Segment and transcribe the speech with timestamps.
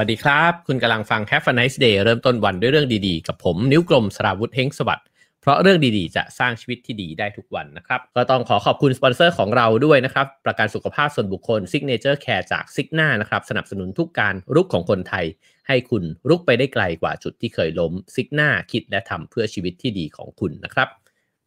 [0.00, 5.06] สวัสดีครับ คุณกำลังฟัง Have a nice day เริ่มต้นวันด้วยเรื่องดีๆ กับผมนิ้วกลมสราวุธเฮงสวัสดิ์
[5.40, 15.24] เพราะเรื่องดีๆ จะสร้างชีวิตที่ดีได้ทุกวันนะครับ ก็ต้องขอขอบคุณสปอนเซอร์ของเราด้วยนะครับ ประกันสุขภาพส่วนบุคคล Signature Care จาก Signa นะครับ สนับสนุนทุกการรุกของคนไทย
[15.68, 20.88] ให้คุณรุกไปได้ไกลกว่าจุดที่เคยล้ม Signa คิดและทำเพื่อชีวิตที่ดีของคุณนะครับ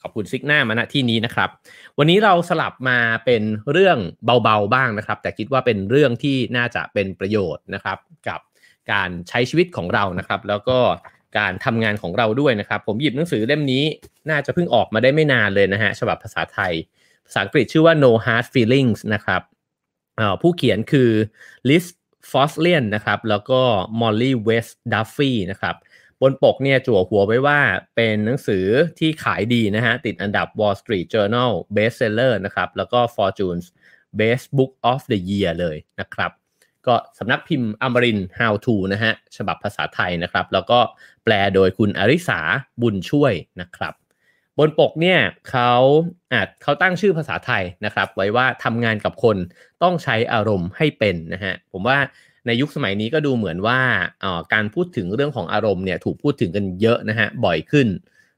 [0.04, 1.50] ขอบคุณซิกหน้ามาณที่นี้นะครับ
[1.98, 3.98] วันนี้เราสลับมาเป็นเรื่อง
[4.44, 8.40] เบาๆบ้างนะครับ แต่คิดว่าเป็นเรื่องที่น่าจะเป็นประโยชน์นะครับ กับ
[8.92, 10.80] การใช้ชีวิตของเรานะครับ แล้วก็
[11.38, 13.84] การทำงานของเราด้วยนะครับ ผมหยิบหนังสือเล่มนี้
[14.30, 16.74] น่าจะเพิ่งออกมาได้ไม่นานเลยนะฮะฉบับภาษาไทย
[17.26, 19.42] ภาษาอังกฤษชื่อว่า No Hard Feelings นะครับ
[20.42, 21.10] ผู้เขียนคือ
[21.70, 21.86] Liz
[22.32, 23.62] f o s l i a n นะครับ แล้วก็
[24.00, 25.76] Molly West Duffy นะครับ
[26.22, 27.60] บนปกเนี่ยจั่วหัวไว้ว่า
[27.96, 28.66] เป็นหนังสือ
[29.00, 33.68] ที่ขายดีนะฮะ ติดอันดับ Wall Street Journal Bestseller นะครับ แล้วก็ Fortune's
[34.20, 36.32] Best Book of the Year เลยนะครับ
[36.88, 40.80] ก็สำนักพิมพ์อมริน How to นะฮะ ฉบับภาษาไทยนะครับ แล้วก็
[41.24, 42.40] แปลโดยคุณอริสา
[42.82, 43.94] บุญช่วยนะครับ
[44.60, 45.20] บนปกเนี่ย
[45.50, 45.72] เขา
[46.34, 49.38] อาจเขาตั้งชื่อภาษาไทยนะครับ ไว้ว่าทำงานกับคน
[49.84, 51.98] ต้องใช้อารมณ์ให้เป็นนะฮะ ผมว่า
[52.48, 53.80] ในยุคสมัยนี้ก็ดูเหมือนว่า
[54.54, 57.88] การพูดถึงเรื่องของอารมณ์เนี่ยถูกพูดถึงกันเยอะนะฮะบ่อยขึ้น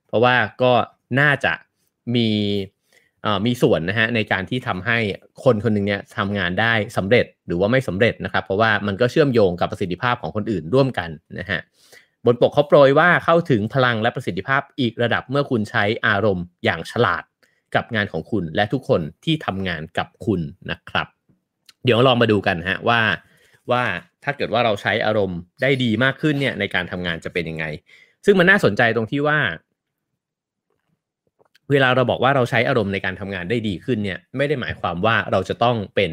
[0.08, 0.73] เพราะว่าก็
[1.20, 1.53] น่าจะ
[2.16, 2.30] มี
[3.45, 4.97] มีส่วนนะฮะในการที่ทำให้
[5.44, 11.09] คนคนหนึ่งเนี่ยทำงานได้สำเร็จหรือว่าไม่สำเร็จนะครับ เพราะว่ามันก็เชื่อมโยงกับประสิทธิภาพของคนอื่นร่วมกัน
[11.40, 11.59] นะฮะ
[12.25, 17.23] บนปกเขาโปรยว่าเข้าถึงพลังและประสิทธิภาพอีกระดับเมื่อคุณใช้อารมณ์อย่างฉลาด
[17.75, 21.08] กับงานของคุณและทุกคนที่ทำงานกับคุณนะครับ
[21.86, 23.02] เดี๋ยวลองมาดูกันฮะว่า
[23.72, 23.84] ว่า
[24.24, 27.66] ถ้าเกิดว่าเราใช้อารมณ์ได้ดีมากขึ้นเนี่ยในการทำงานจะเป็นยังไง
[28.26, 29.40] ซึ่งมันน่าสนใจตรงที่ว่า
[31.72, 36.12] เวลาเราบอกว่าเราใช้อารมณ์ในการทำงานได้ดีขึ้นเนี่ย ไม่ได้หมายความว่าเราจะต้องเป็น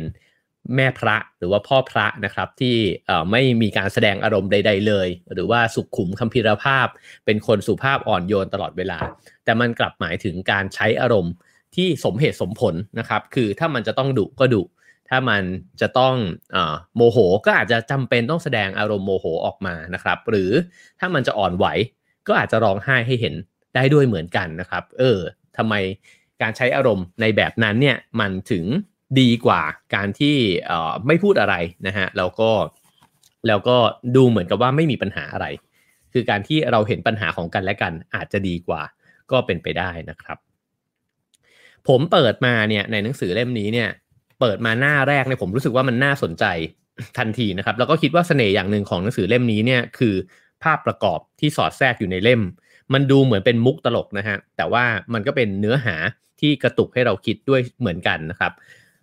[0.76, 2.76] แม่พระหรือว่าพ่อพระนะครับที่
[3.30, 6.86] ไม่มีการแสดงอารมณ์ใด ๆ เลย หรือว่าสุขุมคัมภีรภาพ
[7.24, 8.98] เป็นคนสุภาพอ่อนโยนตลอดเวลา
[9.44, 11.32] แต่มันกลับหมายถึงการใช้อารมณ์
[11.76, 14.62] ที่สมเหตุสมผลนะครับ คือถ้ามันจะต้องดุก็ดุ
[15.14, 15.44] ถ้ามัน
[15.80, 16.14] จะต้อง
[16.54, 16.56] อ
[16.96, 20.50] โมโหก็อาจจะจำเป็นต้องแสดงอารมณ์โมโหออกมานะครับ หรือ
[21.00, 21.66] ถ้ามันจะอ่อนไหว
[22.28, 23.34] ก็อาจจะร้องไห้ให้เห็น
[23.74, 25.18] ได้ด้วยเหมือนกันนะครับ เออ
[25.56, 25.74] ทำไม
[26.42, 28.64] การใช้อารมณ์ในแบบนั้นเนี่ยมันถึง
[29.20, 29.62] ดีกว่า
[29.94, 30.36] การที่
[31.06, 31.54] ไม่พูดอะไร
[31.86, 32.50] นะฮะแล้วก็
[33.46, 33.76] แล้วก็
[34.16, 35.46] ดูเหมือนกับว่าไม่มีปัญหาอะไร
[36.12, 38.82] คือการที่เราเห็นปัญหาของกันและกันอาจจะดีกว่า
[39.30, 40.38] ก็เป็นไปได้นะครับ
[41.88, 43.88] ผมเปิดมาเนี่ยในหนังสือเล่มนี้เนี่ย
[44.42, 46.44] เปิดมาหน้าแรกเนี่ยผมรู้สึกว่ามันน่าสนใจ
[47.18, 50.14] ทันทีนะครับ แล้วก็คิดว่าเสน่ห์อย่างหนึ่งของหนังสือเล่มนี้เนี่ยคือ
[50.62, 52.42] ภาพประกอบที่สอดแทรกอยู่ในเล่ม
[52.92, 55.96] มันดูเหมือนเป็นมุกตลกนะฮะแต่ว่ามันก็เป็นเนื้อหา
[56.40, 58.52] ที่กระตุกให้เราคิดด้วยเหมือนกันนะครับ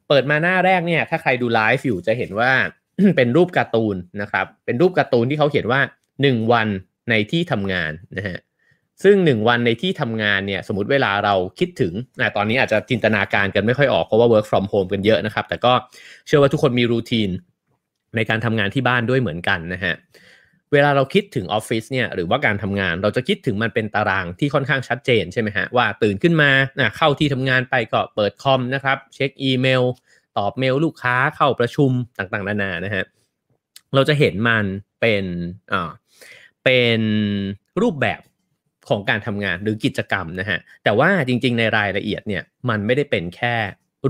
[0.08, 2.52] เปิดมาหน้าแรกเนี่ยถ้าใครดูไลฟ์อยู่จะเห็นว่า
[3.18, 5.82] เป็นรูปการ์ตูนนะครับ เป็นรูปการ์ตูนที่เขาเขียนว่า
[6.18, 6.68] 1 วัน
[7.10, 8.38] ในที่ทำงานนะฮะ
[9.04, 15.74] ซึ่งหนึ่งวันในที่ทำงานเนี่ยสมมติเวลาเราคิดถึงนะตอนนี้อาจจะจินตนาการกันไม่ค่อยออกเพราะว่า work from home กันเยอะนะครับ แต่ก็
[16.28, 17.30] เชื่อว่าทุกคนมีรูทีน
[18.16, 19.96] ในการทำงานที่บ้านด้วยเหมือนกันนะฮะ
[20.74, 26.52] เวลาเราคิดถึงออฟฟิศเนี่ยหรือว่าการทำงานเราจะคิดถึงมันเป็นตารางที่ค่อนข้างชัดเจนใช่ไหมฮะว่าตื่นขึ้นมา
[26.98, 29.84] เข้าที่ทำงานไปก็เปิดคอมนะครับ เช็คอีเมล
[30.38, 33.06] ตอบเมลลูกค้าเข้าประชุมต่างๆนานานะฮะ
[33.96, 34.66] เราจะเห็นมัน
[35.02, 35.24] เป็น
[35.72, 35.92] อ่า
[36.64, 37.00] เป็น
[37.82, 38.22] รูปแบบ
[38.90, 43.56] ของการทำงานหรือกิจกรรมนะฮะแต่ว่าจริงๆในรายละเอียดเนี่ยมันไม่ได้เป็นแค่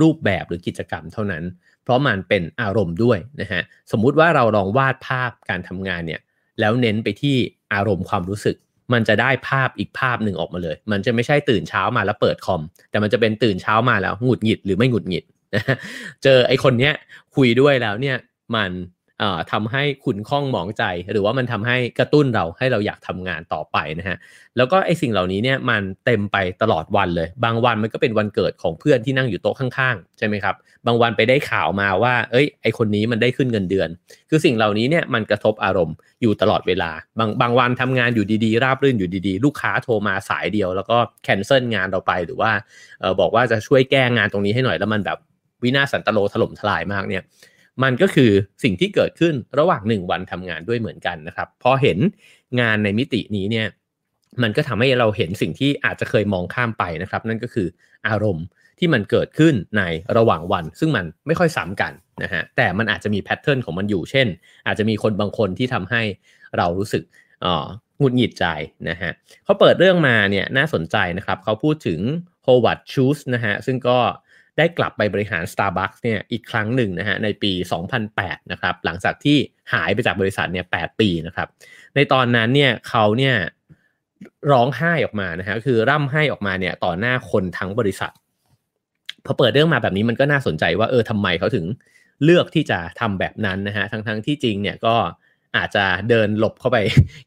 [0.02, 1.44] รูปแบบหรือกิจกรรมเท่านั้น
[1.84, 6.22] เพราะมันเป็นอารมณ์ด้วยนะฮะสมมุติว่าเราลองวาดภาพการทำงานเนี่ย
[6.60, 7.36] แล้วเน้นไปที่
[7.74, 8.56] อารมณ์ความรู้สึก
[8.94, 15.26] มันจะได้ภาพอีกภาพหนึ่งออกมาเลย มันจะไม่ใช่ตื่นเช้ามาแล้วเปิดคอม แต่มันจะเป็นตื่นเช้ามาแล้วหงุดหงิดหรือไม่หงุดหงิด
[16.24, 16.94] เจอไอคนเนี้ย
[17.36, 18.18] คุยด้วยแล้วเนี่ย
[18.56, 18.72] มัน
[19.52, 24.18] ทำให้ขุนข้องหมองใจ หรือว่ามันทำให้กระตุ้นเราให้เราอยากทำงานต่อไปนะฮะ
[24.58, 30.56] แล้วก็ไอ้สิ่งเหล่านี้เนี่ยมันเต็มไปตลอดวันเลย บางวันมันก็เป็นวันเกิดของเพื่อนที่นั่งอยู่โต๊ะข้างๆใช่ไหมครับ
[30.86, 33.90] บางวันไปได้ข่าวมาว่า เอ้ยไอคนนี้มันได้ขึ้นเงินเดือน
[34.30, 42.52] คือสิ่งเหล่านี้เนี่ยมันกระทบอารมณ์อยู่ตลอดเวลา บางบางวันทำงานอยู่ดีๆ ราบรื่นอยู่ดีๆ ลูกค้าโทรมาสายเดียว แล้วก็แคนเซิลงานเราไปหรือว่า
[43.04, 45.18] ออบอกว่าจะช่วยแก้งานตรงนี้ให้หน่อยแล้วมันแบบ
[45.64, 47.24] วินาศสันตโลถล่มทลายมากเนี่ย
[47.84, 48.32] มันก็คือ
[48.64, 51.98] สิ่งที่เกิดขึ้นระหว่างหนึ่งวันทำงานด้วยเหมือนกันนะครับ พอเห็น
[52.60, 53.68] งานในมิตินี้เนี่ย
[54.44, 57.68] มันก็ทำให้เราเห็นสิ่งที่อาจจะเคยมองข้ามไปนะครับ นั่นก็คือ
[58.08, 58.46] อารมณ์
[58.80, 59.84] ที่มันเกิดขึ้นใน
[60.18, 61.94] ระหว่างวัน ซึ่งมันไม่ค่อยซ้ำกัน
[62.24, 64.28] นะฮะแต่มันอาจจะมีแพทเทิร์นของมันอยู่ เช่น
[64.68, 66.02] อาจจะมีคนบางคนที่ทำให้
[66.58, 67.04] เรารู้สึก
[68.00, 68.46] หงุดหงิดใจ
[68.90, 69.12] นะฮะ
[69.44, 72.00] เขาเปิดเรื่องมาเนี่ยน่าสนใจนะครับ เขาพูดถึง
[72.44, 74.00] โฮวัตชูสนะฮะซึ่งก็
[74.60, 77.52] ได้กลับไปบริหาร Starbucks เนี่ยอีกครั้งหนึ่งนะฮะในปี
[78.02, 79.38] 2008 นะครับ หลังจากที่
[79.74, 81.48] หายไปจากบริษัทเนี่ย 8 ปีนะครับ
[81.96, 83.36] ในตอนนั้นเนี่ยเขาเนี่ย
[84.52, 88.12] ร้องไห้ออกมานะฮะคือร่ำไห้ออกมาเนี่ยต่อหน้าคนทั้งบริษัท
[89.26, 91.66] พอเปิดเรื่องมาแบบนี้มันก็น่าสนใจว่าเออทำไมเขาถึง
[92.24, 94.96] เลือกที่จะทำแบบนั้นนะฮะทั้งทั้งที่จริงเนี่ยก็
[95.58, 96.78] อาจจะเดินหลบเข้าไป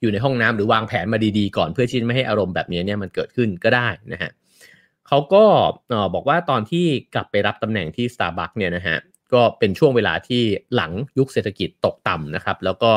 [0.00, 4.30] อยู่ในห้องน้ำหรือวางแผนมาดีๆ ก่อนเพื่อที่ไม่ให้อารมณ์แบบนี้เนี่ยมันเกิดขึ้นก็ได้นะฮะ
[5.14, 5.44] เขาก็
[6.14, 8.98] บอกว่าตอนที่กลับไปรับตำแหน่งที่ Starbucks เนี่ยนะฮะ
[9.34, 10.42] ก็เป็นช่วงเวลาที่
[10.74, 12.92] หลังยุคเศรษฐกิจตกต่ำนะครับ แล้วก็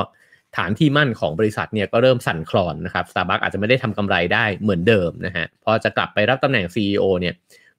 [0.58, 7.34] ฐานที่มั่นของบริษัทเนี่ยก็เริ่มสั่นคลอนนะครับ Starbucks อาจจะไม่ได้ทำกำไรได้เหมือนเดิมนะฮะพอจะกลับไปรับตำแหน่ง CEO เนี่ย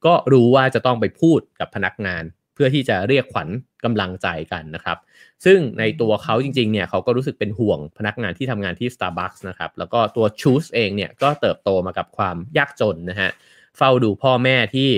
[0.07, 2.23] ก็รู้ว่าจะต้องไปพูดกับพนักงาน
[2.55, 3.49] เพื่อที่จะเรียกขวัญ
[3.85, 4.99] กำลังใจกันนะครับ
[5.45, 13.31] ซึ่งในตัวเขาจริงๆเนี่ยเขาก็รู้สึกเป็นห่วงพนักงานที่ทำงานที่ Starbucks นะครับแล้วก็ตัวชูสเองเนี่ยก็เติบโตมากับความยากจนนะฮะ
[13.77, 14.91] เฝ้าดูพ่อแม่ที่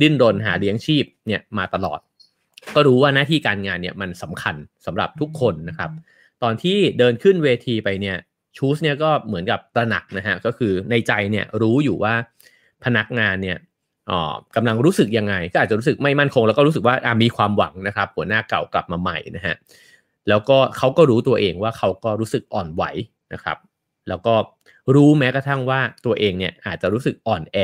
[0.00, 2.00] ดิ้นรนหาเลี้ยงชีพเนี่ยมาตลอด
[2.74, 4.54] ก็รู้ว่าหน้าที่การงานเนี่ยมันสำคัญ
[4.86, 5.90] สำหรับทุกคนนะครับ
[6.42, 8.16] ตอนที่เดินขึ้นเวทีไปเนี่ย
[8.56, 12.14] ชูสเนี่ยก็เหมือนกับตระหนักนะฮะก็คือในใจเนี่ยรู้อยู่ว่า
[12.84, 13.58] พนักงานเนี่ย
[14.10, 19.54] อ๋อกำลังรู้สึกยังไง ก็อาจจะรู้สึกไม่มั่นคง แล้วก็รู้สึกว่ามีความหวังนะครับ หัวหน้าเก่ากลับมาใหม่นะฮะ
[20.28, 22.84] แล้วก็เขาก็รู้ตัวเองว่าเขาก็รู้สึกอ่อนไหว
[23.32, 23.56] นะครับ
[24.08, 24.34] แล้วก็
[24.94, 27.58] รู้แม้กระทั่งว่าตัวเองเนี่ยอาจจะรู้สึกอ่อนแอ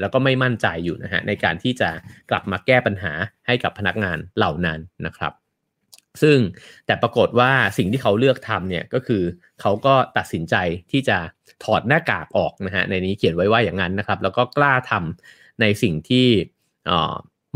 [0.00, 1.90] แล้วก็ไม่มั่นใจอยู่นะฮะในการที่จะ
[2.30, 3.12] กลับมาแก้ปัญหา
[3.46, 5.32] ให้กับพนักงานเหล่านั้นนะครับ
[6.22, 6.38] ซึ่ง
[6.86, 9.22] แต่ปรากฏว่าสิ่งที่เขาเลือกทำเนี่ยก็คือ
[9.60, 10.54] เขาก็ตัดสินใจ
[10.92, 11.18] ที่จะ
[11.64, 16.26] ถอดหน้ากากออกนะฮะในนี้เขียนไว้ว่าอย่างนั้นนะครับ แล้วก็กล้าทำในสิ่งที่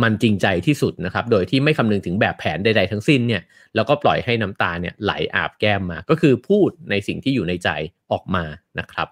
[0.03, 3.43] มันจริงใจที่สุดนะครับ โดยที่ไม่คำนึงถึงแบบแผนใดๆทั้งสิ้นเนี่ย
[3.75, 7.69] แล้วก็ปล่อยให้น้ำตาเนี่ยไหลอาบแก้มมา ก็คือพูดในสิ่งที่อยู่ในใจ
[8.13, 8.45] ออกมา
[8.79, 9.09] นะครับ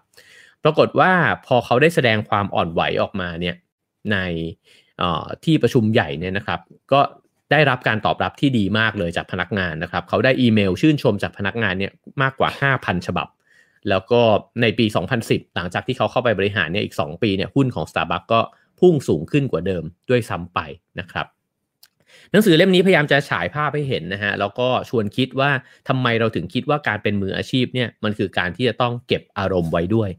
[0.67, 1.13] ปรากฏว่า
[1.47, 3.57] พอเขาได้แสดงความอ่อนไหวออกมาเนี่ย
[4.13, 4.19] ใน
[5.45, 6.61] ที่ประชุมใหญ่เนี่ยนะครับ
[6.93, 7.01] ก็
[7.53, 11.93] ได้รับการตอบรับที่ดีมากเลยจากพนักงานนะครับ เขาได้อีเมลชื่นชมจากพนักงานเนี่ย
[12.23, 13.29] มากกว่า 5,000 ฉบับ
[13.89, 14.21] แล้วก็
[14.63, 14.87] ในปี
[15.21, 18.41] 2010 หลังจากที่เขาเข้าไปบริหารเนี่ยอีก 2 ปีเนี่ยหุ้นของ Starbucks ก็
[18.81, 20.59] พุ่งสูงขึ้นกว่าเดิมด้วยซ้ำไป
[21.01, 21.27] นะครับ
[22.31, 25.51] หนังสือเล่มนี้พยายามจะฉายภาพให้เห็นนะฮะแล้วก็ชวนคิดว่า
[25.89, 30.11] ทำไมเราถึงคิดว่าการเป็นมืออาชีพเนี่ยมันคือการที่จะต้องเก็บอารมณ์ไว้ด้วย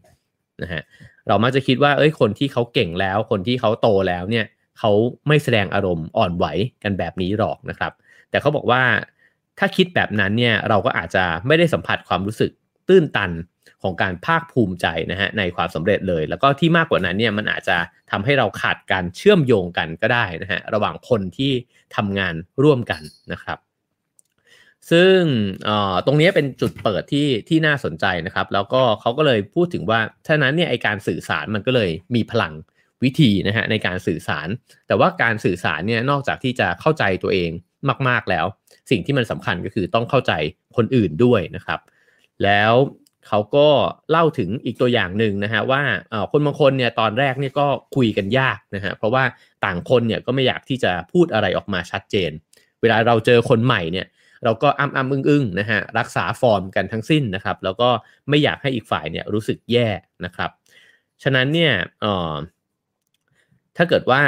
[0.62, 0.82] นะฮะ
[1.28, 4.46] เรามักจะคิดว่าเอ้ยคนที่เขาเก่งแล้ว คนที่เขาโตแล้วเนี่ย
[4.80, 4.92] เขา
[5.28, 6.46] ไม่แสดงอารมณ์อ่อนไหว
[6.84, 7.92] กันแบบนี้หรอกนะครับ
[8.30, 8.82] แต่เขาบอกว่า
[9.60, 12.52] ถ้าคิดแบบนั้นเนี่ยเราก็อาจจะไม่ได้สัมผัสความรู้สึก
[12.88, 13.32] ตื้นตัน
[13.84, 17.78] ของการภาคภูมิใจนะฮะในความสำเร็จเลย แล้วก็ที่มากกว่านั้นเนี่ยมันอาจจะ
[18.12, 21.52] ทำให้เราขาดการเชื่อมโยงกันก็ได้นะฮะระหว่างคนที่
[21.96, 22.34] ทำงาน
[22.64, 23.02] ร่วมกัน
[23.32, 23.58] นะครับ
[24.92, 25.20] ซึ่ง
[26.06, 32.54] ตรงนี้เป็นจุดเปิดที่ที่น่าสนใจนะครับ แล้วก็เขาก็เลยพูดถึงว่าฉะนั้นเนี่ยไอการสื่อสารมันก็เลยมีพลัง
[33.04, 34.48] วิธีนะฮะในการสื่อสาร
[34.88, 37.50] แต่ว่าการสื่อสารเนี่ยนอกจากที่จะเข้าใจตัวเอง
[38.08, 38.46] มาก ๆแล้ว
[38.92, 40.34] สิ่งที่มันสำคัญก็คือต้องเข้าใจ
[40.78, 41.80] คนอื่นด้วยนะครับ
[42.44, 42.74] แล้ว
[43.28, 43.68] เขาก็
[44.12, 45.82] เล่าถึงอีกตัวอย่างหนึ่งนะฮะว่า
[46.32, 49.24] คนบางคนเนี่ยตอนแรกเนี่ยก็คุยกันยากนะฮะเพราะว่า
[49.66, 52.32] ต่างคนเนี่ยก็ไม่อยากที่จะพูดอะไรออกมาชัดเจน
[52.82, 54.06] เวลาเราเจอคนใหม่เนี่ย
[54.44, 57.90] เราก็อ้ำอ้ำอึ้งอึ้งนะฮะรักษาฟอร์มกันทั้งสิ้นนะครับแล้วก็
[58.30, 59.90] ไม่อยากให้อีกฝ่ายเนี่ยรู้สึกแย่
[60.26, 60.50] นะครับ
[61.24, 61.74] ฉะนั้นเนี่ย
[62.04, 62.36] ออ
[63.78, 64.22] ถ้าเกิดว่า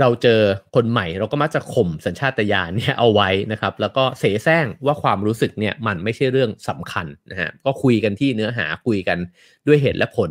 [0.00, 0.40] เราเจอ
[0.74, 9.18] คนใหม่เราก็มักจะข่มสัญชาตญาณเนี่ยเอาไว้นะครับ แล้วก็เสแสร้งว่าความรู้สึกเนี่ยมันไม่ใช่เรื่องสำคัญนะฮะก็คุยกันที่เนื้อหาคุยกัน
[9.66, 10.30] ด้วยเหตุและผล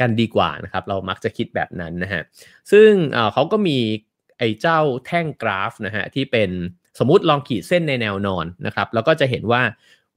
[0.00, 2.22] กันดีกว่านะครับ เรามักจะคิดแบบนั้นนะฮะ
[2.72, 2.90] ซึ่ง
[3.32, 3.78] เขาก็มี
[4.38, 6.50] ไอ้เจ้าแท่งกราฟนะฮะที่เป็น
[7.00, 9.62] สมมติลองขีดเส้นในแนวนอนนะครับ แล้วก็จะเห็นว่า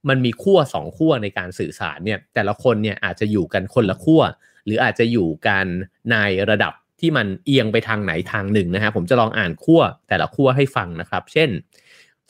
[0.08, 4.22] มันมีขั้ว2ขั้วในการสื่อสารเนี่ย แต่ละคนเนี่ยอาจจะอยู่กันคนละขั้ว
[4.64, 5.66] หรืออาจจะอยู่กัน
[6.12, 6.16] ใน
[6.50, 11.50] ระดับที่มันเอียงไปทางไหนทางหนึ่งนะฮะผมจะลองอ่านขั้วแต่ละขั้วให้ฟังนะครับ เช่น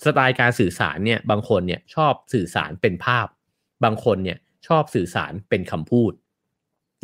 [0.05, 3.27] สไตล์การสื่อสารเนี่ยบางคนเนี่ยชอบสื่อสารเป็นภาพ
[3.85, 6.13] บางคนเนี่ยชอบสื่อสารเป็นคำพูด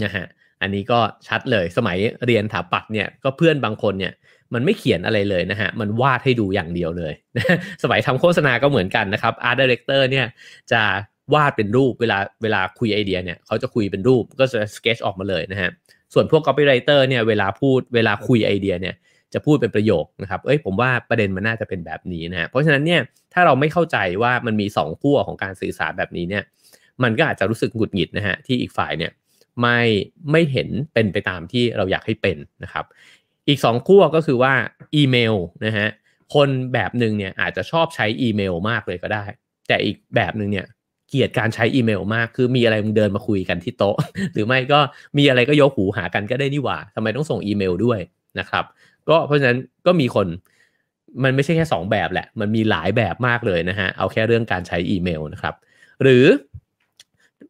[0.05, 0.27] นะฮะ
[0.63, 4.13] อันนี้ก็ชัดเลยสมัยเรียนถาปัดเนี่ยก็เพื่อนบางคนเนี่ย
[4.55, 7.13] มันไม่เขียนอะไรเลยนะฮะ มันวาดให้ดูอย่างเดียวเลย
[7.83, 10.27] สมัยทำโฆษณาก็เหมือนกันนะครับ art director เนี่ย
[10.73, 10.83] จะ
[11.35, 15.71] วาดเป็นรูปเวลาเวลาคุยไอเดียเนี่ยเขาจะคุยเป็นรูปก็จะสเกจออกมาเลยนะฮะ
[16.15, 18.95] ส่วนพวก copywriter เนี่ยเวลาพูดเวลาคุยไอเดียเนี่ย
[19.35, 23.01] จะพูดเป็นประโยคนะครับ เอ้ยผมว่าประเด็นมันน่าจะเป็นแบบนี้นะฮะ เพราะฉะนั้นเนี่ย
[23.33, 26.43] ถ้าเราไม่เข้าใจว่ามันมี2ขั้วของการสื่อสารแบบนี้เนี่ย
[27.03, 29.13] มันก็อาจจะรู้สึกหงุดหงิดนะฮะที่อีกฝ่ายเนี่ย
[29.61, 29.79] ไม่
[30.33, 32.85] ไม่เห็นเป็นไปตามที่เราอยากให้เป็นนะครับ
[33.51, 34.53] อีก2ขั้วก็คือว่า
[34.95, 35.35] อีเมล
[35.67, 35.89] นะฮะ
[36.35, 39.25] คนแบบหนึ่งเนี่ยอาจจะชอบใช้อีเมลมากเลยก็ได้
[39.69, 40.67] แต่อีกแบบหนึ่งเนี่ย
[41.09, 43.97] เกลียดการใช้อีเมลมาก คือมีอะไรมึงเดินมาคุยกันที่โต๊ะ
[44.33, 44.81] หรือไม่ก็
[45.19, 48.01] มีอะไรก็ยกหูหากันก็ได้นี่หว่าทำไมต้องส่งอีเมลด้วย
[48.39, 48.65] นะครับ
[49.09, 50.27] ก็เพราะฉะนั้นก็มีคน
[51.23, 55.55] มันไม่ใช่แค่ 2 แบบแหละ มันมีหลายแบบมากเลยนะฮะ เอาแค่เรื่องการใช้อีเมลนะครับ
[56.03, 56.25] หรือ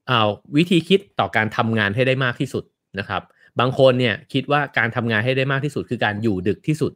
[0.09, 0.23] เอา
[0.57, 2.65] วิธีคิดต่อการทำงานให้ได้มากที่สุด
[2.99, 3.23] นะครับ
[3.61, 6.93] บางคนเนี่ยคิดว่าการทำงานให้ได้มากที่สุดคือการอยู่ดึกที่สุด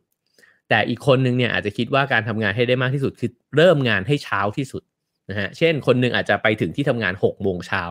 [0.69, 4.83] แต่อีกคนนึงเนี่ยอาจจะคิดว่าการทำงานให้ได้มากที่สุดคือเริ่มงานให้เช้าที่สุด
[5.31, 7.85] นะฮะเช่นคนนึงอาจจะไปถึงที่ทำงาน6โมงเช้า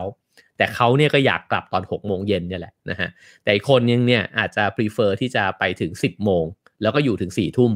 [0.56, 3.08] แต่เขาเนี่ยก็อยากกลับตอน6โมงเย็นเนี่ยแหละนะฮะ
[3.42, 6.44] แต่อีกคนนึงเนี่ยอาจจะ prefer ที่จะไปถึง 10โมง
[6.82, 7.72] แล้วก็อยู่ถึง4ทุ่ม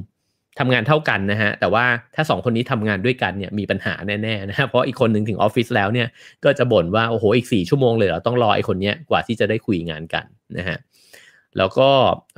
[0.59, 1.85] ทำงานเท่ากันนะฮะ แต่ว่า
[2.15, 6.09] ถ้าสองคนนี้ทำงานด้วยกันเนี่ยมีปัญหาแน่ๆนะฮะเพราะอีกคนหนึ่งถึงออฟฟิศแล้วเนี่ย
[6.45, 10.25] ก็จะบ่นว่าโอ้โหอีกสี่ชั่วโมงเลยเรอต้องรอไอ้คนเนี้ยกว่าที่จะได้คุยงานกัน
[10.59, 10.77] นะฮะ
[11.57, 11.89] แล้วก็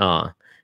[0.02, 0.22] อ่า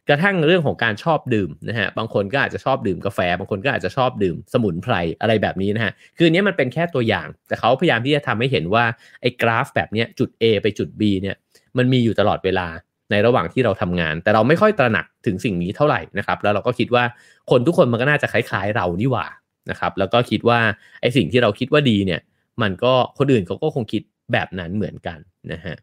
[0.08, 8.84] กระทั่งเรื่องของการชอบดื่มนะฮะบางคนก็อาจจะชอบดื่มกาแฟ บางคนก็อาจจะชอบดื่มสมุนไพรอะไรแบบนี้นะฮะคือเนี้ยมันเป็นแค่ตัวอย่าง แต่เขาพยายามที่จะทำให้เห็นว่า
[9.22, 11.36] ไอ้กราฟแบบเนี้ยจุด A ไปจุด B เนี่ย
[11.78, 12.66] มันมีอยู่ตลอดเวลา
[13.10, 17.04] ในระหว่างที่เราทำงาน แต่เราไม่ค่อยตระหนักถึงสิ่งนี้เท่าไหร่นะครับ แล้วเราก็คิดว่า
[17.50, 19.26] คนทุกคนมันก็น่าจะคล้ายๆเรานี่หว่า
[19.70, 20.60] นะครับ แล้วก็คิดว่า
[21.00, 22.20] ไอ้สิ่งที่เราคิดว่าดีเนี่ย
[22.62, 25.18] มันก็คนอื่นเขาก็คงคิดแบบนั้นเหมือนกัน
[25.52, 25.76] นะฮะ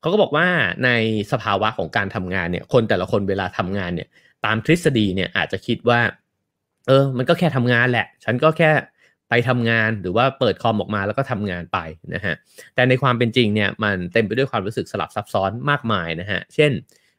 [0.00, 0.46] เขาก็บอกว่า
[0.84, 0.90] ใน
[1.32, 4.08] สภาวะของการทำงานเนี่ย คนแต่ละคนเวลาทำงานเนี่ย
[4.44, 6.00] ตามทฤษฎีเนี่ยอาจจะคิดว่า
[6.86, 8.70] เออ มันก็แค่ทำงานแหละ ฉันก็แค่
[9.34, 11.78] ไปทำงานหรือว่าเปิดคอมออกมาแล้วก็ทำงานไป
[12.14, 12.34] นะฮะ
[12.74, 16.70] แต่ในความเป็นจริงเนี่ยมันเต็มไปด้วยความรู้สึกสลับซับซ้อนมากมายนะฮะเช่น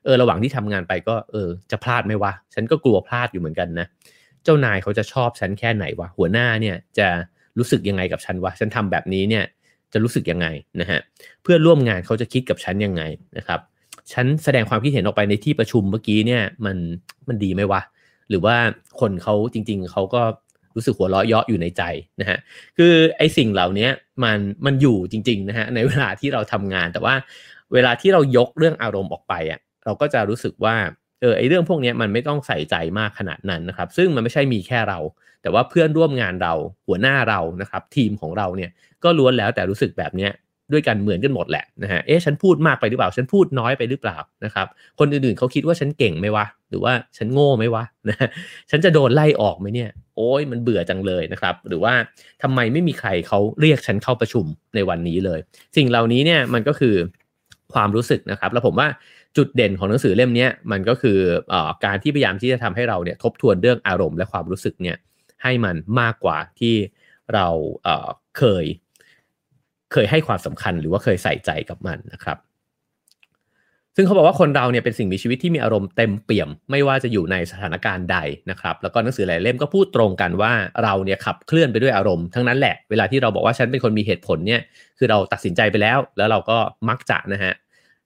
[0.04, 3.88] เออระหว่างที่ทำงานไปก็เออจะพลาดไหมวะ ฉันก็กลัวพลาดอยู่เหมือนกันนะ
[4.44, 7.08] เจ้านายเขาจะชอบฉันแค่ไหนวะหัวหน้าเนี่ยจะ
[7.58, 9.44] รู้สึกยังไงกับฉันวะฉันทำแบบนี้เนี่ย
[9.94, 10.48] จะรู้สึกยังไง
[10.82, 11.00] นะฮะ
[11.44, 13.02] เพื่อนร่วมงานเขาจะคิดกับฉันยังไง
[13.38, 13.60] นะครับ
[14.14, 16.78] ฉันแสดงความคิดเห็นออกไปในที่ประชุมเมื่อกี้เนี่ยมัน
[17.28, 17.82] มันดีไหมวะ
[18.30, 18.56] หรือว่า
[19.00, 20.22] คนเขาจริง ๆเขาก็
[20.76, 21.84] รู้สึกหัวเราะเยาะอยู่ในใจ
[22.22, 22.38] นะฮะ
[22.78, 23.90] คือไอสิ่งเหล่านี้
[24.24, 27.16] มันมันอยู่จริงๆนะฮะในเวลาที่เราทำงานแต่ว่า
[27.74, 30.76] เวลาที่เรายกเรื่องอารมณ์ออกไปอะเราก็จะรู้สึกว่า
[31.22, 35.00] เออไอเรื่องพวกนี้มันไม่ต้องใส่ใจมากขนาดนั้นนะครับ ซึ่งมันไม่ใช่มีแค่เรา
[35.42, 36.54] แต่ว่าเพื่อนร่วมงานเรา
[36.88, 38.72] หัวหน้าเรานะครับ ทีมของเราเนี่ย
[39.04, 40.32] ก็ล้วนแล้วแต่รู้สึกแบบเนี้ย
[40.72, 44.68] ด้วยกันเหมือนกันหมดแหละนะฮะ เอ๊ะฉันพูดมากไปหรือเปล่า ฉันพูดน้อยไปหรือเปล่านะครับ
[45.00, 48.30] คนอื่นๆเขาคิดว่าฉันเก่งไหมวะ หรือว่าฉันโง่ไหมวะนะ
[48.72, 51.94] ฉันจะโดนไล่ออกไหมเนี่ย โอ้ยมันเบื่อจังเลยนะครับ หรือว่า
[52.44, 54.46] ทำไมไม่มีใครเขาเรียกฉันเข้าประชุม
[54.76, 55.40] ในวันนี้เลย
[55.78, 56.96] สิ่งเหล่านี้เนี่ยมันก็คือ
[57.74, 58.88] ความรู้สึกนะครับ แล้วผมว่า
[59.38, 61.18] จุดเด่นของหนังสือเล่มนี้มันก็คือ
[61.54, 61.56] อ
[61.86, 64.98] การที่พยายามที่จะทำให้เราเนี่ยทบทวนเรื่องอารมณ์และความรู้สึกเนี่ย
[65.44, 66.76] ให้มันมากกว่าที่
[67.34, 67.48] เรา
[67.84, 68.66] เเคย
[69.96, 72.38] เคยให้ความสำคัญหรือว่าเคยใส่ใจกับมันนะครับ
[73.96, 78.18] ซึ่งเขาบอกว่าคนเราเนี่ยเป็นสิ่งมีชีวิตที่มีอารมณ์เต็มเปี่ยม ไม่ว่าจะอยู่ในสถานการณ์ใด
[78.50, 80.52] นะครับ แล้วก็หนังสือหลายเล่มก็พูดตรงกันว่า
[80.84, 84.62] เราเนี่ยขับเคลื่อนไปด้วยอารมณ์ทั้งนั้นแหละเวลาที่เราบอกว่าฉันเป็นคนมีเหตุผลเนี่ย
[84.98, 86.58] คือเราตัดสินใจไปแล้ว แล้วเราก็
[86.90, 87.54] มักจะนะฮะ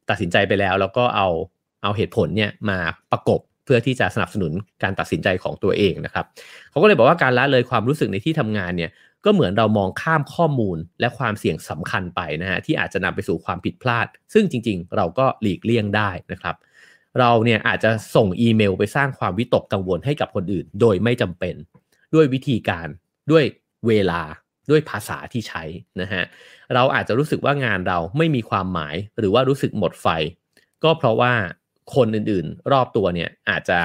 [0.09, 1.27] ตัดสินใจไปแล้วแล้วก็เอา
[1.83, 2.77] เอาเหตุผลเนี่ยมา
[3.11, 4.51] ประกบเพื่อที่จะสนับสนุน
[4.83, 6.25] การตัดสินใจของตัวเองนะครับ
[6.71, 8.91] เขาก็เลยบอกว่าการละเลยความรู้สึกในที่ทำงานเนี่ย
[9.25, 16.55] ก็เหมือนเรามองข้ามข้อมูลและความเสี่ยงสำคัญไปนะฮะที่อาจจะนำไปสู่ความผิดพลาด ซึ่งจริง ๆ เราก็หลีกเลี่ยงได้นะครับ
[17.19, 21.55] เราเนี่ยอาจจะส่งอีเมลไปสร้างความวิตกกังวลให้กับคนอื่น โดยไม่จำเป็น
[22.15, 22.87] ด้วยวิธีการ
[23.31, 23.43] ด้วย
[23.87, 24.21] เวลา
[24.69, 25.63] ด้วยภาษาที่ใช้
[26.01, 26.23] นะฮะ
[26.73, 30.07] เราอาจจะรู้สึกว่างานเราไม่มีความหมาย หรือว่ารู้สึกหมดไฟ
[30.83, 31.33] ก็เพราะว่า
[31.95, 33.79] คนอื่นๆ รอบตัวเนี่ยอาจจะ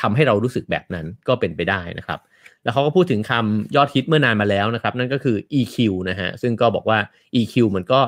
[0.00, 2.20] ทำให้เรารู้สึกแบบนั้นก็เป็นไปได้นะครับ
[2.66, 5.76] แล้วเขาก็พูดถึงคำยอดฮิตเมื่อนานมาแล้วนะครับ นั่นก็คือ EQ
[6.10, 6.98] นะฮะ ซึ่งก็บอกว่า
[7.40, 8.00] EQ มันก็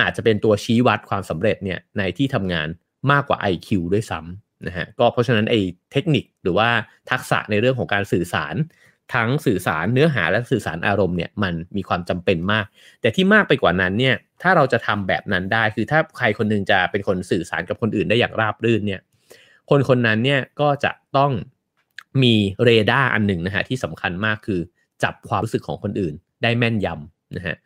[0.00, 2.68] อาจจะเป็นตัวชี้วัดความสำเร็จเนี่ยในที่ทำงาน
[3.10, 5.60] มากกว่า IQ ด้วยซ้ำนะฮะ ก็เพราะฉะนั้นไอ้
[5.92, 6.68] เทคนิคหรือว่า
[7.10, 8.54] ทักษะในเรื่องของการสื่อสาร
[9.14, 12.66] ทั้งสื่อสารเนื้อหาและสื่อสารอารมณ์เนี่ยมันมีความจำเป็นมาก
[13.00, 19.00] แต่ที่มากไปกว่านั้นเนี่ยถ้าเราจะทำแบบนั้นได้ คือถ้าใครคนนึงจะเป็นคนสื่อสารกับคนอื่นได้อย่างราบรื่นเนี่ย
[19.70, 21.32] คนคนนั้นเนี่ยก็จะต้อง
[22.22, 24.60] มีเรดาร์อันหนึ่งนะฮะที่สำคัญมากคือ
[25.02, 27.56] จับความรู้สึกของคนอื่น ได้แม่นยำนะฮะ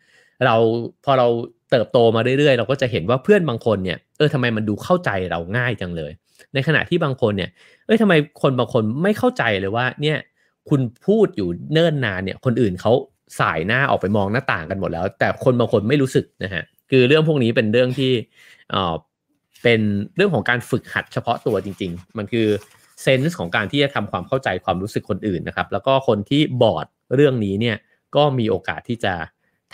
[0.46, 0.56] เรา
[1.04, 1.28] พอเรา
[1.70, 6.12] เติบโตมาเรื่อยๆ เราก็จะเห็นว่าเพื่อนบางคนเนี่ยเออทำไมมันดูเข้าใจเราง่ายจังเลย
[6.54, 7.50] ในขณะที่บางคนเนี่ย
[7.86, 10.18] เอ้ยทำไมคนบางคนไม่เข้าใจเลยว่าเนี่ย
[10.68, 12.92] คุณพูดอยู่เนิ่นนานเนี่ยคนอื่นเขา
[13.40, 18.12] สายหน้าออกไปมองหน้าต่างกันหมดแล้ว แต่คนบางคนไม่รู้สึกนะฮะคือเรื่องพวกนี้เป็นเรื่องที่
[18.70, 18.94] เอ่อ
[19.62, 19.80] เป็น
[20.16, 22.46] เรื่องของการฝึกหัดเฉพาะตัวจริง ๆ มันคือ
[23.02, 27.76] เซนส์ของการที่จะทำความเข้าใจความรู้สึกคนอื่นนะครับ แล้วก็คนที่บอดเรื่องนี้เนี่ย
[28.16, 29.14] ก็มีโอกาสที่จะ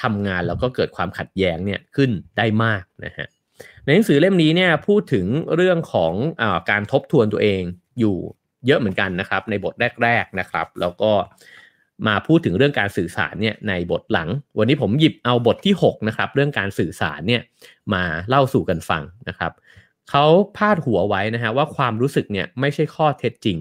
[0.02, 3.29] ทำงานแล้วก็เกิดความขัดแย้งเนี่ยขึ้นได้มากนะฮะ
[3.85, 5.26] ในหนังสือเล่มนี้เนี่ยพูดถึง
[5.57, 6.12] เรื่องของ
[6.43, 7.62] อการทบทวนตัวเอง
[7.99, 8.17] อยู่
[8.67, 11.12] เยอะเหมือนกันนะครับ ในบทแรก ๆนะครับ แล้วก็
[12.07, 17.43] มาพูดถึงเรื่องการสื่อสารเนี่ยในบทหลัง วันนี้ผมหยิบเอาบทที่6นะครับเรื่องการสื่อสารเนี่ย
[17.95, 19.52] มาเล่าสู่กันฟังนะครับ
[20.11, 20.25] เขา
[20.56, 23.59] พาดหัวไว้นะฮะว่าความรู้สึกเนี่ยไม่ใช่ข้อเท็จจริง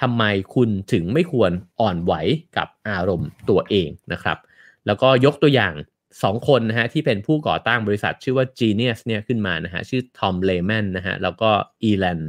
[0.00, 0.22] ทำไม
[0.54, 1.50] คุณถึงไม่ควร
[1.80, 2.12] อ่อนไหว
[2.56, 4.38] กับอารมณ์ตัวเองนะครับ
[4.86, 5.74] แล้วก็ยกตัวอย่าง
[6.10, 11.50] 2 คนนะฮะที่เป็นผู้ก่อตั้งบริษัทชื่อว่า Genius เนี่ยขึ้นมานะฮะชื่อทอมเลแมนนะฮะแล้วก็
[11.82, 12.20] อีแลน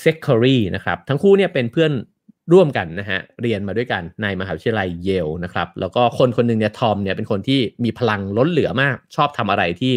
[0.00, 1.92] เซคคอรีนะครับทั้งคู่เนี่ยเป็นเพื่อน
[2.52, 9.92] ร่วมกันนะฮะเรียนมาด้วยกันในมหาวิทยาลัยเยลนะครับแล้วก็คนคนหนึ่งเนี่ยทอมเนี่ยเป็นคนที่มีพลังล้นเหลือมาก ชอบทำอะไรที่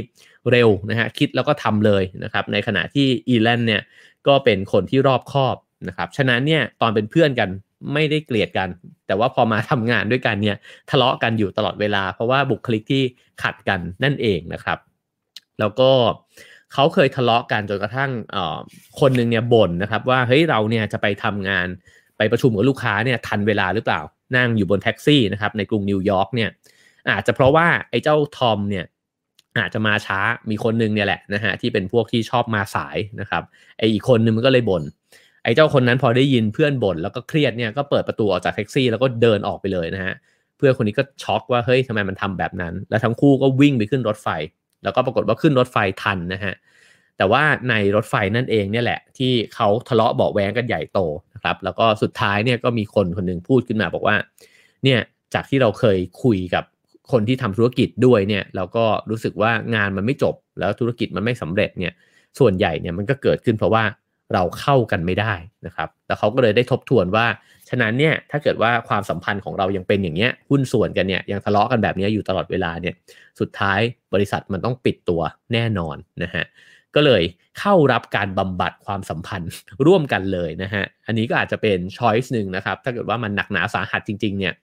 [0.51, 3.81] เร็วนะฮะคิดแล้วก็ทำเลยนะครับในขณะที่อีแลนเนี่ย
[4.27, 5.55] ก็เป็นคนที่รอบคอบ
[5.87, 7.49] นะครับฉะนั้นเนี่ยตอนเป็นเพื่อนกัน
[7.93, 8.69] ไม่ได้เกลียดกัน
[9.07, 10.57] แต่ว่าพอมาทำงานด้วยกันเนี่ย
[10.89, 13.03] ทะเลาะกันอยู่ตลอดเวลา เพราะว่าบุคลิกที่
[13.43, 14.77] ขัดกันนั่นเองนะครับ
[15.59, 15.91] แล้วก็
[16.73, 18.11] เขาเคยทะเลาะกันจนกระทั่ง
[18.99, 21.67] คนหนึ่งเนี่ยบ่นนะครับ ว่าเฮ้ยเราเนี่ยจะไปทำงาน
[22.17, 24.01] ไปประชุมกับลูกค้าเนี่ยทันเวลาหรือเปล่า
[24.35, 26.49] นั่งอยู่บนแท็กซี่นะครับในกรุงนิวยอร์กเนี่ย
[27.09, 28.85] อาจจะเพราะว่าไอ้เจ้าทอมเนี่ย
[29.61, 33.43] อาจจะมาช้ามีคนนึงเนี่ยแหละนะฮะที่เป็นพวกที่ชอบมาสายนะครับ
[33.77, 34.83] ไออีกคนนึงมันก็เลยบน่น
[35.43, 40.13] ไอ้เจ้าคนนั้นพอได้ยินเพื่อนบ่นแล้วก็เครียดเนี่ยก็เปิดประตูออกจากแท็กซี่แล้วก็เดินออกไปเลยนะฮะ
[40.57, 44.27] เพื่อนคนนี้ก็ช็อกว่าเฮ้ยทำไมมันทำแบบนั้น แล้วทั้งคู่ก็วิ่งไปขึ้นรถไฟ
[44.83, 46.53] แล้วก็ปรากฏว่าขึ้นรถไฟทันนะฮะ
[47.17, 50.99] แต่ว่าในรถไฟนั่นเองเนี่ยแหละ ที่เขาทะเลาะเบาแวงกันใหญ่โต
[51.33, 54.15] นะครับแล้วก็สุดท้ายเนี่ยก็มีคนคนหนึ่งพูดขึ้นมาบอกว่า
[54.83, 54.99] เนี่ย
[55.33, 56.63] จากที่เราเคยคุยกับ
[57.11, 61.93] คนที่ทำธุรกิจด้วยเนี่ยเราก็รู้สึกว่างานมันไม่จบ แล้วธุรกิจมันไม่สำเร็จเนี่ย
[62.39, 63.83] ส่วนใหญ่เนี่ยมันก็เกิดขึ้นเพราะว่า
[64.33, 65.33] เราเข้ากันไม่ได้
[65.65, 67.25] นะครับแล้วเขาก็เลยได้ทบทวนว่า
[67.69, 72.95] ฉะนั้นเนี่ยถ้าเกิดว่าความสัมพันธ์ของเรายังเป็นอย่างเนี้ยหุ้นส่วนกันเนี่ยยังทะเลาะกันแบบนี้อยู่ตลอดเวลาเนี่ย
[73.39, 73.79] สุดท้าย
[74.13, 75.21] บริษัทมันต้องปิดตัว
[75.53, 76.45] แน่นอนนะฮะ
[76.95, 77.23] ก็เลย
[77.59, 79.51] เข้ารับการบำบัดความสัมพันธ์
[79.87, 84.53] ร่วมกันเลยนะฮะอันนี้ก็อาจจะเป็นช้อยส์หนึ่งนะครับถ้าเกิดว่ามันหนักหนาสาหัสจริงๆเนี่ย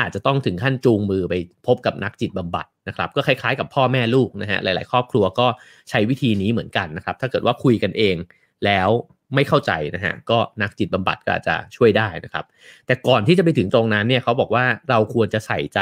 [0.00, 1.34] อาจจะต้องถึงขั้นจูงมือไป
[1.66, 5.46] พบกับนักจิตบำบัดนะครับก็คล้ายๆกับพ่อแม่ลูกนะฮะหลาย ๆ ครอบครัวก็
[5.90, 8.16] ใช้วิธีนี้เหมือนกันนะครับถ้าเกิดว่าคุยกันเอง
[8.64, 8.88] แล้ว
[9.34, 12.44] ไม่เข้าใจนะฮะก็นักจิตบำบัดก็อาจจะช่วยได้นะครับ
[12.86, 15.80] แต่ก่อนที่จะไปถึงตรงนั้นเนี่ยเขาบอกว่าเราควรจะใส่ใจ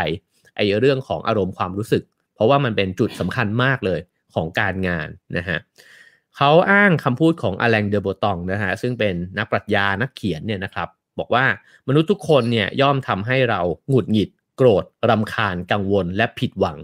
[0.57, 2.03] ไอ้เรื่องของอารมณ์ความรู้สึก
[2.35, 4.01] เพราะว่ามันเป็นจุดสำคัญมากเลย
[4.35, 5.59] ของการงานนะฮะ
[6.37, 11.45] เขาอ้างคำพูดของอแลงเดอโบตองนะฮะซึ่งเป็นนักปรัชญานักเขียนเนี่ยนะครับ บอกว่า
[11.89, 16.79] มนุษย์ทุกคนเนี่ยย่อมทำให้เราหงุดหงิด โกรธรำคาญกังวลและผิดหวัง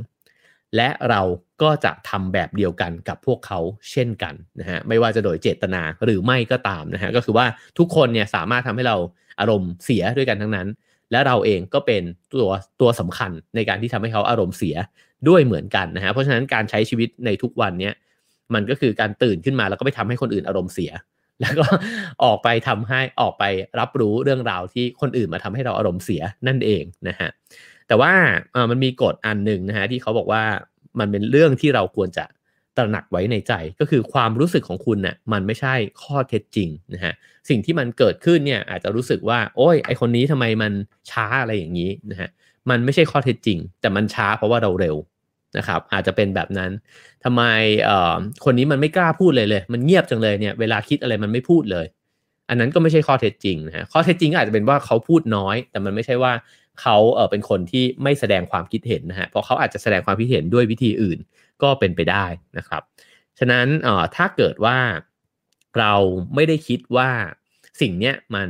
[0.77, 1.23] และเรา
[1.63, 3.59] ก็จะทำแบบเดียวกันกับพวกเขา
[3.91, 7.47] เช่นกันนะฮะไม่ว่าจะโดยเจตนาหรือไม่ก็ตามนะฮะก็คือว่า
[7.79, 8.97] ทุกคนเนี่ยสามารถทำให้เรา
[9.41, 10.69] อารมณ์เสียด้วยกันทั้งนั้น
[11.11, 14.77] และเราเองก็เป็นตัวตัวสำคัญในการที่ทำให้เขาอารมณ์เสีย
[15.29, 17.95] ด้วยเหมือนกันนะฮะเพราะฉะนั้นการใช้ชีวิตในทุกวันเนี้ย
[18.55, 20.91] มันก็คือการตื่นขึ้นมาแล้วก็ไปทำให้คนอื่นอารมณ์เสีย
[21.41, 21.67] แล้วก็
[22.25, 23.45] ออกไปทำให้ออกไป
[23.79, 27.29] รับรู้เรื่องราวที่คนอื่นมาทำให้เราอารมณ์เสียนั่นเองนะฮะ
[27.89, 28.13] แต่ว่า
[28.71, 30.43] มันมีกฎอันหนึ่งนะฮะที่เขาบอกว่า
[30.99, 32.25] มันเป็นเรื่องที่เราควรจะ
[32.77, 37.13] ตระหนักไว้ในใจก็คือความรู้สึกของคุณนะ่ะมันไม่ใช่ข้อเท็จจริงนะฮะ
[37.49, 40.73] สิ่งที่มันเกิดขึ้นเนี่ยอาจจะรู้สึกว่า โอ้ยไอคนนี้ทำไมมัน
[41.11, 42.31] ช้าอะไรอย่างนี้นะฮะ
[42.71, 44.97] มันไม่ใช่ข้อเท็จจริง แต่มันช้าเพราะว่าเราเร็ว
[45.59, 46.71] นะครับอาจจะเป็นแบบนั้น
[47.25, 47.43] ทำไม
[48.45, 51.87] คนนี้มันไม่กล้าพูดเลยเลย มันเงียบจังเลยเนี่ยเวลาคิดอะไรมันไม่พูดเลย
[52.49, 56.33] อันนั้นก็ไม่ใช่ข้อเท็จจริงนะฮะข้อเท็จจริงอาจจะเป็นว่าเขาพูดน้อย แต่มันไม่ใช่ว่า
[56.81, 61.19] เขาเออเป็นคนที่ไม่แสดงความคิดเห็นนะฮะเพราะเขาอาจจะแสดงความคิดเห็นด้วยวิธีอื่น
[61.63, 62.27] ก็เป็นไปได้
[62.59, 62.83] นะครับ
[63.39, 64.79] ฉะนั้นเอ่อถ้าเกิดว่า
[65.79, 65.95] เรา
[66.35, 67.11] ไม่ได้คิดว่า
[67.81, 68.49] สิ่งเนี้ยมัน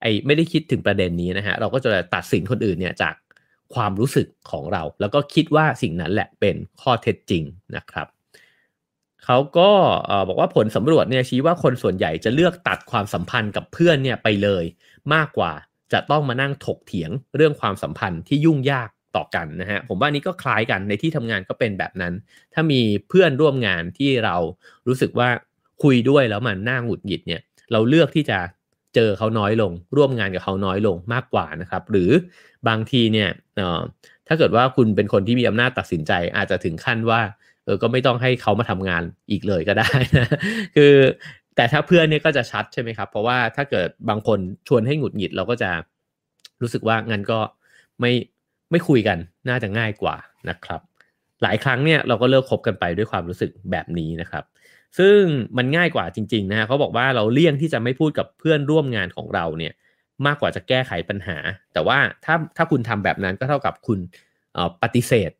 [0.00, 3.14] ไอไม่ได้คิดถึงประเด็นนี้นะฮะเราก็จะตัดสินคนอื่นเนี่ยจาก
[3.74, 7.42] ความรู้สึกของเรา แล้วก็คิดว่าสิ่งนั้นแหละเป็นข้อเท็จจริง
[7.76, 8.06] นะครับ
[9.24, 9.70] เขาก็
[10.28, 14.64] บอกว่าผลสำรวจเนี่ยชี้ว่าคนส่วนใหญ่จะเลือกตัดความสัมพันธ์กับเพื่อนเนี่ยไปเลย
[15.14, 15.52] มากกว่า
[15.92, 22.14] จะต้องมานั่งถกเถียงเรื่องความสัมพันธ์ที่ยุ่งยากต่อกันนะฮะผมว่านี้ก็คล้ายกันในที่ทำงานก็เป็นแบบนั้น
[22.54, 24.36] ถ้ามีเพื่อนร่วมงานที่เรา
[24.86, 25.28] รู้สึกว่า
[25.82, 27.40] คุยด้วยแล้วมันน่าหงุดหงิดเนี่ย
[27.72, 28.38] เราเลือกที่จะ
[28.94, 32.10] เจอเขาน้อยลง ร่วมงานกับเขาน้อยลงมากกว่านะครับ หรือ
[32.68, 33.28] บางทีเนี่ย
[34.28, 37.20] ถ้าเกิดว่าคุณเป็นคนที่มีอำนาจตัดสินใจ อาจจะถึงขั้นว่า
[37.64, 40.28] เออก็ไม่ต้องให้เขามาทำงานอีกเลยก็ได้นะ
[40.76, 40.94] คือ
[41.56, 45.70] แต่ถ้าเพื่อนเนี่ยก็จะชัดใช่ไหมครับ เพราะว่าถ้าเกิดบางคนชวนให้หงุดหงิดเราก็จะ
[46.62, 47.38] รู้สึกว่างั้นก็
[48.00, 48.12] ไม่
[48.70, 50.16] ไม่คุยกันน่าจะง่ายกว่า
[50.48, 50.80] นะครับ
[51.42, 54.44] หลายครั้งเนี่ยเราก็เลิกคบกันไปด้วยความรู้สึกแบบนี้นะครับ
[54.98, 55.20] ซึ่ง
[55.56, 59.72] มันง่ายกว่าจริงๆนะฮะเขาบอกว่าเราเลี่ยงที่จะไม่พูดกับเพื่อนร่วมงานของเราเนี่ย
[60.26, 61.36] มากกว่าจะแก้ไขปัญหา
[61.72, 63.98] แต่ว่าถ้าถ้าคุณทำแบบนั้นก็เท่ากับคุณ
[64.82, 65.30] ปฏิเสธ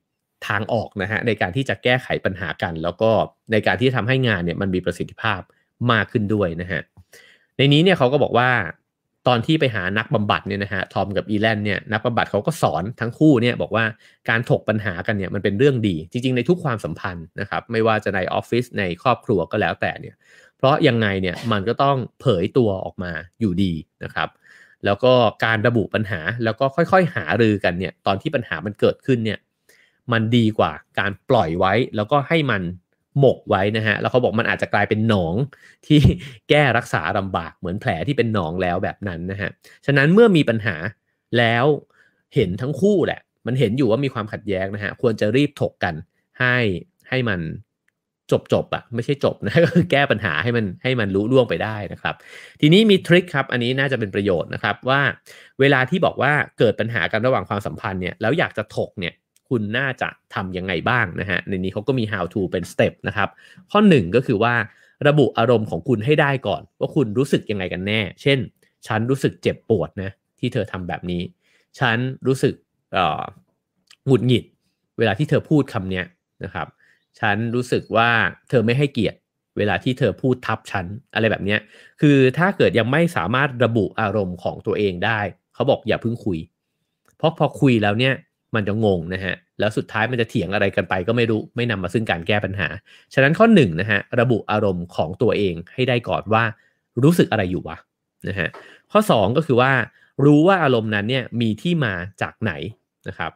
[0.49, 3.11] ทางออกนะฮะในการที่จะแก้ไขปัญหากัน แล้วก็
[3.53, 5.41] ในการที่ทำให้งานเนี่ยมันมีประสิทธิภาพ
[5.93, 6.81] มากขึ้นด้วยนะฮะ
[7.57, 8.51] ในนี้เนี่ยเขาก็บอกว่า
[9.29, 13.85] ตอนที่ไปหานักบำบัดเนี่ยนะฮะทอมกับอีแลนเนี่ยนักบำบัดเขาก็สอนทั้งคู่เนี่ยบอกว่า
[14.29, 20.15] การถกปัญหากันเนี่ยมันเป็นเรื่องดี จริง ๆ ในทุกความสัมพันธ์นะครับไม่ว่าจะในออฟฟิศในครอบครัวก็แล้วแต่เนี่ย
[20.59, 23.73] เพราะยังไงเนี่ยมันก็ต้องเผยตัวออกมาอยู่ดี
[24.05, 24.29] นะครับ
[24.85, 25.13] แล้วก็
[25.45, 29.39] การระบุปัญหาแล้วก็ค่อยๆ หารือกันเนี่ยตอนที่ปัญหามันเกิดขึ้นเนี่ย
[30.13, 32.63] มันดีกว่าการปล่อยไว้แล้วก็ให้มัน
[33.19, 35.35] หมกไว้นะฮะ แล้วเขาบอกมันอาจจะกลายเป็นหนอง
[35.87, 36.01] ที่
[36.51, 39.51] แก้รักษาลำบากเหมือนแผลที่เป็นหนองแล้วแบบนั้นนะฮะ
[39.87, 40.77] ฉะนั้นเมื่อมีปัญหา
[41.39, 41.65] แล้ว
[42.35, 45.95] เห็นทั้งคู่แหละ มันเห็นอยู่ว่ามีความขัดแย้งนะฮะ ควรจะรีบถกกัน
[46.41, 46.57] ให้
[47.09, 47.41] ให้มัน
[48.31, 52.15] จบจบอะไม่ใช่จบนะก็คือแก้ปัญหาให้มันให้มันรู้ล่วงไปได้นะครับ
[52.61, 55.01] ทีนี้มีทริคครับ อันนี้น่าจะเป็นประโยชน์นะครับว่า
[55.61, 59.15] เวลาที่บอกว่าเกิดปัญหากันระหว่างความสัมพันธ์เนี่ยแล้วอยากจะถกเนี่ย
[59.51, 63.29] คุณน่าจะทำยังไงบ้างนะฮะ ในนี้เขาก็มี how to เป็นสเต็ปนะครับ
[63.71, 64.55] ข้อหนึ่งก็คือว่า
[65.09, 68.39] ระบุอารมณ์ของคุณให้ได้ก่อน ว่าคุณรู้สึกยังไงกันแน่ เช่น
[68.87, 70.11] ฉันรู้สึกเจ็บปวดนะ
[70.41, 71.23] ที่เธอทำแบบนี้
[71.79, 72.55] ฉันรู้สึก
[74.07, 74.45] หงุดหงิด
[74.99, 76.03] เวลาที่เธอพูดคำนี้
[76.45, 76.67] นะครับ
[77.21, 78.11] ฉันรู้สึกว่า
[78.49, 79.19] เธอไม่ให้เกียรติ
[79.59, 81.57] เวลาที่เธอพูดทับฉันอะไรแบบนี้
[82.01, 85.21] คือถ้าเกิดยังไม่สามารถระบุอารมณ์ของตัวเองได้
[85.55, 86.39] เขาบอกอย่าเพิ่งคุย
[87.17, 88.15] เพราะพอคุยแล้วเนี่ย
[88.55, 92.69] มันจะงงนะฮะ แล้วสุดท้ายมันจะเถียงอะไรกันไปก็ไม่รู้ไม่นำมาซึ่งการแก้ปัญหา
[93.15, 96.45] ฉะนั้นข้อหนึ่งนะฮะระบุอารมณ์ของตัวเองให้ได้ก่อนว่า
[97.03, 97.77] รู้สึกอะไรอยู่วะ
[98.29, 98.49] นะฮะ
[98.93, 99.73] ข้อ 2 ก็คือว่า
[100.25, 102.53] รู้ว่าอารมณ์นั้นเนี่ยมีที่มาจากไหน
[103.09, 103.33] นะครับ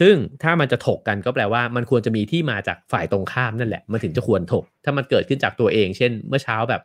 [0.00, 6.82] ซึ่งถ้ามันจะถกกันก็แปลว่ามันควรจะมีที่มาจากฝ่ายตรงข้ามนั่นแหละ มันถึงจะควรถก ถ้ามันเกิดขึ้นจากตัวเอง เช่น เมื่อเช้าแบบ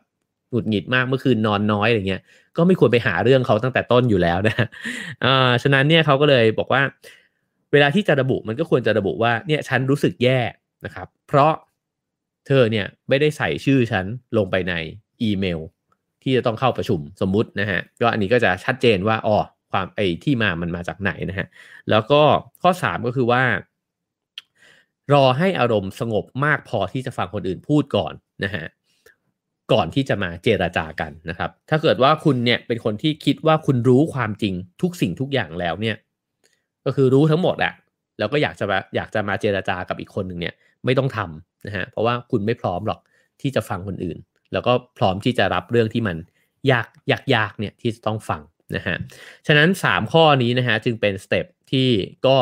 [0.50, 2.22] หงุดหงิดมากเมื่อคืนนอนน้อยอะไรเงี้ย
[2.56, 4.54] ก็ไม่ควรไปหาเรื่องเขาตั้งแต่ต้นอยู่แล้วนะ
[5.24, 6.82] อ่าฉะนั้นเนี่ยเขาก็เลยบอกว่า
[7.72, 10.40] เวลาที่จะระบุมันก็ควรจะระบุว่าเนี่ยฉันรู้สึกแย่
[10.84, 11.52] นะครับ เพราะ
[12.46, 14.04] เธอเนี่ยไม่ได้ใส่ชื่อฉัน
[14.36, 14.74] ลงไปใน
[15.22, 15.60] อีเมล
[16.22, 19.36] ที่จะต้องเข้าประชุมสมมุตินะฮะก็อันนี้ก็จะชัดเจนว่าอ๋อ
[19.72, 21.46] ความไอ้ที่มามันมาจากไหนนะฮะ
[21.90, 22.22] แล้วก็
[22.62, 23.42] ข้อ 3 ก็คือว่า
[25.12, 28.12] รอให้อารมณ์สงบมากพอที่จะฟังคนอื่นพูดก่อน
[28.44, 28.64] นะฮะ
[29.72, 35.96] ก่อนที่จะมาเจราจากันนะครับ ถ้าเกิดว่าคุณเนี่ยเป็นคนที่คิดว่าคุณรู้ความจริงทุกสิ่งทุกอย่างแล้วเนี่ย
[36.88, 37.72] ก็คือรู้ทั้งหมดอะ
[38.18, 43.00] แล้วก็อยากจะมาอยากจะมาเจราจากับอีกคนหนึ่งเนี่ยไม่ต้องทำนะฮะเพราะว่าคุณไม่พร้อมหรอก
[43.40, 44.18] ที่จะฟังคนอื่น
[44.52, 46.16] แล้วก็พร้อมที่จะรับเรื่องที่มัน
[46.70, 48.42] ยากยากยากเนี่ยที่จะต้องฟัง
[48.76, 48.96] นะฮะ
[49.46, 51.88] ฉะนั้น 3 ข้อนี้นะฮะจึงเป็นสเต็ปที่
[52.26, 52.36] ก็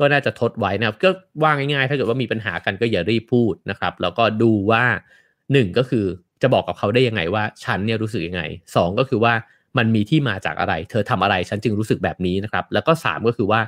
[0.00, 1.10] ก็น่าจะทดไว้นะครับก็
[1.42, 4.84] ว่าง่ายๆ ถ้าเกิดว่ามีปัญหากันก็อย่ารีบพูดนะครับแล้วก็ดูว่า
[5.32, 6.06] 1 ก็คือ
[6.42, 8.42] จะบอกกับเขาได้ยังไงว่าฉันเนี่ยรู้สึกยังไง
[8.74, 9.34] 2 ก็คือว่า
[9.78, 13.60] มันมีที่มาจากอะไร เธอทำอะไรฉันจึงรู้สึกแบบนี้นะครับ แล้วก็ 3 ก็คือว่า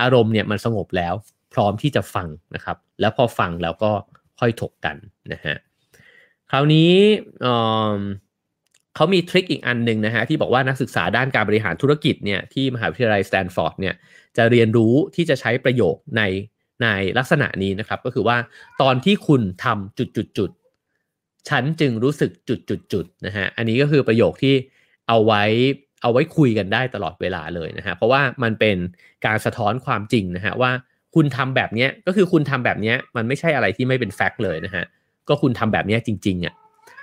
[0.00, 1.14] อารมณ์เนี่ยมันสงบแล้ว
[1.54, 3.90] พร้อมที่จะฟังนะครับ แล้วพอฟังแล้วก็
[4.40, 4.96] ค่อยถกกัน
[5.32, 5.56] นะฮะ
[6.50, 6.92] คราวนี้
[8.94, 13.94] เขามี trick อีกอันหนึ่งนะฮะที่บอกว่านักศึกษาด้านการบริหารธุรกิจเนี่ยที่มหาวิทยาลัยสแตนฟอร์ดเนี่ย
[14.36, 16.22] จะเรียนรู้ที่จะใช้ประโยคใน
[16.82, 16.86] ใน
[17.18, 18.36] ลักษณะนี้นะครับ ก็คือว่า
[18.82, 20.50] ตอนที่คุณทำจุดจุดจุด
[21.48, 24.54] ฉันจึงรู้สึกจุดจุดจุดนะฮะอันนี้ก็คือประโยคที่
[25.08, 25.42] เอาไว้
[26.02, 28.76] เอาไว้คุยกันได้ตลอดเวลาเลยนะฮะเพราะว่ามันเป็น
[29.26, 30.70] การสะท้อนความจริงนะฮะว่า
[31.14, 34.84] คุณทำแบบนี้ก็คือคุณทำแบบนี้มันไม่ใช่อะไรที่ไม่เป็นแฟกต์เลยนะฮะ
[35.28, 36.54] ก็คุณทำแบบนี้จริงๆอะ่ะ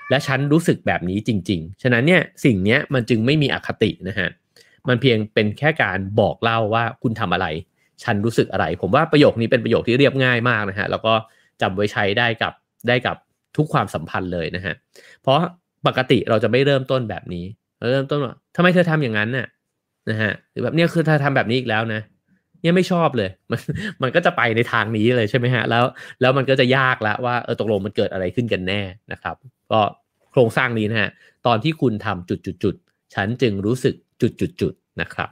[0.09, 4.29] และฉันรู้สึกแบบนี้จริง ๆ ฉะนั้นเนี่ยสิ่งเนี้ยมันจึงไม่มีอคตินะฮะ
[4.87, 7.47] มันเพียงเป็นแค่การบอกเล่าว่าคุณทำอะไร
[8.03, 11.13] ฉันรู้สึกอะไร ผมว่าประโยคนี้เป็นประโยคที่เรียบง่ายมากนะฮะแล้วก็
[11.61, 12.53] จำไว้ใช้ได้กับ
[12.87, 13.15] ได้กับ
[13.57, 14.73] ทุกความสัมพันธ์เลยนะฮะ
[15.21, 15.39] เพราะ
[15.87, 17.45] ปกติเราจะไม่เริ่มต้นแบบนี้
[17.91, 19.47] เริ่มต้นว่าทำไมเธอทำอย่างนั้นน่ะ
[20.09, 22.01] นะฮะหรือแบบเนี้ยคือเธอทำแบบนี้อีกแล้วนะ
[22.61, 23.59] เนี่ยไม่ชอบเลย มัน
[24.01, 25.83] มันก็จะไปในทางนี้เลยใช่ไหมฮะ แล้ว
[26.21, 29.35] แล้วมันก็จะยากล้วว่าเออตกลงมันเกิดอะไรขึ้นกันแน่นะครับ
[29.71, 29.79] ก็
[30.31, 31.09] โครงสร้างนี้นะฮะ
[31.47, 32.75] ตอนที่คุณทำจุดจุดจุด
[33.15, 35.29] ฉันจึงรู้สึกจุดจุดจุดนะครับ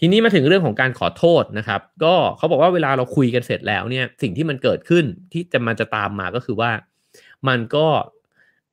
[0.00, 6.70] ทีนี้มาถึงเรื่องของการขอโทษนะครับ ก็เขาบอกว่าเวลาเราคุยกันเสร็จแล้วเนี่ยสิ่งที่มันเกิดขึ้นที่จะมันจะตามมาก็คือว่า
[7.48, 7.86] มันก็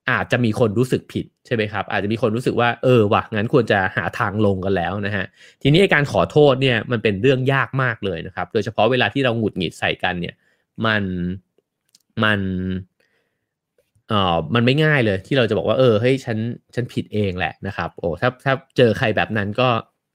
[0.10, 5.26] อาจจะมีคนรู้สึกผิดใช่ไหมครับ อาจจะมีคนรู้สึกว่าเออว่ะงั้นควรจะหาทางลงกันแล้วนะฮะ
[5.62, 10.36] ทีนี้การขอโทษเนี่ยมันเป็นเรื่องยากมากเลยนะครับ โดยเฉพาะเวลาที่เราหงุดหงิดใส่กันเนี่ย
[10.86, 11.04] มัน
[12.24, 12.40] มัน
[14.10, 16.38] เอ่อมันไม่ง่ายเลยที่เราจะบอกว่าเออเฮ้ยฉัน
[16.76, 19.70] ฉันผิดเองแหละนะครับ โอ้ถ้าถ้าเจอใครแบบนั้นก็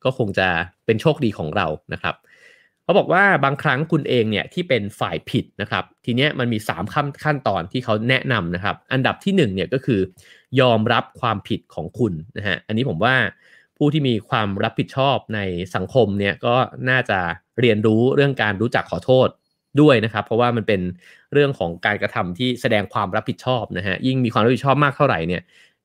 [0.04, 0.48] ก็คงจะ
[0.86, 2.14] เป็นโชคดีของเรานะครับ
[2.84, 10.00] เขาบอกว่าบางครั้งคุณเองเนี่ยที่เป็นฝ่ายผิดนะครับ ทีเนี้ยมันมี 3 ขั้นขั้นตอนที่เขาแนะนำนะครับ อันดับที่1เนี่ยก็คือ
[10.60, 13.14] ยอมรับความผิดของคุณนะฮะอันนี้ผมว่า
[13.76, 15.40] ผู้ที่มีความรับผิดชอบใน
[15.74, 16.56] สังคมเนี่ยก็
[16.90, 17.18] น่าจะ
[17.60, 19.28] เรียนรู้เรื่องการรู้จักขอโทษ
[19.80, 20.80] ด้วยนะครับ เพราะว่ามันเป็น
[21.32, 25.42] เรื่องของการกระทำที่แสดงความรับผิดชอบนะฮะยิ่งมีความรับผิดชอบมากเท่าไหร่เนี่ย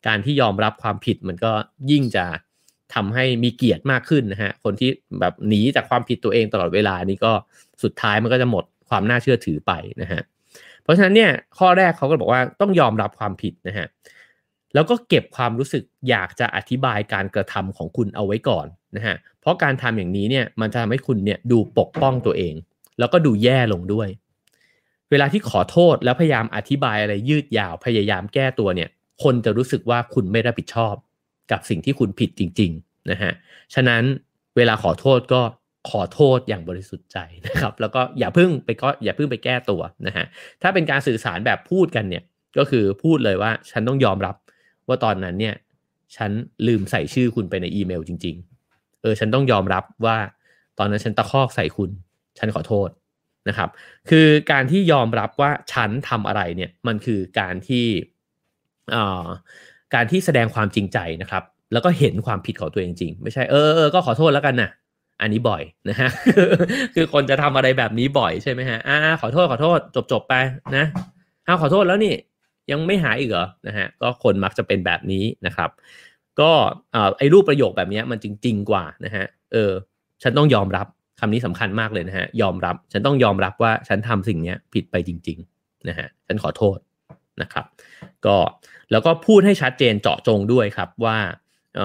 [0.08, 1.52] การที่ยอมรับความผิดมันก็
[1.92, 2.26] ยิ่งจะ
[2.94, 7.32] ทำให้มีเกียรติมากขึ้นนะฮะ คนที่แบบหนีจากความผิดตัวเองตลอดเวลานี่ก็
[7.84, 9.72] สุดท้ายมันก็จะหมดความน่าเชื่อถือไป
[10.02, 10.22] นะฮะ
[10.84, 13.88] เพราะฉะนั้นเนี่ยข้อแรกเขาก็บอกว่าต้องยอมรับความผิดนะฮะ
[14.74, 22.54] แล้วก็เก็บความรู้สึกอยากจะอธิบายการกระทำของคุณเอาไว้ก่อนนะฮะ เพราะการทำอย่างนี้เนี่ยมันจะทำให้คุณเนี่ยดูปกป้องตัวเอง
[23.00, 24.10] แล้วก็ดูแย่ลงด้วย
[25.12, 28.90] เวลาที่ขอโทษแล้วพยายามอธิบายอะไรยืดยาวพยายามแก้ตัวเนี่ย
[29.24, 30.96] คนจะรู้สึกว่าคุณไม่รับผิดชอบ
[31.52, 33.32] กับสิ่งที่คุณผิดจริงๆนะฮะ
[33.76, 34.04] ฉะนั้น
[34.58, 35.42] เวลาขอโทษก็
[35.90, 40.26] ขอโทษอย่างบริสุทธิ์ใจนะครับ แล้วก็อย่าเพิ่งไปก็อย่าเพิ่งไปแก้ตัวนะฮะ
[40.62, 42.24] ถ้าเป็นการสื่อสารแบบพูดกันเนี่ย
[42.58, 44.36] ก็คือพูดเลยว่าฉันต้องยอมรับ
[44.88, 45.56] ว่าตอนนั้นเนี่ย
[46.16, 46.32] ฉัน
[46.68, 48.36] ลืมใส่ชื่อคุณไปในอีเมลจริง
[48.70, 50.18] ๆ เออฉันต้องยอมรับว่า
[50.80, 51.92] ตอนนั้นฉันตะคอกใส่คุณ
[52.38, 52.90] ฉันขอโทษ
[53.50, 53.70] นะครับ
[54.10, 57.86] คือการที่ยอมรับว่าฉันทำอะไรเนี่ยมันคือการที่
[58.96, 59.28] อ่า
[59.94, 64.70] การที่แสดงความจริงใจนะครับ แล้วก็เห็นความผิดของตัวเองจริง ไม่ใช่เออเออก็ขอโทษแล้วกันนะ
[65.22, 66.10] อันนี้บ่อยนะฮะ
[66.96, 70.34] คือคนจะทำอะไรแบบนี้บ่อยใช่ไหมฮะอ่าขอโทษขอโทษจบจบไป
[70.76, 70.86] นะ
[71.46, 72.14] เอาขอโทษแล้วนี่
[72.72, 75.70] ยังไม่หายอีกเหรอนะฮะก็คนมักจะเป็นแบบนี้นะครับ
[76.40, 76.52] ก็
[77.18, 79.72] ไอ้รูปประโยคแบบนี้มันจริงๆกว่านะฮะเออ
[80.24, 80.88] ฉันต้องยอมรับ
[81.20, 86.78] คำนี้สำคัญมากเลยนะฮะยอมรับ ฉันต้องยอมรับว่าฉันทำสิ่งนี้ผิดไปจริง ๆ นะฮะฉันขอโทษ
[87.42, 87.66] นะครับ
[88.26, 88.36] ก็
[88.92, 91.18] แล้วก็พูดให้ชัดเจนเจาะจงด้วยครับว่า
[91.80, 91.82] อ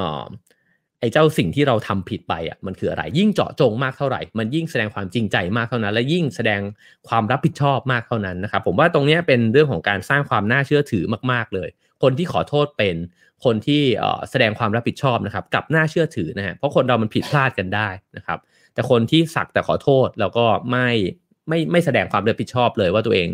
[1.00, 6.60] ไอ้เจ้าสิ่งที่เราทำผิดไปอะมันคืออะไร ยิ่งเจาะจงมากเท่าไหร่ มันยิ่งแสดงความจริงใจมากเท่านั้น และยิ่งแสดง
[7.08, 11.68] ความรับผิดชอบมากเท่านั้นนะครับ ผมว่าตรงนี้เป็นเรื่องของการสร้างความน่าเชื่อถือมากๆเลย
[12.02, 12.96] คนที่ขอโทษเป็น
[13.44, 13.82] คนที่
[14.30, 18.38] แสดงความรับผิดชอบนะครับกับน่าเชื่อถือนะฮะเพราะคนเรามันผิดพลาดกันได้นะครับ
[18.74, 20.88] แต่คนที่สักแต่ขอโทษแล้วก็ไม่
[21.48, 23.28] ไม่ไม่แสดงความรับผิดชอบเลยว่าตัวเอง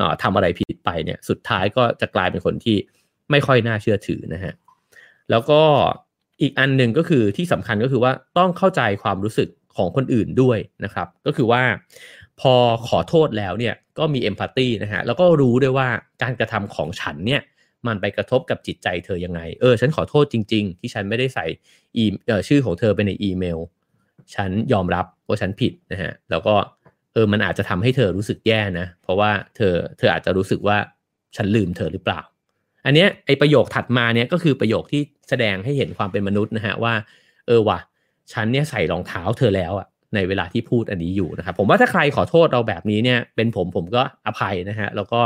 [0.00, 2.76] อทำอะไรผิดไปเนี่ยสุดท้ายก็จะกลายเป็นคนที่
[3.30, 4.52] ไม่ค่อยน่าเชื่อถือนะฮะ
[5.30, 5.60] แล้วก็
[6.40, 11.62] อีกอันหนึ่งก็คือที่สำคัญก็คือว่าต้องเข้าใจความรู้สึกของคนอื่นด้วยนะครับ ก็คือว่า
[12.40, 12.54] พอ
[12.88, 15.88] ขอโทษแล้วเนี่ยก็มีเอมพัตตีนะฮะแล้วก็รู้ด้วยว่า
[16.22, 17.42] การกระทำของฉันเนี่ย
[17.86, 21.46] มันไปกระทบกับจิตใจเธอยังไง เออ ฉันขอโทษจริง ๆ ที่ฉันไม่ได้ใส่
[21.96, 23.58] อีเออชื่อของเธอไปในอีเมล
[24.34, 26.54] ฉันยอมรับว่าฉันผิดนะฮะแล้วก็
[27.12, 30.78] เออมันอาจจะทำให้เธอรู้สึกแย่นะ เพราะว่าเธอเธออาจจะรู้สึกว่า
[31.36, 32.20] ฉันลืมเธอหรือเปล่า
[32.86, 36.94] อันเนี้ยไอประโยคถัดมาเนี้ยก็คือประโยคที่แสดงให้เห็นความเป็นมนุษย์นะฮะว่า
[37.46, 37.78] เออว่ะ
[38.32, 45.20] ฉันเนี่ยใส่รองเท้าเธอแล้วอะในเวลาที่พูดอันนี้อยู่นะครับ ผมว่าถ้าใครขอโทษเราแบบนี้เนี่ย เป็นผมผมก็อภัยนะฮะแล้วก็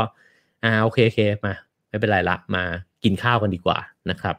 [0.63, 1.53] อ่าโอเคโอเคมา
[1.89, 2.63] ไม่เป็นไรละมา
[3.03, 3.77] กินข้าวกันดีกว่า
[4.09, 4.35] นะครับ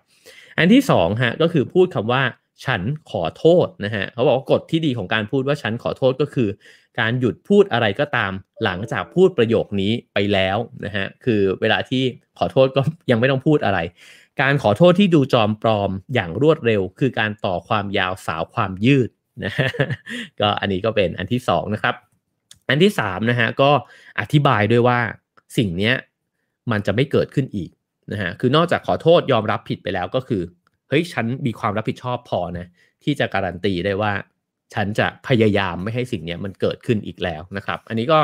[0.58, 2.22] อันที่สองฮะก็คือพูดคำว่า
[2.64, 6.48] ฉันขอโทษนะฮะเขาบอกว่ากฎที่ดีของการพูดว่าฉันขอโทษก็คือ
[7.01, 8.33] การหยุดพูดอะไรก็ตาม
[8.64, 12.03] หลังจากพูดประโยคนี้ไปแล้วนะฮะคือเวลาที่
[12.38, 13.79] ขอโทษก็ยังไม่ต้องพูดอะไร
[14.42, 19.11] การขอโทษที่ดูจอมปลอมอย่างรวดเร็ว คือการต่อความยาวสาวความยืด
[19.44, 19.53] นะ
[20.40, 21.94] ก็อันนี้ก็เป็นอันที่สองนะครับ
[22.68, 23.70] อันที่สามนะฮะก็
[24.20, 24.98] อธิบายด้วยว่า
[25.57, 25.92] สิ่งนี้
[26.70, 27.70] มันจะไม่เกิดขึ้นอีก
[28.12, 30.42] นะฮะคือนอกจากขอโทษยอมรับผิดไปแล้วก็คือ
[30.92, 32.66] เฮ้ยฉันมีความรับผิดชอบพอนะ
[33.05, 34.12] ที่จะการันตีได้ว่า
[34.74, 38.18] ฉันจะพยายามไม่ให้สิ่งนี้มันเกิดขึ้นอีกแล้วนะครับ อันนี้ก็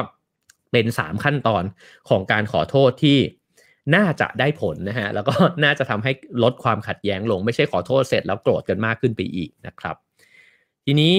[0.72, 1.64] เป็น 3 ขั้นตอน
[2.08, 3.18] ของการขอโทษที่
[3.94, 9.96] น่าจะได้ผลนะฮะแล้วก็น่าจะทำให้ลดความขัดแย้งลง ไม่ใช่ขอโทษเสร็จแล้วโกรธกันมากขึ้นไปอีกนะครับ
[10.86, 11.14] ทีนี้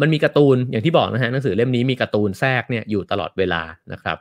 [0.00, 3.62] มันมีการ์ตูนอย่างที่บอกนะฮะหนังสือเล่มนี้มีการ์ตูนแทรกเนี่ยอยู่ตลอดเวลา
[3.92, 4.16] นะครับ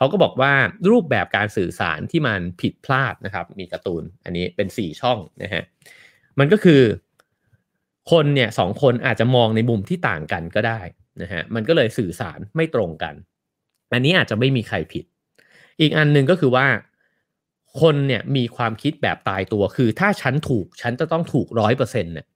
[0.00, 0.52] เขาก็บอกว่า
[0.90, 5.62] รูปแบบการสื่อสารที่มันผิดพลาดนะครับ มีการ์ตูนอันนี้เป็นสี่ช่องนะฮะ
[6.38, 6.82] มันก็คือ
[8.10, 10.80] คนเนี่ยสองคนอาจจะมองในมุมที่ต่างกันก็ได้
[11.22, 13.14] นะฮะมันก็เลยสื่อสารไม่ตรงกัน
[13.92, 15.04] อันนี้อาจจะไม่มีใครผิด
[15.80, 16.66] อีกอันหนึ่งก็คือว่า
[17.80, 22.26] คนเนี่ยมีความคิดแบบตายตัวคือ ถ้าฉันถูกฉันจะต้องถูกร้อยเปอร์เซ็นต์เนี่ย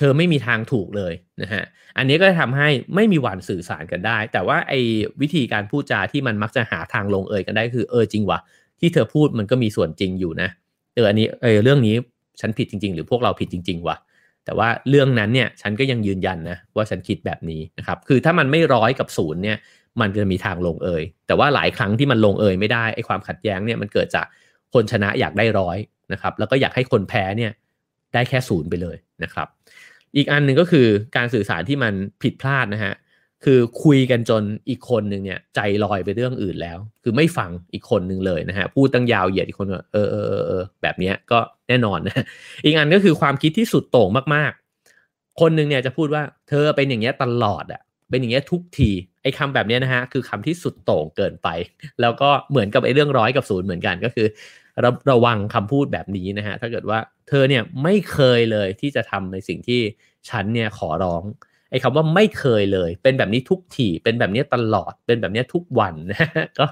[0.00, 1.64] เธอไม่มีทางถูกเลยนะฮะ
[1.98, 4.80] อันนี้ก็ทำให้ไม่มีวันสื่อสารกันได้ แต่ว่าไอ้
[5.20, 8.38] วิธีการพูดจาที่มันมักจะหาทางลงเอยกันได้คือเออจริงวะ
[8.80, 10.48] ที่เธอพูดมันก็มีส่วนจริงอยู่นะ
[10.94, 11.94] เอออันนี้เออเรื่องนี้
[12.40, 13.96] ฉันผิดจริง ๆ หรือพวกเราผิดจริง ๆวะ
[14.44, 19.58] แต่ว่าเรื่องนั้นเนี่ยฉันก็ยังยืนยันนะว่าฉันคิดแบบนี้นะครับคือถ้ามันไม่ร้อยกับศูนย์เนี่ย
[20.00, 24.26] มันจะมีทางลงเอยแต่ว่าหลายครั้งที่มันลงเอยไม่ได้ไอ้ความขัดแย้งเนี่ยมันเกิดจาก
[24.74, 25.78] คนชนะอยากได้ร้อย
[26.12, 27.52] นะครับแล้วก็อยากให้คนแพ้เนี่ย
[28.14, 29.48] ได้แค่ศูนย์ไปเลยนะครับ
[30.16, 31.92] อีกอันหนึ่งก็คือการสื่อสารที่มัน
[32.22, 32.94] ผิดพลาดนะฮะ
[33.44, 42.24] คือคุยกันจนอีกคนหนึ่งเนี่ยใจลอยไปเรื่องอื่นแล้ว คือไม่ฟังอีกคนหนึ่งเลยนะฮะพูดตั้งยาวเหยียดอีกคนเออเออเออแบบนี้ก็แน่นอนนะ
[42.64, 48.90] อีกอันก็คือความคิดที่สุดโต่งมากๆ คนหนึ่งเนี่ยจะพูดว่าเธอเป็นอย่างเงี้ยตลอดอะ่ะเป็นอย่างเงี้ยทุกที
[49.22, 51.48] ไอ้คาแบบนี้นะฮะคือคำที่สุดโต่งเกินไป
[52.00, 54.26] แล้วก็เหมือนกับไอ้เรื่องร้อยกับศูนย์เหมือนกันก็คือ
[54.84, 59.80] ระระวังคำพูดแบบนี้นะฮะถ้าเกิดว่าเธอเนี่ยไม่เคยเลยที่จะทำในสิ่งที่
[60.28, 61.24] ฉันเนี่ยขอร้อง
[61.70, 66.28] ไอ้คำว่าไม่เคยเลย เป็นแบบนี้ทุกทีเป็นแบบนี้ตลอดเป็นแบบนี้ทุกวันนะ
[66.58, 66.66] ก็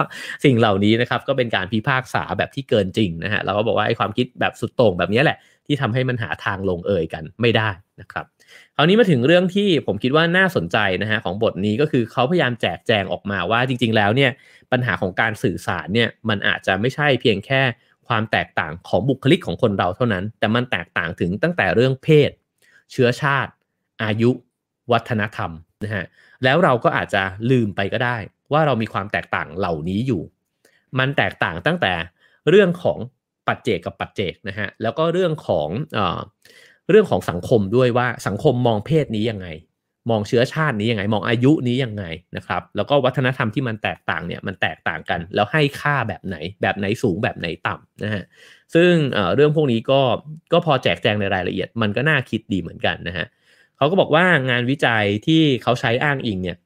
[0.44, 8.24] สิ่งเหล่านี้นะครับก็เป็นการพิพากษาแบบที่เกินจริงนะฮะเราก็บอกว่าไอ้ความคิดแบบสุดโต่งแบบนี้แหละ ที่ทำให้มันหาทางลงเอยกันไม่ได้นะครับ
[8.76, 14.30] คราวนี้มาถึงเรื่องที่ผมคิดว่าน่าสนใจนะฮะของบทนี้ก็คือเขาพยายามแจกแจงออกมาว่าจริง ๆ แล้วเนี่ย
[14.72, 17.62] ปัญหาของการสื่อสารเนี่ยมันอาจจะไม่ใช่เพียงแค่
[18.08, 22.30] ความแตกต่างของบุคลิกของคนเราเท่านั้น แต่มันแตกต่างถึงตั้งแต่เรื่องเพศ
[22.92, 23.52] เชื้อชาติ
[24.02, 24.30] อายุ
[24.92, 25.50] วัฒนธรรม
[25.84, 26.04] นะฮะ
[26.44, 28.16] แล้วเราก็อาจจะลืมไปก็ได้
[28.52, 30.22] ว่าเรามีความแตกต่างเหล่านี้อยู่
[30.98, 31.92] มันแตกต่างตั้งแต่
[32.50, 32.98] เรื่องของ
[33.46, 36.20] ปัจเจกกับปัจเจกนะฮะแล้วก็เรื่องของเออ
[36.90, 39.46] เรื่องของสังคมด้วยว่าสังคมมองเพศนี้ยังไง
[40.10, 42.04] มองเชื้อชาตินี้ยังไง มองอายุนี้ยังไง
[42.36, 48.24] นะครับ แล้วก็วัฒนธรรมที่มันแตกต่างเนี่ยมันแตกต่างกัน แล้วให้ค่าแบบไหน แบบไหนสูงแบบไหนต่ำนะฮะ
[48.74, 50.00] ซึ่งเเรื่องพวกนี้ก็
[50.52, 53.26] ก็พอแจกแจงในรายละเอียดมันก็น่าคิดดีเหมือนกันนะฮะ
[53.76, 56.58] เขาก็บอกว่างานวิจัยที่เขาใช้อ้างอิงเนี่ย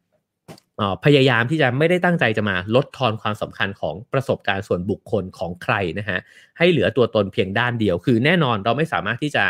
[1.04, 6.18] พยายามที่จะไม่ได้ตั้งใจจะมาลดทอนความสำคัญของประสบการณ์ส่วนบุคคลของใครนะฮะ
[6.58, 9.44] ให้เหลือตัวตนเพียงด้านเดียว คือแน่นอนเราไม่สามารถที่จะ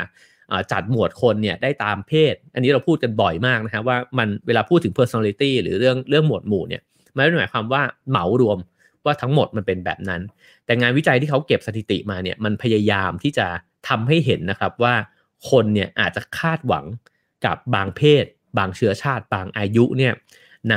[0.73, 8.59] จัดหมวดคนเนี่ยได้ตามเพศ อันนี้เราพูดกันบ่อยมากนะครับว่ามันเวลาพูดถึง personality หรือเรื่องเรื่องหมวดหมู่เนี่ยไม่ได้หมายความว่าเหมารวม
[9.05, 10.21] ว่าทั้งหมดมันเป็นแบบนั้น
[10.67, 13.47] แต่งานวิจัยที่เขาเก็บสถิติมาเนี่ยมันพยายามที่จะ
[13.89, 14.95] ทำให้เห็นนะครับว่า
[15.51, 16.85] คนเนี่ยอาจจะคาดหวัง
[17.47, 18.25] กับบางเพศ
[18.59, 20.13] บางเชื้อชาติบางอายุเนี่ย
[20.71, 20.77] ใน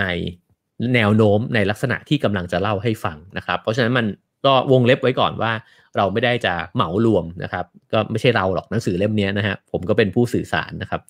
[0.96, 4.06] แนวโน้มในลักษณะที่กำลังจะเล่าให้ฟังนะครับ เพราะฉะนั้นมัน
[4.46, 5.52] ก็วงเล็บไว้ก่อนว่า
[5.98, 11.02] เราไม่ได้จะเหมารวมนะครับ ก็ไม่ใช่เราหรอกหนังสือเล่มนี้นะฮะผมก็เป็นผู้สื่อสารนะครับ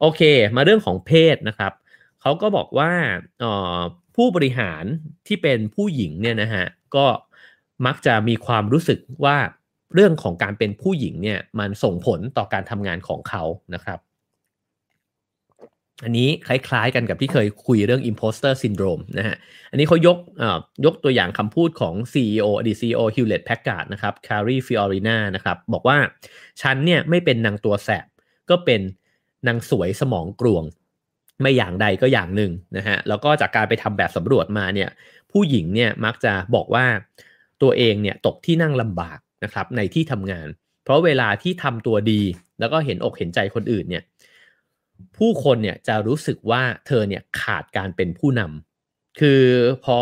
[0.00, 0.20] โอเค
[0.56, 1.72] มาเรื่องของเพศนะครับ
[2.20, 2.90] เขาก็บอกว่า
[4.16, 4.84] ผู้บริหาร
[5.26, 6.64] ที่เป็นผู้หญิงเนี่ยนะฮะ
[6.96, 7.06] ก็
[7.86, 9.36] มักจะมีความรู้สึกว่า
[9.94, 13.42] เรื่องของการเป็นผู้หญิงเนี่ยมันส่งผลต่อการทำงานของเขา
[13.74, 13.98] นะครับ
[16.02, 19.36] อันนี้คล้ายๆกันกับที่เคยคุยเรื่อง imposter syndrome นะฮะ
[19.70, 20.18] อันนี้เขายก
[20.84, 25.98] ยกตัวอย่างคำพูดของ CEO อดีต CEO Hewlett Packard นะครับ Carrie Fiorina นะครับ บอกว่า
[26.62, 28.06] ฉันเนี่ยไม่เป็นนางตัวแสบ
[28.50, 28.80] ก็เป็น
[29.48, 30.64] นางสวยสมองกลวง
[31.40, 34.90] ไม่อย่างใดก็อย่างหนึ่งนะฮะ แล้วก็จากการไปทำแบบสำรวจมาเนี่ย
[35.32, 36.86] ผู้หญิงเนี่ยมักจะบอกว่า
[37.62, 40.48] ตัวเองเนี่ยตกที่นั่งลำบากนะครับในที่ทำงาน
[40.84, 42.22] เพราะเวลาที่ทำตัวดี
[42.60, 44.02] แล้วก็เห็นอกเห็นใจคนอื่นเนี่ย
[45.18, 49.42] ผู้คนเนี่ยจะรู้สึกว่าเธอเนี่ยขาดการเป็นผู้นำคือ
[49.84, 49.98] พอ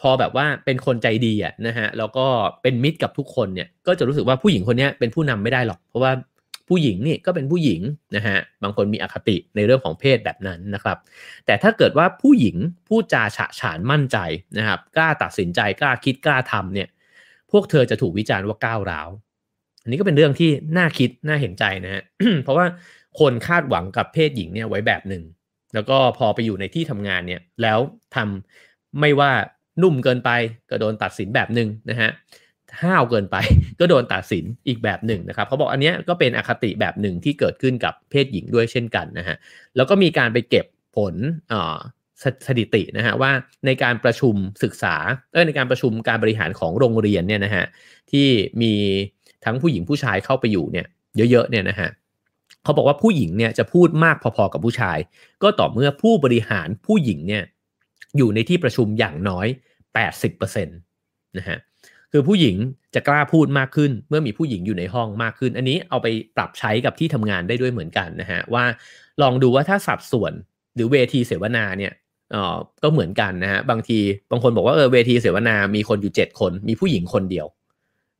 [0.00, 2.26] พอแบบว่าเป็นคนใจดีอะนะฮะแล้วก็
[2.62, 6.12] เป็นมิตรกับทุกคนเนี่ยก็จะรู้สึกว่าผู้หญิงคนนี้เป็นผู้นำไม่ได้หรอก เพราะว่า
[6.68, 7.80] ผู้หญิงนี่ก็เป็นผู้หญิง
[8.16, 10.98] นะฮะบางคนมีอคติในเรื่องของเพศแบบนั้นนะครับ
[11.46, 12.56] แต่ถ้าเกิดว่าผู้หญิง
[12.88, 14.18] พูดจาฉะฉานมั่นใจ
[14.58, 16.88] นะครับกล้าตัดสินใจกล้าคิดกล้าทำเนี่ย
[17.50, 19.08] พวกเธอจะถูกวิจารณ์ว่าก้าวร้าว
[19.82, 22.02] อันนี้ก็เป็นเรื่องที่น่าคิดน่าเห็นใจนะฮะ
[22.44, 22.66] เพราะว่า
[23.20, 25.22] คนคาดหวังกับเพศหญิงเนี่ยไว้แบบหนึ่ง
[25.74, 27.78] แล้วก็พอไปอยู่ในที่ทำงานเนี่ยแล้ว
[28.14, 29.30] ทำไม่ว่า
[29.82, 30.30] นุ่มเกินไป
[30.70, 32.10] ก็โดนตัดสินแบบหนึ่งนะฮะ
[32.82, 33.36] ห้าวเกินไป
[33.80, 39.36] ก็โดนตัดสินอีกแบบหนึ่งนะครับเขาบอกอันนี้ก็เป็นอคติแบบหนึ่งที่เกิดขึ้นกับเพศหญิงด้วยเช่นกันนะฮะ
[39.76, 41.14] แล้วก็มีการไปเก็บผล
[42.46, 43.32] สถิตินะฮะว่า
[43.66, 44.94] ในการประชุมศึกษา
[45.32, 47.64] เออในการประชุมการบริหารของโรงเรียนเนี่ยนะฮะ
[48.10, 48.28] ที่
[48.62, 48.72] มี
[49.44, 50.86] ทั้งผู้หญิงผู้ชายเข้าไปอยู่เนี่ย
[51.30, 51.88] เยอะๆเนี่ยนะฮะ
[52.64, 54.98] เขาบอกว่าผู้หญิงเนี่ยจะพูดมากพอๆกับผู้ชาย
[55.42, 57.44] ก็ต่อเมื่อผู้บริหารผู้หญิงเนี่ย
[58.16, 59.46] อยู่ในที่ประชุมอย่างน้อย
[60.22, 61.58] 80%นะฮะ
[62.12, 62.56] คือผู้หญิง
[62.94, 68.64] จะกล้าพูดมากขึ้น เมื่อมีผู้หญิงอยู่ในห้องมากขึ้น อันนี้เอาไปปรับใช้กับที่ทำงานได้ด้วยเหมือนกันนะฮะว่า
[69.22, 70.32] ลองดูว่าถ้าสัดส่วน
[70.74, 71.92] หรือเวทีเสวนาเนี่ย
[72.34, 73.98] อ่อก็เหมือนกันนะฮะบางที
[74.30, 77.46] บางคนบอกว่าเออเวทีเสวนา มีคนอยู่ 7 คน มีผู้หญิงคนเดียว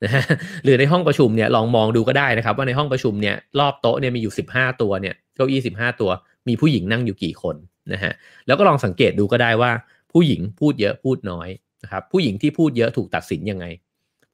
[0.05, 0.25] นะฮะ
[0.65, 6.11] หรือในห้องประชุมเนี่ยลองมองดูก็ได้นะครับ ว่าในห้องประชุมเนี่ยรอบโต๊ะเนี่ยมีอยู่ 15 ตัวเนี่ยเก้าอี้15 ตัว
[6.49, 7.57] มีผู้หญิงนั่งอยู่กี่คน
[7.93, 8.13] นะฮะ
[8.47, 9.71] แล้วก็ลองสังเกตดูก็ได้ว่า
[10.13, 11.49] ผู้หญิงพูดเยอะพูดน้อย
[11.83, 13.67] นะครับผู้หญิงที่พูดเยอะถูกตัดสินยังไง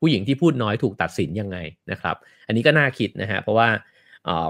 [0.01, 1.59] ผู้หญิงที่พูดน้อยถูกตัดสินยังไง
[1.91, 3.69] นะครับ อันนี้ก็น่าคิดนะฮะเพราะว่า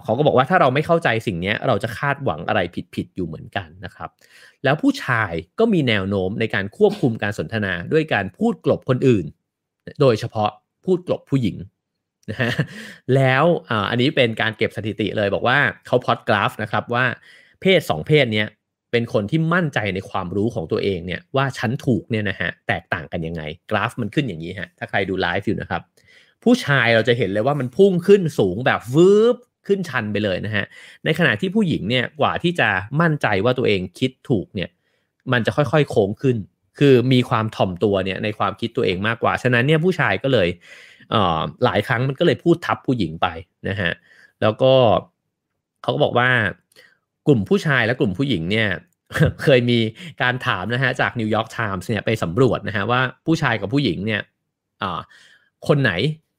[0.04, 2.60] เขาก็บอกว่าถ้าเราไม่เข้าใจสิ่งนี้เราจะคาดหวังอะไร
[2.94, 4.10] ผิดๆอยู่เหมือนกันนะครับ
[4.64, 9.26] แล้วผู้ชายก็มีแนวโน้มในการควบคุมการสนทนาด้วยการพูดกลบคนอื่น
[10.00, 10.50] โดยเฉพาะ
[10.88, 11.56] พูดกลบผู้หญิง
[12.30, 12.50] นะฮะ
[13.14, 13.44] แล้ว
[13.90, 17.04] อันนี้เป็นการเก็บสถิติเลยบอกว่าเขาพอดกราฟนะครับว่า
[17.60, 18.46] เพศ 2 เพศเนี้ย
[18.92, 25.82] เป็นคนที่มั่นใจในความรู้ของตัวเองเนี่ยว่าฉันถูกเนี่ยนะฮะแตกต่างกันยังไง กราฟมันขึ้นอย่างนี้ฮะถ้าใครดูไลฟ์อยู่นะครับ
[26.44, 29.36] ผู้ชายเราจะเห็นเลยว่ามันพุ่งขึ้นสูงแบบวืบ
[29.66, 30.64] ขึ้นชันไปเลยนะฮะ
[31.04, 32.68] ในขณะที่ผู้หญิงเนี่ยกว่าที่จะ
[33.00, 34.70] มั่นใจว่าตัวเองคิดถูกเนี่ย
[35.32, 36.36] มันจะค่อยๆโค้งขึ้น
[36.78, 40.48] คือมีความถ่อมตัวเนี่ยในความคิดตัวเองมากกว่า ฉะนั้นเนี่ยผู้ชายก็เลย
[41.10, 43.26] เอ่อหลายครั้งมันก็เลยพูดทับผู้หญิงไป
[43.68, 43.92] นะฮะ
[44.42, 44.72] แล้วก็
[45.82, 46.28] เขาก็บอกว่า
[47.26, 48.68] กลุ่มผู้ชายและกลุ่มผู้หญิงเนี่ย
[49.42, 49.78] เคยมี
[50.22, 54.20] การถามนะฮะจากนิวยอร์กไทมส์เนี่ยไปสำรวจนะฮะว่าผู้ชายกับผู้หญิงเนี่ย
[55.68, 55.92] คนไหน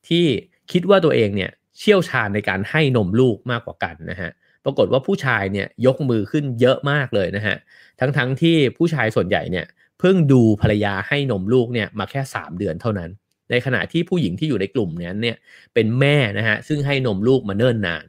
[0.07, 0.25] ที่
[0.71, 4.29] คิดว่าตัวเองเนี่ยเชี่ยวชาญในการให้นมลูกมากกว่ากันนะฮะ
[4.65, 7.55] ปรากฏว่าผู้ชายเนี่ยยกมือขึ้นเยอะมากเลยนะฮะ
[7.99, 9.65] ทั้งๆทที่ผู้ชายส่วนใหญ่เนี่ย
[9.99, 13.09] เพิ่งดูภรรยาให้นมลูกเนี่ยมาแค่ 3 เดือนเท่านั้น
[13.51, 15.37] ในขณะที่ผู้หญิงที่อยู่ในกลุ่มนี้เนี่ย
[15.73, 18.05] เป็นแม่นะฮะซึ่งให้นมลูกมาเนิ่นนาน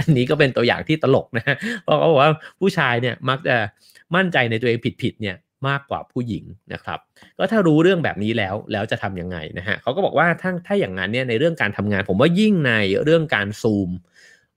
[0.00, 3.56] อันนี้ก็เป็นตัวอย่างที่ตลกนะฮะเพราะเขาบอกว่าผู้ชายเนี่ยมักจะ
[4.16, 5.36] มั่นใจในตัวเองผิดๆเนี่ย
[5.68, 6.98] มากกว่าผู้หญิงนะครับ
[7.38, 12.72] ก็ถ้ารู้เรื่องแบบนี้แล้วแล้วจะทํำยังไงนะฮะเขาก็บอกว่าถ้าถ้าอย่างนั้นเนี่ยในเรื่องการทำงาน ผมว่ายิ่งใน
[13.04, 13.90] เรื่องการซูม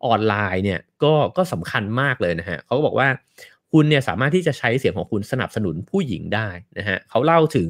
[0.06, 3.08] ออนไลน์เนี่ยก็ก็สำคัญมากเลยนะฮะเขาก็บอกว่า
[3.74, 7.70] คุณเนี่ยสามารถที่จะใช้เสียงของคุณสนับสนุนผู้หญิงได้นะฮะเขาเล่าถึง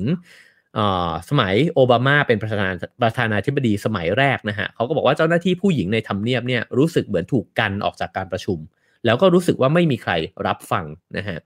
[1.30, 2.70] สมัยโอบามาเป็นประธานา
[3.02, 8.60] ประธานาธิบดีสมัยแรกนะฮะเขาก็บอกว่าเจ้าหน้าที่ผู้หญิงในทำเนียบเนี่ยรู้สึกเหมือนถูกกันออกจากการประชุม
[9.06, 10.12] แล้วก็รู้สึกว่าไม่มีใคร
[10.48, 10.86] รับฟัง
[11.18, 11.38] นะฮะ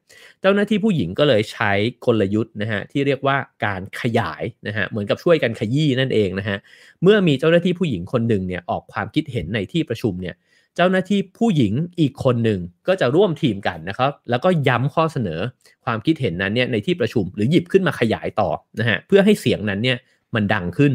[0.41, 1.71] เจ้าหน้าที่ผู้หญิงก็เลยใช้
[2.05, 6.57] กลยุทธ์นะฮะที่เรียกว่าการขยายนะฮะเหมือนกับช่วยกันขยี้นั่นเองนะฮะ
[7.03, 10.35] เมื่อมีเจ้าหน้าที่ผู้หญิงคนหนึ่งเนี่ยออกความคิดเห็นในที่ประชุมเนี่ย
[10.77, 15.39] เจ้าหน้าที่ผู้หญิงอีกคนหนึ่งก็จะร่วมทีมกันนะครับ แล้วก็ย้ำข้อเสนอ
[15.85, 18.49] ความคิดเห็นนั้นเนี่ยในที่ประชุมหรือหยิบขึ้นมาขยายต่อ
[18.79, 19.97] นะฮะเพื่อให้เสียงนั้นเนี่ย
[20.35, 20.93] มันดังขึ้น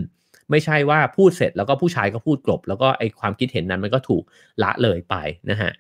[0.51, 4.23] ไม่ใช่ว่าพูดเสร็จแล้วก็ผู้ชายก็พูดกลบ แล้วก็ไอความคิดเห็นนั้นมันก็ถูก
[4.63, 5.15] ละเลยไป
[5.51, 5.71] นะฮะ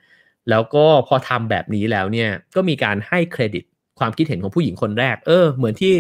[0.50, 3.64] แล้วก็พอทำแบบนี้แล้วเนี่ยก็มีการให้เครดิต
[3.98, 5.94] ความคิดเห็นของผู้หญิงคนแรก เออ เหมือนที่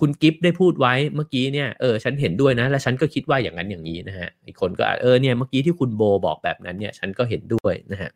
[0.00, 8.10] คุณกิฟต์ได้พูดไว้เมื่อกี้เนี่ย เออ ฉันเห็นด้วยนะ และฉันก็คิดว่าอย่างนั้นอย่างนี้นะฮะ อีกคนก็ เออ เนี่ย เมื่อกี้ที่คุณโบบอกแบบนั้นเนี่ย ฉันก็เห็นด้วยนะฮะ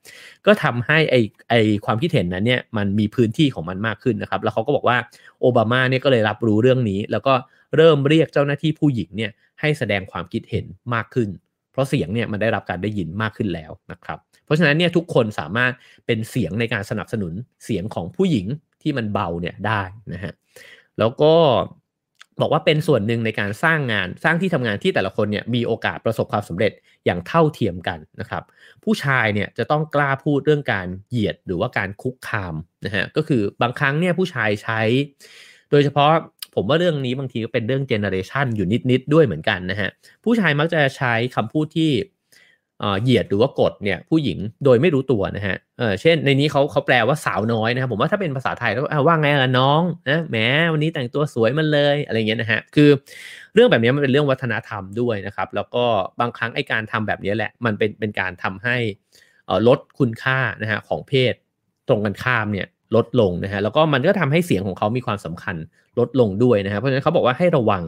[0.47, 1.16] ก็ทำให้ไอ
[1.51, 1.55] ไอ
[1.85, 4.97] ความคิดเห็นนั้นเนี่ย มันมีพื้นที่ของมันมากขึ้นนะครับ แล้วเขาก็บอกว่า
[5.41, 7.35] โอบามาเนี่ยก็เลยรับรู้เรื่องนี้ แล้วก็
[7.76, 10.64] เริ่มเรียกเจ้าหน้าที่ผู้หญิงเนี่ยให้แสดงความคิดเห็น
[10.95, 11.28] มากขึ้น
[11.72, 15.72] เพราะเสียงเนี่ยมันได้รับการได้ยินมากขึ้นแล้วนะครับ เพราะฉะนั้นเนี่ยทุกคนสามารถ
[16.07, 17.33] เป็นเสียงในการสนับสนุน
[17.64, 18.47] เสียงของผู้หญิง
[18.83, 20.33] ที่มันเบาเนี่ยได้นะฮะ
[20.99, 21.35] แล้วก็
[22.41, 26.72] บอกว่าเป็นส่วนหนึ่งในการสร้างงานสร้างที่ทำงานที่แต่ละคนเนี่ยมีโอกาสประสบความสำเร็จ
[27.05, 28.43] อย่างเท่าเทียมกันนะครับ
[28.85, 32.55] ผู้ชายเนี่ยจะต้องกล้าพูดเรื่องการเหยียดหรือว่าการคุกคาม
[32.85, 34.81] นะฮะก็คือบางครั้งเนี่ยผู้ชายใช้
[35.70, 36.12] โดยเฉพาะ
[36.55, 39.91] ผมว่าเรื่องนี้บางทีก็เป็นเรื่องเจเนอเรชันอยู่นิดๆด้วยเหมือนกันนะฮะ
[40.24, 41.91] ผู้ชายมักจะใช้คำพูดที่
[43.03, 50.37] เหยียดหรือว่ากดเนี่ยผู้หญิงโดยไม่รู้ตัวนะฮะเออเช่นในนี้เขาเขาแปลว่าสาวน้อยนะครับผมว่าถ้าเป็นภาษาไทยแล้วว่าไงล่ะน้องนะแหม
[50.72, 52.91] วันนี้แต่งตัวสวยมันเลยอะไรเงี้ยนะฮะคือ
[53.55, 55.85] เรื่องแบบนี้มันเป็นเรื่องวัฒนธรรมด้วยนะครับ แล้วก็
[56.20, 58.76] บางครั้งไอ้การทำแบบนี้แหละมันเป็นเป็นการทำให้
[59.68, 61.35] ลดคุณค่านะฮะของเพศ
[61.89, 62.66] ตรงกันข้ามเนี่ย
[62.97, 65.57] ลดลงนะฮะแล้วก็มันก็ทำให้เสียงของเขามีความสำคัญ
[65.99, 67.83] ลดลงด้วยนะฮะเพราะฉะนั้นเขาบอกว่าให้ระวัง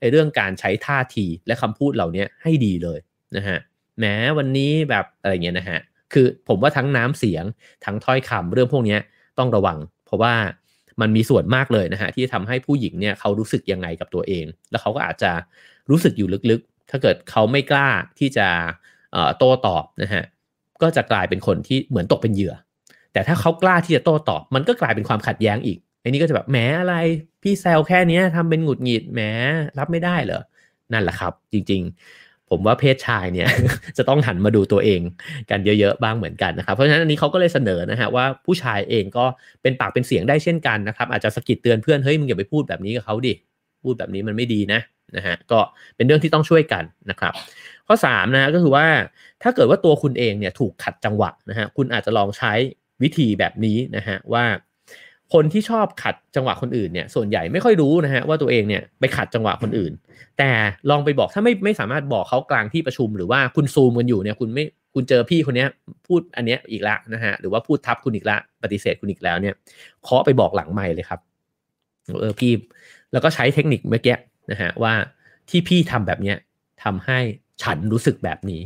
[0.00, 2.98] ไอ้เรื่องการใช้ท่าทีและคำพูดเหล่านี้ให้ดีเลย
[3.36, 3.58] นะฮะ
[4.00, 5.80] แม้วันนี้แบบอะไรเงี้ยนะฮะ
[6.12, 7.44] คือผมว่าทั้งน้ำเสียง
[7.84, 8.98] ทั้งถ้อยคำเรื่องพวกนี้
[9.38, 10.34] ต้องระวัง เพราะว่า
[11.00, 15.30] มันมีส่วนมากเลยนะฮะที่ทำให้ผู้หญิงเนี่ยเขารู้สึกยังไงกับตัวเอง แล้วเขาก็อาจจะ
[15.90, 17.88] รู้สึกอยู่ลึกๆ ถ้าเกิดเขาไม่กล้า
[18.18, 18.48] ที่จะ
[19.38, 20.24] โต้ตอบนะฮะ
[20.82, 22.54] ก็จะกลายเป็นคนที่เหมือนตกเป็นเหยื่อ
[23.12, 25.78] แต่ถ้าเขากล้าที่จะโต้ตอบ มันก็กลายเป็นความขัดแย้งอีก
[26.08, 26.94] อ้นี่ก็จะแบบแหมอะไร
[27.42, 29.20] พี่แซวแค่นี้ทำเป็นหงุดหงิดแหม
[29.78, 30.42] รับไม่ได้เหรอ
[30.92, 31.82] นั่นแหละครับ จริง
[32.50, 33.48] ผมว่าเพศชายเนี่ย
[33.98, 35.00] จะต้องหันมาดูตัวเอง
[35.50, 39.24] กันเยอะๆบ้างเหมือนกันนะครับ เพราะฉะนั้นอันนี้เขาก็เลยเสนอนะฮะว่าผู้ชายเองก็
[39.62, 43.34] เป็นปากเป็นเสียงได้เช่นกันนะครับ อาจจะสกิดเตือนเพื่อนเฮ้ยมึงอย่าไปพูดแบบนี้กับเขาดิ
[43.82, 44.80] พูดแบบนี้มันไม่ดีนะ
[45.16, 45.60] นะฮะก็
[45.96, 47.32] เป็นเรื่องที่ต้องช่วยกันนะครับ
[47.86, 48.86] ข้อ3นะก็คือว่า
[49.42, 52.52] ถ้าเกิดว่าตัวคุณเองเนี่ยถูกขัดจังหวะนะฮะคุณอาจจะลองใช้
[53.02, 54.44] วิธีแบบนี้นะฮะว่า
[55.34, 59.92] คนที่ชอบขัดจังหวะคนอื่นเนี่ยส่วนใหญ่ไม่ค่อยรู้นะฮะว่าตัวเองเนี่ยไปขัดจังหวะคนอื่น
[60.38, 60.50] แต่
[60.90, 64.64] ลองไปบอกถ้าไม่ไม่สามารถบอกเขากลางที่ประชุม หรือว่าคุณซูมกันอยู่เนี่ยคุณไม่
[64.94, 65.66] คุณเจอพี่คนนี้
[66.06, 69.54] พูดอันเนี้ยอีกละนะฮะหรือว่าพูดทับคุณอีกละปฏิเสธคุณอีกแล้วเนี่ย
[70.04, 71.20] เคาะไปบอกหลังไม่เลยครับ
[72.20, 72.52] เออพี่
[73.12, 74.16] แล้วก็ใช้เทคนิคเมื่อกี้
[74.50, 74.92] นะฮะว่า
[75.50, 76.36] ที่พี่ทำแบบเนี้ย
[76.82, 77.18] ทำให้
[77.62, 78.62] ฉันรู้สึกแบบนี้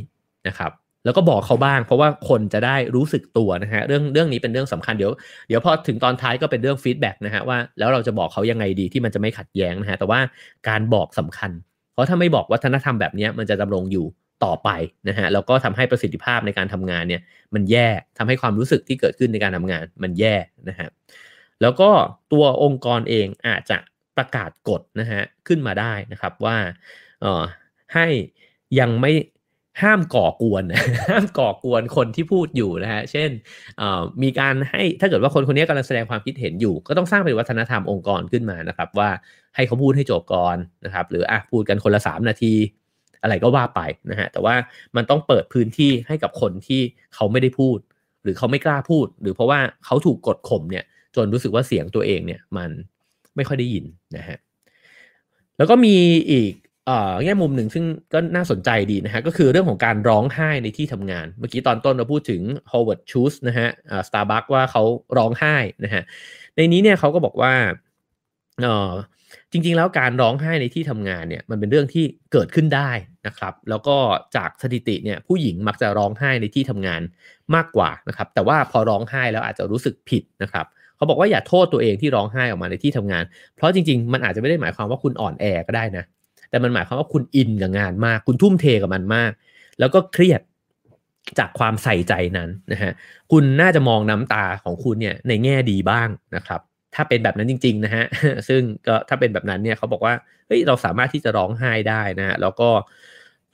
[0.47, 0.71] นะครับ
[1.05, 5.11] แล้วก็บอกเขาบ้าง เพราะว่าคนจะได้รู้สึกตัวนะฮะเรื่องเรื่องนี้เป็นเรื่องสำคัญเดี๋ยว
[5.47, 10.19] เดี๋ยวพอถึงตอนท้ายก็เป็นเรื่องฟีดแบ็กนะฮะว่าแล้วเราจะบอกเขายังไงดีที่มันจะไม่ขัดแย้งนะฮะแต่ว่า
[10.69, 11.51] การบอกสำคัญ
[11.93, 14.05] เพราะถ้าไม่บอกวัฒนธรรมแบบนี้มันจะดำรงอยู่
[14.45, 14.69] ต่อไป
[15.09, 17.21] นะฮะแล้วก็ทำให้ประสิทธิภาพในการทำงานเนี่ย
[17.53, 17.87] มันแย่
[18.17, 20.35] ทำให้ความรู้สึกที่เกิดขึ้นในการทำงานมันแย่
[20.69, 20.89] นะฮะ
[21.61, 21.89] แล้วก็
[22.33, 23.77] ตัวองค์กรเองอาจจะ
[24.17, 26.57] ประกาศกฎนะฮะขึ้นมาได้นะครับว่า
[27.21, 27.43] เอ่อ
[27.93, 28.07] ให้
[28.79, 29.11] ยังไม่
[29.81, 30.63] ห้ามก่อกวน
[31.09, 33.29] ห้ามก่อกวนคนที่พูดอยู่นะฮะเช่น
[34.23, 39.09] มีการให้ถ้าเกิดว่าคนคนนี้กำลังแสดงความคิดเห็นอยู่ ก็ต้องสร้างเป็นวัฒนธรรมองค์กรขึ้นมานะครับ ว่า
[39.55, 42.53] ให้เขาพูดให้จบก่อนนะครับ หรืออะพูดกันคนละสามนาที
[43.21, 44.55] อะไรก็ว่าไปนะฮะแต่ว่า
[44.95, 46.81] มันต้องเปิดพื้นที่ให้กับคนที่
[47.15, 47.77] เขาไม่ได้พูด
[48.23, 50.83] หรือเขาไม่กล้าพูด หรือเพราะว่าเขาถูกกดข่มเนี่ย
[51.15, 52.69] จนรู้สึกว่าเสียงตัวเองเนี่ยมัน
[53.35, 53.85] ไม่ค่อยได้ยิน
[54.17, 54.37] นะฮะ
[55.57, 55.95] แล้วก็มี
[56.31, 56.53] อีก
[57.23, 63.69] แง่มุมหนึ่งซึ่งก็น่าสนใจดีนะฮะก็คือเรื่องของการร้องไห้ในที่ทำงาน เมื่อกี้ตอนต้นเราพูดถึง Howard Schultz นะฮะ
[64.07, 64.83] สตาร์บัคว่าเขา
[65.17, 66.03] ร้องไห้นะฮะ
[66.55, 67.53] ในนี้เนี่ยเขาก็บอกว่า
[68.61, 68.91] เออ
[69.51, 72.91] จริงๆ แล้วการร้องไห้ในที่ทำงานเนี่ยมันเป็นเรื่องที่เกิดขึ้นได้
[73.27, 73.95] นะครับ แล้วก็
[74.35, 77.01] จากสถิติเนี่ยผู้หญิงมักจะร้องไห้ในที่ทำงาน
[77.55, 80.65] มากกว่านะครับ แต่ว่าพอร้องไห้แล้วอาจจะรู้สึกผิดนะครับ
[80.95, 83.23] เขาบอกว่าอย่าโทษตัวเองที่ร้องไห้ออกมาในที่ทำงาน
[83.55, 86.03] เพราะจริงๆ มันอาจจะไม่ได้หมายความว่าคุณอ่อนแอก็ได้นะ
[86.53, 89.31] แต่มันหมายความว่าคุณอินกับงานมาก คุณทุ่มเทกับมันมาก
[89.79, 90.41] แล้วก็เครียด
[91.39, 92.91] จากความใส่ใจนั้นนะฮะ
[93.31, 96.61] คุณน่าจะมองน้ำตาของคุณเนี่ยในแง่ดีบ้างนะครับ
[96.95, 98.05] ถ้าเป็นแบบนั้นจริงๆนะฮะ
[98.47, 100.13] ซึ่งก็ถ้าเป็นแบบนั้นเนี่ยเขาบอกว่า
[100.47, 102.69] เฮ้ยเราสามารถที่จะร้องไห้ได้นะฮะแล้วก็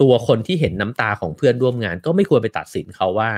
[0.01, 3.29] ตัวคนที่เห็นน้ำตาของเพื่อนร่วมงาน ก็ไม่ควรไปตัดสินเขาว่า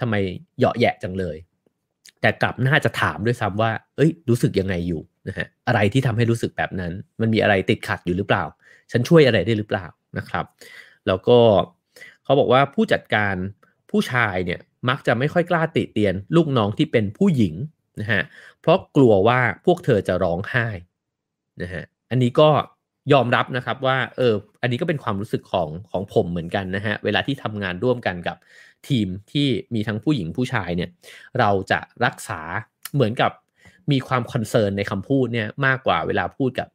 [0.00, 0.14] ทำไม
[0.58, 1.36] เหยาะแยะจังเลย
[2.20, 8.44] แต่กลับน่าจะถามด้วยซ้ำว่า เอ้ย รู้สึกยังไงอยู่นะฮะอะไรที่ทำให้รู้สึกแบบนั้น มันมีอะไรติดขัดอยู่หรือเปล่า
[8.92, 9.86] ฉันช่วยอะไรได้หรือเปล่า
[10.18, 10.44] นะครับ
[11.06, 11.38] แล้วก็
[12.24, 13.34] เขาบอกว่าผู้จัดการ
[13.90, 17.54] ผู้ชายเนี่ยมักจะไม่ค่อยกล้าติเตียน ลูกน้องที่เป็นผู้หญิง
[18.00, 18.22] นะฮะ
[18.60, 20.68] เพราะกลัวว่าพวกเธอจะร้องไห้
[21.62, 22.48] นะฮะอันนี้ก็
[23.12, 28.36] ยอมรับนะครับว่าเอออันนี้ก็เป็นความรู้สึกของของผมเหมือนกันนะฮะเวลาที่ทำงานร่วมกันกับ
[28.88, 30.90] ทีมที่มีทั้งผู้หญิงผู้ชายเนี่ย
[31.38, 32.40] เราจะรักษา
[32.94, 33.30] เหมือนกับ
[33.92, 36.68] มีความคอนเซิร์นในคำพูดเนี่ยมากกว่าเวลาพูดกับ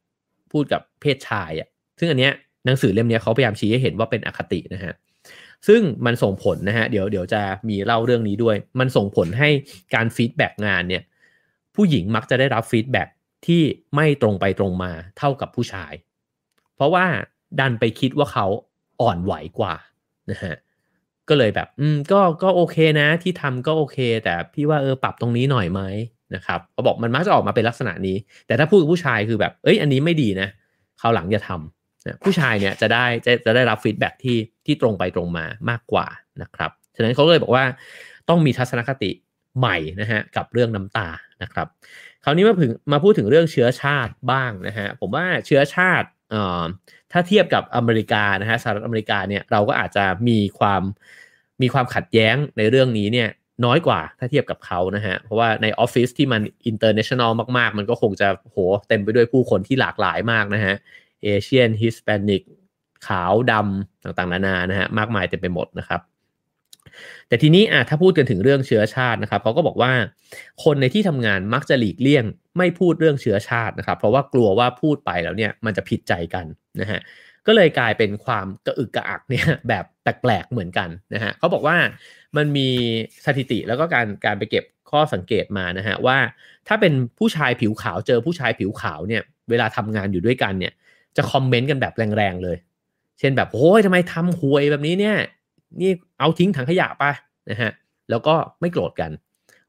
[0.52, 1.70] พูดกับเพศชายอะ่ะ
[2.00, 2.34] ซึ่งอันเนี้ย
[2.66, 4.94] หนังสือเล่มนี้เขาพยายามชี้ให้เห็นว่าเป็นอคตินะฮะ
[5.68, 9.50] ซึ่งมันส่งผลนะฮะเดี๋ยวเดี๋ยวจะมีเล่าเรื่องนี้ด้วย มันส่งผลให้
[9.96, 11.04] การ feedback งานเนี่ย
[11.76, 13.08] ผู้หญิงมักจะได้รับ feedback
[13.48, 13.62] ที่
[13.96, 15.94] ไม่ตรงไปตรงมาเท่ากับผู้ชาย
[16.76, 17.06] เพราะว่า
[17.60, 18.46] ดันไปคิดว่าเขา
[19.02, 19.74] อ่อนไหวกว่า
[20.32, 20.56] นะฮะ
[21.30, 25.82] ก็เลยแบบอืมก็ก็โอเคนะ ที่ทำก็โอเค แต่พี่ว่าเออปรับตรงนี้หน่อยไหม
[26.36, 28.18] นะครับเขาบอกมันมักจะออกมาเป็นลักษณะนี้
[28.48, 30.50] แต่ถ้าพูดกับผู้ชายคือแบบ เอ้ยอันนี้ไม่ดีนะ
[31.02, 31.77] คราวหลังจะทำ
[32.24, 36.08] ผู้ชายเนี่ยจะได้จะจะได้รับ feedback ที่ที่ตรงไปตรงมามากกว่า
[36.42, 37.66] นะครับ ฉะนั้นเขาเลยบอกว่า
[38.30, 39.12] ต้องมีทัศนคติ
[39.60, 41.08] ใหม่นะฮะกับเรื่องน้ำตา
[41.44, 41.68] นะครับ
[42.24, 46.08] คราวนี้มาถึงมาพูดถึงเรื่องเชื้อชาติบ้างนะฮะผมว่าเชื้อชาติ
[47.12, 50.82] ถ้าเทียบกับอเมริกานะฮะสหรัฐอเมริกาเนี่ยเราก็อาจจะมีความ
[51.62, 53.30] มีความขัดแย้งในเรื่องนี้เนี่ย
[53.66, 60.76] น้อยกว่าถ้าเทียบกับเขานะฮะ เพราะว่าในออฟฟิศที่มัน international มาก ๆ มันก็คงจะโหเต็มไปด้วยผู้คนที่หลากหลายมากนะฮะ
[61.24, 62.42] เอเชียนฮิสแปนิก
[63.08, 66.02] ขาวดำต่างๆ นานานะฮะมากมายเต็มไปหมดนะครับ
[67.28, 69.92] แต่ทีนี้อะถ้าพูดกันถึงเรื่องเชื้อชาตินะครับเขาก็บอกว่า
[70.64, 72.26] คนในที่ทำงานมักจะหลีกเลี่ยง
[72.58, 76.46] ไม่พูดเรื่องเชื้อชาตินะครับ เพราะว่ากลัวว่าพูดไปแล้วเนี่ยมันจะผิดใจกัน
[76.82, 77.00] นะฮะ
[77.48, 81.78] ก็เลยกลายเป็นความกระอึกกระอักเนี่ยแบบแปลกๆเหมือนกันนะฮะเขาบอกว่า
[82.38, 82.70] มันมี
[83.26, 86.18] สถิติแล้วก็การการไปเก็บข้อสังเกตมานะฮะว่า
[86.68, 90.74] ถ้าเป็นผู้ชายผิวขาวเจอผู้ชายผิวขาวเนี่ยเวลาทำงานอยู่ด้วยกันเนี่ย
[91.18, 92.58] จะคอมเมนต์กันแบบแรงๆเลย
[93.20, 95.18] เช่นแบบโอ้ยทำไมทำหวยแบบนี้เนี่ย
[95.82, 97.04] นี่เอาทิ้งถังขยะไป
[97.50, 97.72] นะฮะ
[98.10, 99.12] แล้วก็ไม่โกรธกัน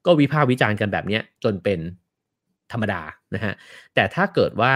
[0.07, 1.78] ก็วิพากษ์วิจารณ์กันแบบนี้จนเป็น
[2.72, 3.03] ธรรมดา
[3.34, 3.53] นะฮะ
[3.94, 4.74] แต่ถ้าเกิดว่า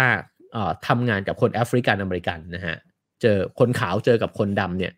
[0.86, 2.76] ทำงานกับคนแอฟริกันอเมริกันนะฮะ
[3.22, 4.92] เจอคนขาวเจอกับคนดำเนี่ย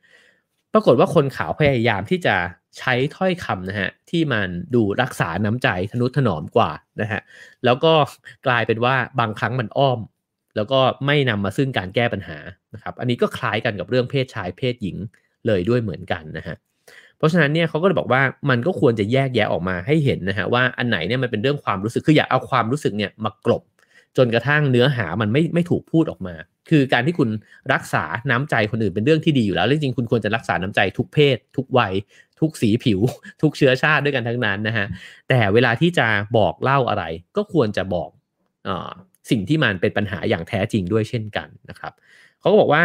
[0.73, 2.35] ปรากฏว่าคนขาวพยายามที่จะ
[2.79, 6.71] ใช้ถ้อยคำนะฮะที่มันดูรักษาน้ำใจทนุถนอมกว่า
[7.01, 7.21] นะฮะ
[7.65, 7.93] แล้วก็
[8.47, 9.99] กลายเป็นว่าบางครั้งมันอ้อม
[10.57, 12.39] แล้วก็ไม่นำมาซึ่งการแก้ปัญหา
[12.75, 14.97] นะครับอันนี้ก็คล้ายกันกับเรื่องเพศชายเพศหญิง
[15.47, 16.57] เลยด้วยเหมือนกันนะฮะ
[17.19, 23.63] เพราะฉะนั้นเนี่ยเขาก็เลยบอกว่ามันก็ควรจะแยกแยะออกมาให้เห็นนะฮะว่าอันไหนเนี่ยมันเป็นเรื่องความรู้สึกคืออย่าเอาความรู้สึกเนี่ยมากลบ
[24.17, 26.35] จนกระทั่งเนื้อหามันไม่ไม่ถูกพูดออกมา
[26.71, 27.29] คือการที่คุณ
[27.73, 31.93] รักษาน้ำใจคนอื่นเป็นเรื่องที่ดีอยู่แล้วจริงๆคุณควรจะรักษาน้ำใจทุกเพศ ทุกวัย
[32.41, 33.01] ทุกสีผิว
[33.43, 34.87] ทุกเชื้อชาติด้วยกันทั้งนั้นนะฮะ
[35.29, 36.07] แต่เวลาที่จะ
[36.39, 37.05] บอกเล่าอะไร
[37.37, 38.11] ก็ควรจะบอก
[38.69, 38.71] อ
[39.31, 41.93] สิ่งที่มันเป็นปัญหาอย่างแท้จริงด้วยเช่นกันนะครับ
[42.41, 42.85] เขาก็บอกว่า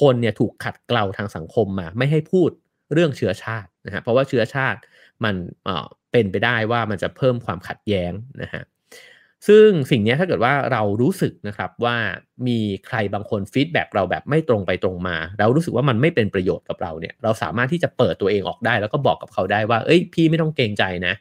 [0.00, 2.50] คนเนี่ยถูกขัดเกลาทางสังคมมาไม่ให้พูด
[2.92, 4.78] เรื่องเชื้อชาตินะฮะเพราะว่าเชื้อชาติ
[5.24, 5.34] มัน
[6.12, 8.12] เป็นไปได้ว่ามันจะเพิ่มความขัดแย้ง
[8.42, 8.62] นะฮะ
[9.48, 11.96] ซึ่งสิ่งนี้ถ้าเกิดว่าเรารู้สึกนะครับว่า
[12.46, 21.14] มีใครบางคน feedback เราแบบไม่ตรงไปตรงมา เรารู้สึกว่ามันไม่เป็นประโยชน์กับเราเนี่ยเราสามารถที่จะเปิดตัวเองออกได้ แล้วก็บอกกับเขาได้ว่า เอ้ยพี่ไม่ต้องเกรงใจนะ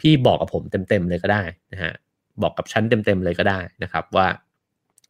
[0.00, 1.42] พี่บอกกับผมเต็มๆเลยก็ได้
[1.72, 1.92] นะฮะ
[2.42, 4.26] บอกกับฉันเต็มๆเลยก็ได้นะครับว่า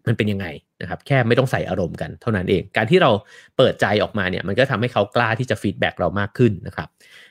[0.06, 0.46] มันเป็นยังไง
[0.82, 3.10] นะครับแค่ไม่ต้องใส่อารมณ์กันเท่านั้นเอง การที่เรา
[3.56, 6.88] เปิดใจออกมาเนี่ยมันก็ทำให้เขากล้าที่จะ feedback เรามากขึ้นนะครับ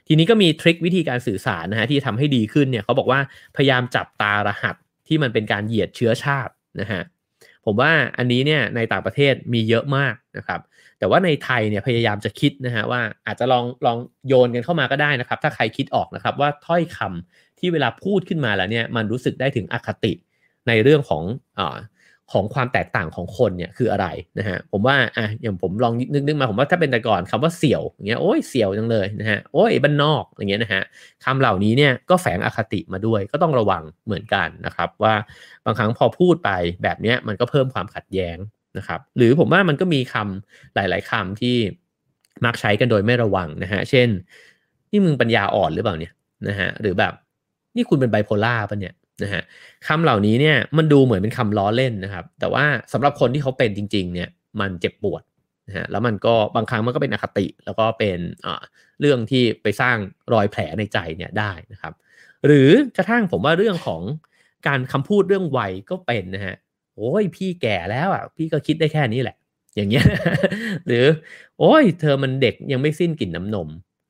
[0.07, 3.19] ทีนี้ก็มี trick วิธีการสื่อสารนะฮะที่ทำให้ดีขึ้นเนี่ยเขาบอกว่า
[3.55, 4.75] พยายามจับตารหัส
[5.07, 7.01] ที่มันเป็นการเหยียดเชื้อชาตินะฮะ
[7.65, 10.59] ผผมว่าอันนี้เนี่ยในต่างประเทศมีเยอะมากนะครับ
[10.99, 20.13] แต่ว่าในไทยเนี่ยพยายามจะคิดนะฮะว่าอาจจะลองลองโยนกันเข้ามาก็ได้นะครับ ถ้าใครคิดออกนะครับว่าถ้อยคำ ที่เวลาพูดขึ้นมาแล้วเนี่ยมันรู้สึกได้ถึงอคติ
[20.67, 21.23] ในเรื่องของ
[21.59, 21.61] อ
[22.33, 24.07] ของความแตกต่างของคนเนี่ยคืออะไร
[24.39, 30.83] นะฮะผมว่าอะอย่างผมลองนึกนึกมาผมว่าถ้าเป็นแต่ก่อนคำว่าเสี่ยวอย่างเงี้ยโอ้ยเสี่ยวจังเลยนะฮะโอ้ยบ้านนอกอย่างเงี้ยนะฮะ
[31.25, 35.13] คำเหล่านี้เนี่ยก็แฝงอคติมาด้วย ก็ต้องระวังเหมือนกันนะครับว่า
[35.65, 36.49] บางครั้งพอพูดไป
[36.83, 38.37] แบบเนี้ยมันก็เพิ่มความขัดแย้ง
[38.77, 41.55] นะครับหรือผมว่ามันก็มีคำหลาย ๆคำที่
[42.45, 44.09] มักใช้กันโดยไม่ระวังนะฮะเช่น
[44.91, 46.13] นี่มึงปัญญาอ่อนหรือเปล่าเนี่ย
[46.47, 47.13] นะฮะหรือแบบ
[47.77, 49.43] นี่คุณเป็นไบโพล่าปะเนี่ยนะฮะ
[49.87, 52.63] คำเหล่านี้เนี่ยมันดูเหมือนเป็นคำล้อเล่นนะครับ แต่ว่า
[52.93, 55.21] สำหรับคนที่เขาเป็นจริง ๆ เนี่ยมันเจ็บปวด
[55.67, 58.17] นะฮะแล้วมันก็บางครั้งมันก็เป็นอคติ แล้วก็เป็น
[58.99, 59.97] เรื่องที่ไปสร้าง
[60.33, 61.93] รอยแผลในใจเนี่ยได้นะครับ
[62.45, 64.01] หรือกระทั่งผมว่าเรื่องของ
[64.67, 66.55] การคำพูดเรื่องวัยก็เป็นนะฮะ
[66.95, 69.37] โอ้ยพี่แก่แล้วอะพี่ก็คิดได้แค่นี้แหละ
[69.75, 70.05] อย่างเงี้ย
[70.87, 71.05] หรือ
[71.59, 73.67] โอ้ย เธอมันเด็กยังไม่สิ้นกลิ่นน้ำนม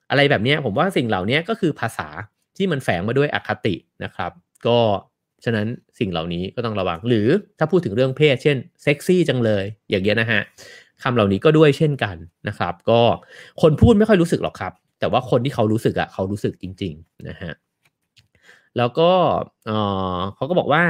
[0.09, 2.07] อะไรแบบเนี้ยผมว่าสิ่งเหล่านี้ก็คือภาษา
[2.57, 4.31] ที่มันแฝงมาด้วยอคตินะครับ
[4.67, 4.79] ก็
[5.45, 5.67] ฉะนั้น
[5.99, 7.27] สิ่งเหล่านี้ก็ต้องระวัง หรือ
[7.59, 10.41] ถ้าพูดถึงเรื่องเพศ เช่นเซ็กซี่จังเลย อย่างเงี้ยนะฮะ
[11.03, 12.15] คำเหล่านี้ก็ด้วยเช่นกัน
[12.47, 13.01] นะครับ ก็
[13.61, 17.51] คนพูดไม่ค่อยรู้สึกหรอกครับ แต่ว่าคนที่เขารู้สึกอะเขารู้สึกจริง ๆนะฮะ
[18.77, 19.11] แล้วก็
[20.35, 20.83] เขาก็บอกว่า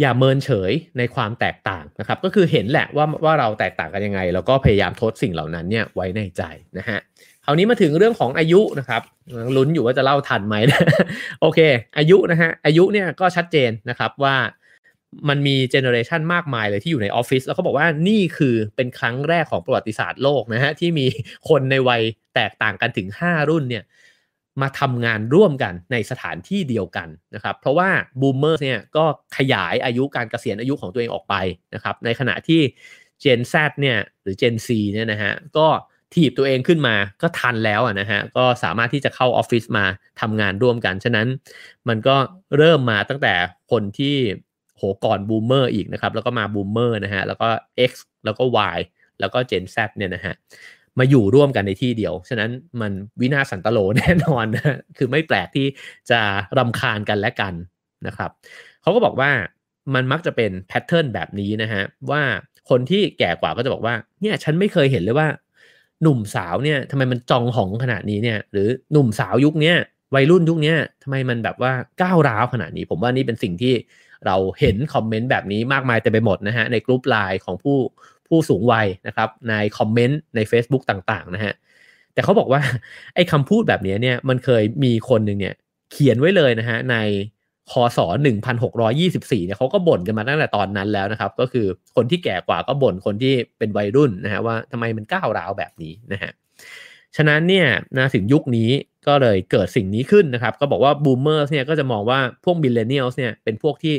[0.00, 6.42] อย่าเมินเฉยในความแตกต่างนะครับ ก็คือเห็นแหละว่าว่าเราแตกต่างกันยังไง แล้วก็พยายามทดสิ่งเหล่านั้นเนี่ยไว้ในใจ
[6.78, 6.98] นะฮะ
[7.44, 9.02] คราวนี้มาถึงเรื่องของอายุนะครับ
[9.56, 10.56] ลุ้นอยู่ว่าจะเล่าทันไหม
[11.40, 11.58] โอเค
[11.98, 14.36] อายุนะฮะอายุเนี่ยก็ชัดเจนนะครับว่า
[15.28, 21.06] มันมี generation มากมายเลยที่อยู่ในออฟฟิศแล้วเขาบอกว่านี่คือเป็นครั้งแรกของประวัติศาสตร์โลกนะฮะที่มี
[21.48, 22.02] คนในวัย
[22.34, 23.84] แตกต่างกันถึง 5 รุ่นเนี่ย
[24.62, 27.88] มาทำงานร่วมกันในสถานที่เดียวกันนะครับ เพราะว่า
[28.20, 29.04] boomer เนี่ยก็
[29.36, 31.34] ขยายอายุการเกษียณอายุของตัวเองออกไป
[31.74, 32.60] นะครับ ในขณะที่
[33.22, 35.66] Gen Z เนี่ยหรือ Gen C เนี่ยนะฮะก็
[36.14, 39.84] ถีบตัวเองขึ้นมาก็ทันแล้วนะฮะก็สามารถที่จะเข้าออฟฟิศมา
[40.20, 41.26] ทำงานร่วมกัน ฉะนั้น
[41.88, 42.16] มันก็
[42.56, 43.34] เริ่มมาตั้งแต่
[43.70, 44.16] คนที่
[44.76, 47.48] โหก่อน boomer อีกนะครับ แล้วก็มา boomer นะฮะแล้วก็
[47.90, 47.92] X
[48.24, 48.44] แล้วก็
[48.76, 48.78] Y
[49.20, 50.34] แล้วก็ Gen Z เนี่ยนะฮะ
[50.98, 52.50] มาอยู่ร่วมกันในที่เดียว ฉะนั้น
[52.80, 55.66] มันวินาศสันตะโรแน่นอนนะคือไม่แปลกที่
[56.10, 56.20] จะ
[56.58, 57.54] รำคาญกันและกัน
[58.06, 58.30] นะครับ
[58.82, 59.30] เขาก็บอกว่า
[59.94, 62.22] มันมักจะเป็น pattern แบบนี้นะฮะว่า
[62.70, 65.28] คนที่แก่กว่าก็จะบอกว่าเนี่ยฉันไม่เคยเห็นเลยว่า
[66.02, 69.72] หนุ่มสาวเนี่ยทำไมมันจองหองขนาดนี้เนี่ย หรือหนุ่มสาวยุคนี้
[70.14, 71.72] วัยรุ่นยุคนี้ทำไมมันแบบว่า
[72.02, 73.74] ก้าวร้าวขนาดนี้ ผมว่านี่เป็นสิ่งที่
[74.26, 77.78] เราเห็นคอมเมนต์แบบนี้มากมายเต็มไปหมดนะฮะในกลุ่มไลน์ของผู้
[78.28, 81.54] ผู้สูงวัยนะครับ ในคอมเมนต์ใน Facebook ต่างๆนะฮะ
[82.12, 82.60] แต่เขาบอกว่า
[83.14, 85.54] ไอ้คำพูดแบบนี้เนี่ยมันเคยมีคนหนึ่งเนี่ย
[85.92, 86.96] เขียนไว้เลยนะฮะใน
[87.72, 87.98] คศ
[88.92, 91.66] 1624เนี่ยเขาก็บ่นกันมาตั้งแต่ตอนนั้นแล้วนะครับ ก็คือ
[91.96, 96.30] คนที่แก่กว่าก็บ่นคนที่เป็นวัยรุ่นนะฮะว่าทำไมมันก้าวร้าวแบบนี้นะฮะ
[97.16, 97.66] ฉะนั้นเนี่ย
[97.98, 98.70] นะถึงยุคนี้
[99.06, 103.94] ก็เลยเกิดสิ่งนี้ขึ้นนะครับ ก็บอกว่า boomer เนี่ยก็จะมองว่าพวก millennial เนี่ยเป็นพวกที่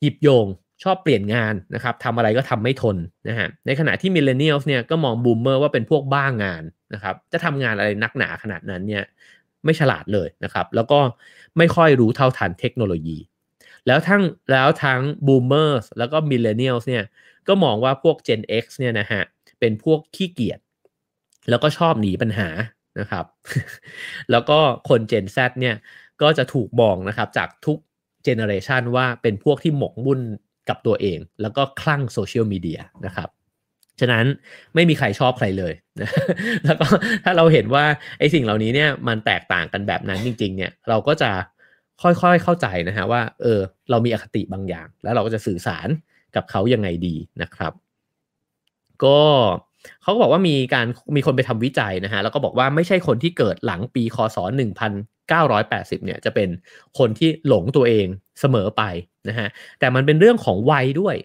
[0.00, 0.46] หยิบโหย่ง
[0.82, 2.96] ชอบเปลี่ยนงานนะครับทำอะไรก็ทำไม่ทน
[3.28, 6.62] นะฮะในขณะที่ millennial เนี่ยก็มอง boomer ว่าเป็นพวกบ้างาน
[6.94, 9.04] นะครับ จะทำงานอะไรนักหนาขนาดนั้นเนี่ย
[9.64, 10.98] ไม่ฉลาดเลยนะครับ แล้วก็
[11.58, 13.18] ไม่ค่อยรู้เท่าทันเทคโนโลยี
[13.86, 17.04] แล้วทั้งแล้วทั้ง boomer แล้วก็ millennial เนี่ย
[17.48, 19.22] ก็มองว่าพวก Gen X เนี่ยนะฮะ
[19.60, 20.60] เป็นพวกขี้เกียจ
[21.50, 22.48] แล้วก็ชอบหนีปัญหา
[23.00, 23.24] นะครับ
[24.30, 25.76] แล้วก็คน Gen Z เนี่ย
[26.22, 27.78] ก็จะถูกมองนะครับจากทุก
[28.24, 30.20] เจเนอเรชันว่าเป็นพวกที่หมกมุ่น
[30.68, 33.28] กับตัวเอง แล้วก็คลั่งโซเชียลมีเดียนะครับ
[34.00, 34.24] ฉะนั้น
[34.74, 36.10] ไม่มีใครชอบใครเลยนะ
[36.64, 36.86] แล้วก็
[37.24, 37.84] ถ้าเราเห็นว่า
[38.18, 41.30] ไอ้สิ่งเหล่านี้เนี่ยมันแตกต่างกันแบบนั้นจริง ๆ เนี่ยเราก็จะ
[42.02, 45.88] ค่อยๆเข้าใจนะฮะว่าเออเรามีอคติบางอย่าง แล้วเราก็จะสื่อสาร
[46.36, 47.72] กับเขายังไงดีนะครับ
[49.04, 49.20] ก็
[50.02, 50.86] เขาก็บอกว่ามีการ
[51.16, 54.38] มีคนไปทำวิจัยนะฮะแล้วก็บอกว่าไม่ใช่คนที่เกิดหลังปีคศ
[55.02, 56.48] 1980 เนี่ยจะเป็น
[56.98, 58.06] คนที่หลงตัวเอง
[58.40, 58.82] เสมอไป
[59.28, 61.16] นะฮะแต่มันเป็นเรื่องของวัยด้วย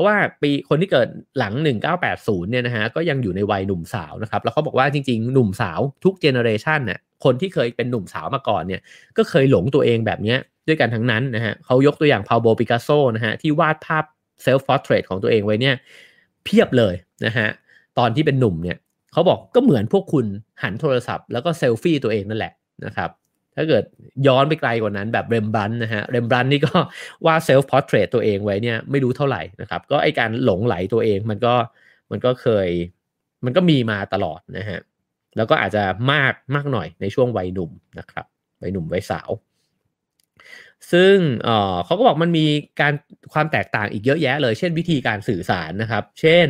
[0.00, 1.54] เพราะว่าปีคนที่เกิดหลัง
[2.02, 8.80] 1980 เนี่ยนะฮะก็ยังอยู่ในวัยหนุ่มสาวนะครับแล้วเขาบอกว่าจริงๆ หนุ่มสาวทุก generation เนี่ยคนที่เคยเป็นหนุ่มสาวมาก่อนเนี่ย
[9.16, 10.36] ก็เคยหลงตัวเองแบบนี้
[10.68, 14.04] ด้วยกันทั้งนั้นนะฮะเขายกตัวอย่างปาโบลปิกัสโซนะฮะที่วาดภาพ
[14.42, 15.74] self-portrait ของตัวเองไว้เนี่ย
[16.44, 16.94] เพียบเลย
[17.26, 17.48] นะฮะ
[17.98, 18.76] ตอนที่เป็นหนุ่มเนี่ย
[19.12, 20.26] เขาบอกก็เหมือนพวกคุณ
[20.62, 22.52] หันโทรศัพท์แล้วก็เซลฟี่ตัวเองนั่นแหละ
[22.84, 23.10] นะครับ
[23.60, 23.84] ถ้าเกิด
[24.26, 26.72] ย้อนไปไกลกว่านั้นแบบเรมบรันต์นะฮะเรมบรันต์นี่ก็
[27.26, 31.54] วาด self-portrait ตัวเองไว้เนี่ยไม่รู้เท่าไหร่นะครับ ก็ไอ้การหลงใหลตัวเองมันก็
[32.10, 32.68] มันก็เคย
[33.44, 34.80] มันก็มีมาตลอดนะฮะ
[35.36, 38.24] แล้วก็อาจจะมากมากหน่อยในช่วงวัยหนุ่มนะครับ
[38.62, 39.30] วัยหนุ่มวัยสาว
[40.92, 42.46] ซึ่งเเขาก็บอกมันมี
[42.80, 42.92] การ
[43.32, 46.46] ความแตกต่างอีกเยอะแยะเลย เช่นวิธีการสื่อสารนะครับ เช่น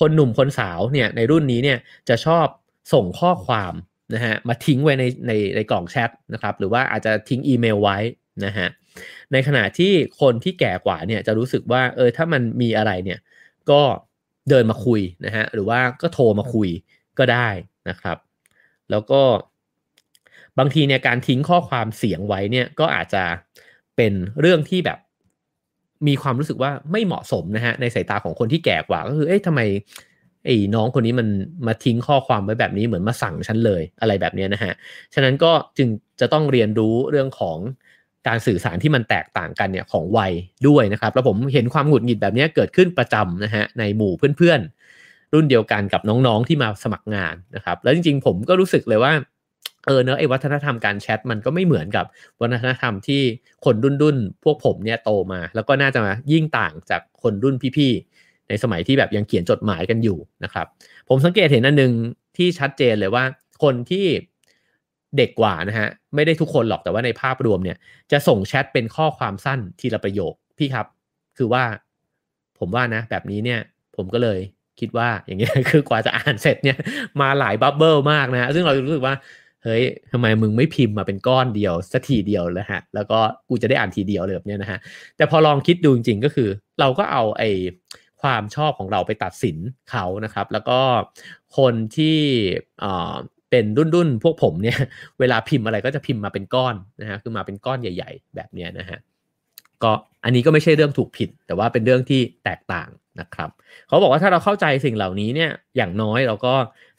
[0.00, 2.46] คนหนุ่มคนสาวเนี่ยในรุ่นนี้เนี่ยจะชอบ
[2.92, 3.72] ส่งข้อความ
[4.14, 7.98] นะฮะมาทิ้งไว้ในในในกล่องแชทนะครับหรือว่าอาจจะทิ้งอีเมลไว้
[8.46, 8.68] นะฮะ
[9.32, 13.18] ในขณะที่คนที่แก่กว่าเนี่ยจะรู้สึกว่าเออถ้ามันมีอะไรเนี่ย
[13.70, 13.82] ก็
[14.50, 16.68] เดินมาคุยนะฮะหรือว่าก็โทรมาคุย
[17.18, 17.48] ก็ได้
[17.88, 18.16] นะครับ
[18.90, 19.22] แล้วก็
[20.58, 23.24] บางทีเนี่ยการทิ้งข้อความเสียงไว้เนี่ยก็อาจจะ
[23.96, 24.98] เป็นเรื่องที่แบบ
[26.06, 29.60] มีความรู้สึกว่าไม่เหมาะสมนะฮะในสายตาของคนที่แก่กว่าก็คือเอ๊ะทำไม
[30.44, 31.28] ไอ้น้องคนนี้มัน
[31.66, 34.72] มาทิ้งข้อความไว้แบบนี้เหมือนมาสั่งฉันเลยอะไรแบบนี้นะฮะ
[35.14, 35.88] ฉะนั้นก็จึง
[36.20, 37.58] จะต้องเรียนรู้เรื่องของ
[38.28, 40.32] การสื่อสารที่มันแตกต่างกันเนี่ยของวัย
[40.68, 49.12] ด้วยนะครับ แล้วผมเห็นความหงุดหงิดแบบนี้เกิดขึ้นประจำนะฮะในหมู่เพื่อนๆ รุ่นเดียวกันกับน้องๆที่มาสมัครงานนะครับ แล้วจริงๆผมก็รู้สึกเลยว่า
[49.86, 52.04] เออเนอะไอ้วัฒนธรรมการแชทมันก็ไม่เหมือนกับ
[52.40, 53.22] วัฒนธรรมที่
[53.64, 58.21] คนรุ่นรุ่นพวกผมเนี่ยโตมา แล้วก็น่าจะมายิ่งต่างจากคนรุ่นพี่ๆ
[58.52, 60.66] ในสมัยที่แบบยังเขียนจดหมายกันอยู่นะครับ
[61.08, 61.92] ผมสังเกตเห็นอันหนึ่ง
[62.36, 63.24] ที่ชัดเจนเลยว่า
[63.62, 64.06] คนที่
[65.16, 67.76] เด็กกว่านะฮะไม่ได้ทุกคนหรอกแต่ว่าในภาพรวมเนี่ย
[68.12, 70.86] จะส่งแชทเป็นข้อความสั้นทีละประโยคพี่ครับ
[71.38, 71.64] คือว่า
[72.58, 73.60] ผมว่านะ แบบนี้เนี่ย
[73.96, 74.38] ผมก็เลย
[74.80, 76.78] คิดว่าอย่างเงี้ยคือกว่าจะอ่านเสร็จเนี่ย
[77.20, 79.14] มาหลายบับเบิลมากนะฮะซึ่งเรารู้สึกว่า
[79.64, 79.82] เฮ้ย
[80.12, 84.78] ทำไมมึงไม่พิมพ์มาเป็นก้อนเดียวสักทีเดียวเลยฮะ แล้วก็กูจะได้อ่านทีเดียวเลยแบบนี้นะฮะ
[85.16, 86.48] แต่พอลองคิดดูจริงๆก็คือ
[86.80, 87.50] เราก็เอาไอ้
[88.22, 89.56] ความชอบของเราไปตัดสิน
[89.90, 90.80] เขานะครับ แล้วก็
[91.58, 92.18] คนที่
[93.50, 94.78] เป็นรุ่นรุ่นพวกผมเนี่ย
[95.20, 98.98] เวลาพิมพ์อะไรก็จะพิมพ์มาเป็นก้อนนะฮะคือมาเป็นก้อนใหญ่ ๆ แบบเนี้ยนะฮะ
[99.82, 99.92] ก็
[100.24, 102.88] อันนี้ก็ไม่ใช่เรื่องถูกผิด แต่ว่าเป็นเรื่องที่แตกต่าง
[103.20, 103.50] นะครับ
[103.88, 106.54] เขาบอกว่าถ้าเราเข้าใจสิ่งเหล่านี้เนี่ยอย่างน้อยเราก็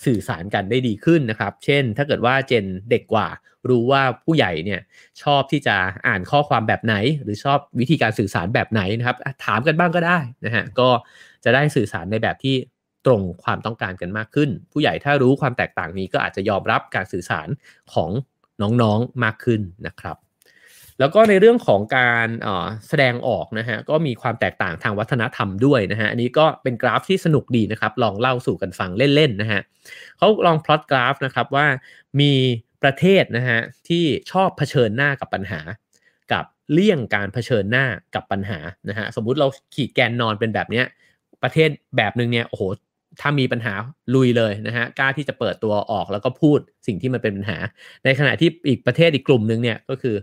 [0.05, 3.28] สื่อสารกันได้ดีขึ้นนะครับ เช่น ถ้าเกิดว่าเจนเด็กกว่า
[3.70, 4.82] รู้ว่าผู้ใหญ่เนี่ย
[5.24, 5.76] ชอบที่จะ
[6.07, 10.89] อ่านข้อความแบบไหน หรือชอบวิธีการสื่อสารแบบไหนนะครับ ถามกันบ้างก็ได้นะฮะก็
[11.43, 12.55] จะได้สื่อสารในแบบที่
[13.05, 17.47] ตรงความต้องการกันมากขึ้น ผู้ใหญ่ถ้ารู้ความแตกต่างนี้ก็อาจจะยอมรับการสื่อสาร
[17.93, 18.11] ของ
[18.61, 20.18] น้องๆมากขึ้นนะครับ
[21.00, 22.28] แล้วก็ในเรื่องของการ
[22.88, 29.62] แสดงออกนะฮะก็มีความแตกต่างทางวัฒนธรรมด้วยนะฮะอันนี้ก็เป็นกราฟที่สนุกดีนะครับ ลองเล่าสู่กันฟังเล่นๆนะฮะ
[30.18, 31.68] เขาลองพลอตกราฟนะครับว่า
[32.20, 32.34] มี
[32.84, 35.60] ประเทศนะฮะที่ชอบเผชิญหน้ากับปัญหา
[36.32, 37.86] กับเลี่ยงการเผชิญหน้า
[38.16, 40.86] กับปัญหานะฮะสมมุติเราขีดแกนนอนเป็นแบบเนี้ย
[41.44, 42.64] ประเทศแบบหนึ่งเนี่ยโอ้โห
[43.22, 43.74] ถ้ามีปัญหา
[44.16, 47.58] ลุยเลยนะฮะกล้าที่จะเปิดตัวออกแล้วก็พูดสิ่งที่มันเป็นปัญหา
[48.06, 50.16] ในขณะที่อีกประเทศอีกกลุ่มหนึ่งเนี่ยก็คือ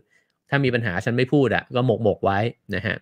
[0.50, 2.38] ถ้ามีปัญหาฉันไม่พูดอะ่ะก็หมกหมกไว้
[2.74, 2.96] นะฮะ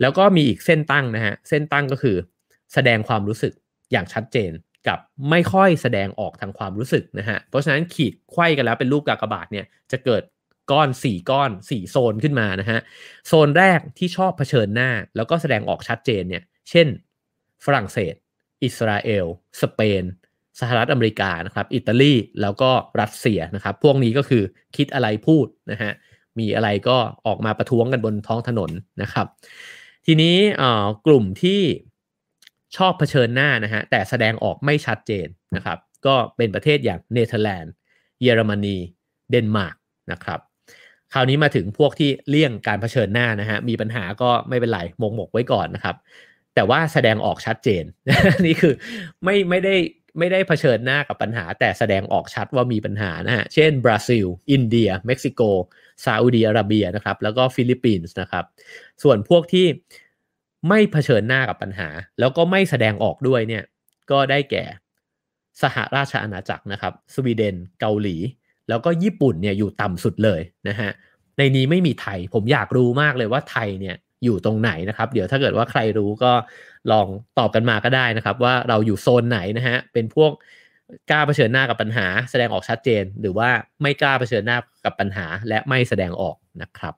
[0.00, 2.16] แล้วก็มีอีกเส้นตั้งนะฮะเส้นตั้งก็คือ
[2.74, 3.52] แสดงความรู้สึก
[3.92, 4.52] อย่างชัดเจน
[4.88, 4.98] กับ
[5.30, 10.22] ไม่ค่อยแสดงออกทางความรู้สึกนะฮะเพราะฉะนั้นขีดไข้กันแล้วเป็นรูปกากบาทเนี่ยจะเกิด
[10.72, 12.80] ก้อน 4 ก้อน 4 โซนขึ้นมานะฮะ
[13.26, 16.86] โซนแรกที่ชอบเผชิญหน้า แล้วก็แสดงออกชัดเจนเนี่ยเช่น
[17.64, 18.14] ฝรั่งเศส
[18.64, 19.26] อิสราเอล
[19.60, 20.04] สเปน
[20.60, 22.70] สหรัฐอเมริกานะครับอิตาลีแล้วก็
[23.00, 24.42] รัสเซียนะครับพวกนี้ก็คือ
[24.76, 25.92] คิดอะไรพูดนะฮะ
[26.38, 28.70] มีอะไรก็ออกมาประท้วงกันบนท้องถนน
[29.02, 29.26] นะครับ
[30.06, 30.36] ทีนี้
[31.06, 31.60] กลุ่มที่
[32.76, 35.26] ชอบเผชิญหน้านะฮะแต่แสดงออกไม่ชัดเจน
[35.56, 37.72] นะครับ ก็เป็นประเทศอย่างเนเธอร์แลนด์
[38.22, 38.76] เยอรมนี
[39.30, 39.76] เดนมาร์ก
[40.12, 40.40] นะครับ
[41.12, 45.96] คราวนี้มาถึงพวกที่เลี่ยงการเผชิญหน้านะฮะมีปัญหาก็ไม่เป็นไรหมกๆไว้ก่อนนะครับ
[46.54, 47.84] แต่ว่าแสดงออกชัดเจน
[48.46, 48.74] นี่คือ
[49.24, 49.76] ไม่ไม่ได้
[50.18, 55.42] ไม่ได้เผชิญหน้ากับปัญหา แต่แสดงออกชัดว่ามีปัญหานะฮะเช่นบราซิล อินเดีย เม็กซิโก
[56.04, 58.44] ซาอุดีอาระเบียนะครับแล้วก็ฟิลิปปินส์นะครับ
[59.02, 59.66] ส่วนพวกที่
[60.68, 61.88] ไม่เผชิญหน้ากับปัญหา
[62.18, 63.64] แล้วก็ไม่แสดงออกด้วยเนี่ย
[64.10, 64.64] ก็ได้แก่
[65.62, 68.16] สหราชอาณาจักรนะครับสวีเดนเกาหลี
[68.68, 70.90] แล้วก็ญี่ปุ่นเนี่ยอยู่ต่ำสุดเลยนะฮะ
[71.38, 76.32] ในนี้ไม่มีไทยผมอยากรู้มากเลยว่าไทยเนี่ยอยู่ตรงไหนนะครับ เดี๋ยวถ้าเกิดว่าใครรู้ก็
[76.92, 77.06] ลอง
[77.38, 80.32] ตอบกันมาก็ได้นะครับ ว่าเราอยู่โซนไหนนะฮะเป็นพวก
[81.10, 83.48] กล้าเผชิญหน้ากับปัญหา แสดงออกชัดเจน หรือว่า
[83.82, 86.94] ไม่กล้าเผชิญหน้ากับปัญหา และไม่แสดงออกนะครับ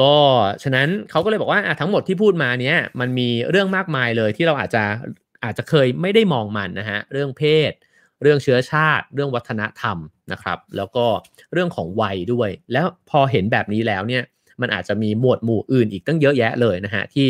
[0.00, 0.14] ก็
[0.62, 4.84] ฉะนั้นเขาก็เลยบอกว่าทั้งหมดที่พูดมาเนี้ยมันมีเรื่องมากมายเลยที่เราอาจจะ
[5.44, 7.72] อาจจะเคยไม่ได้มองมันนะฮะเรื่องเพศ
[8.22, 9.98] เรื่องเชื้อชาติ เรื่องวัฒนธรรม
[10.32, 11.06] นะครับ แล้วก็
[11.52, 14.22] เรื่องของวัยด้วย แล้วพอเห็นแบบนี้แล้วเนี่ย
[14.60, 17.28] มันอาจจะมีหมวดหมู่อื่นอีกตั้งเยอะแยะเลยนะฮะที่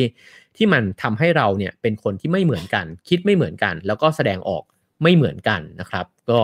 [0.56, 4.62] ที่มันทำให้เราเนี่ยเป็นคนที่ไม่เหมือนกัน คิดไม่เหมือนกัน แล้วก็แสดงออก
[5.02, 6.40] ไม่เหมือนกันนะครับ ก็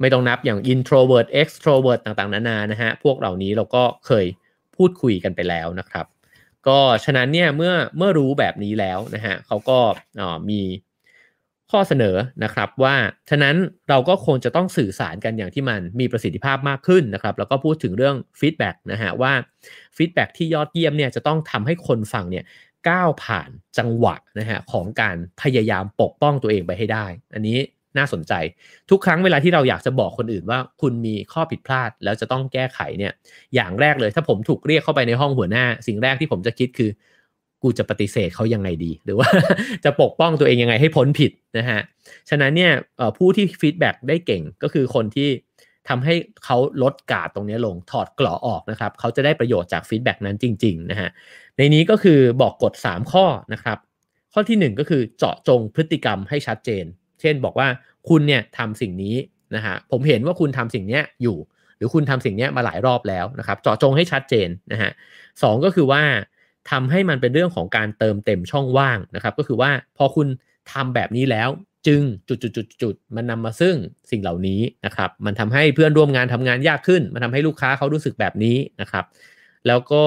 [0.00, 4.26] ไม่ต้องนับอย่าง introvert extrovert ต่างๆ นานานะฮะ พวกเหล่านี้เราก็เคย
[4.76, 6.06] พูดคุยกันไปแล้วนะครับ
[6.68, 9.78] ก็ฉะนั้นเนี่ยเมื่อเมื่อรู้แบบนี้แล้วนะฮะเขาก็
[10.50, 10.62] มี
[11.70, 12.94] ข้อเสนอนะครับว่า
[13.30, 13.56] ฉะนั้น
[13.88, 19.32] เราก็คงจะต้องสื่อสารกันอย่างที่มันมีประสิทธิภาพมากขึ้นนะครับ แล้วก็พูดถึงเรื่อง feedback นะฮะว่า
[19.96, 22.44] feedback ที่ยอดเยี่ยมเนี่ยจะต้องทำให้คนฟังเนี่ย
[22.88, 27.58] ก้าวผ่านจังหวะนะฮะของการพยายามปกป้องตัวเองไปให้ได้ อันนี้
[27.98, 28.32] น่าสนใจ
[28.90, 33.12] ทุกครั้งเวลาที่เราอยากจะบอกคนอื่นว่าคุณมีข้อผิดพลาดแล้วจะต้องแก้ไขเนี่ย
[33.54, 36.90] อย่างแรกเลยถ้าผมถูกเรียกเข้าไปในห้องหัวหน้า สิ่งแรกที่ผมจะคิดคือ
[37.62, 39.28] กูจะปฏิเสธเขายังไงดี หรือว่า
[39.84, 41.80] จะปกป้องตัวเองยังไงให้พ้นผิดนะฮะ
[42.30, 42.72] ฉะนั้นเนี่ย
[43.16, 45.28] ผู้ที่ feedback ได้เก่งก็คือคนที่
[45.88, 46.14] ทำให้
[46.44, 51.08] เขาลดกาดตรงนี้ลงถอดเกราะออกนะครับเขาจะได้ประโยชน์จาก feedback นั้นจริงๆนะฮะ
[51.56, 53.78] ในนี้ก็คือบอกกฎ 3 ข้อนะครับ
[54.32, 56.84] ข้อที่ 1 ก็คือเจาะจงพฤติกรรมให้ชัดเจน
[57.20, 57.68] เช่นบอกว่า
[58.08, 59.16] คุณเนี่ยทำสิ่งนี้
[59.54, 61.38] นะฮะผมเห็นว่าคุณทำสิ่งนี้อยู่
[61.76, 64.90] หรือคุณทำสิ่งนี้มาหลายรอบแล้วนะครับเจาะจงให้ชัดเจนนะฮะ
[65.42, 66.02] สก็คือว่า
[66.70, 70.28] ทำให้มันเป็นเรื่องของการเติมเต็มช่องว่างนะครับ ก็คือว่าพอคุณ
[70.72, 71.48] ทำแบบนี้แล้ว
[71.88, 73.74] จึงจุดจุดจุดจุดมันนำมาซึ่ง
[74.10, 79.04] สิ่งเหล่านี้นะครับ มันทำให้เพื่อนร่วมงานทำงานยากขึ้น มันทาให้ลูกค้าเขารู้สึกแบบนี้นะครับ
[79.66, 80.02] แล้วก็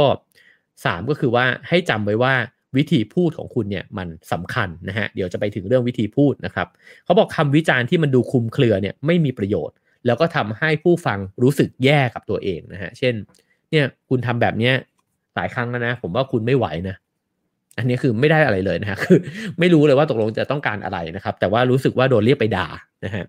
[0.51, 2.33] 3 ก็คือว่าให้จำไว้ว่า
[2.77, 6.67] วิธีพูดของคุณเนี่ยมันสำคัญนะฮะเดี๋ยวจะไปถึงเรื่องวิธีพูดนะครับ
[7.05, 9.75] เขาบอกคำวิจารณ์ที่มันดูคุมเครือเนี่ยไม่มีประโยชน์
[10.05, 13.13] แล้วก็ทำให้ผู้ฟังรู้สึกแย่กับตัวเองนะฮะเช่น
[13.71, 14.73] เนี่ยคุณทำแบบเนี้ย
[15.35, 16.95] หลายครั้งแล้วนะ ผมว่าคุณไม่ไหวนะ
[17.77, 19.17] อันนี้คือไม่ได้อะไรเลยนะฮะคือ
[19.59, 22.67] ไม่รู้เลยว่าตกลงจะต้องการอะไรนะครับ แต่ว่ารู้สึกว่าโดนเรียกไปด่า
[23.05, 23.23] นะฮะ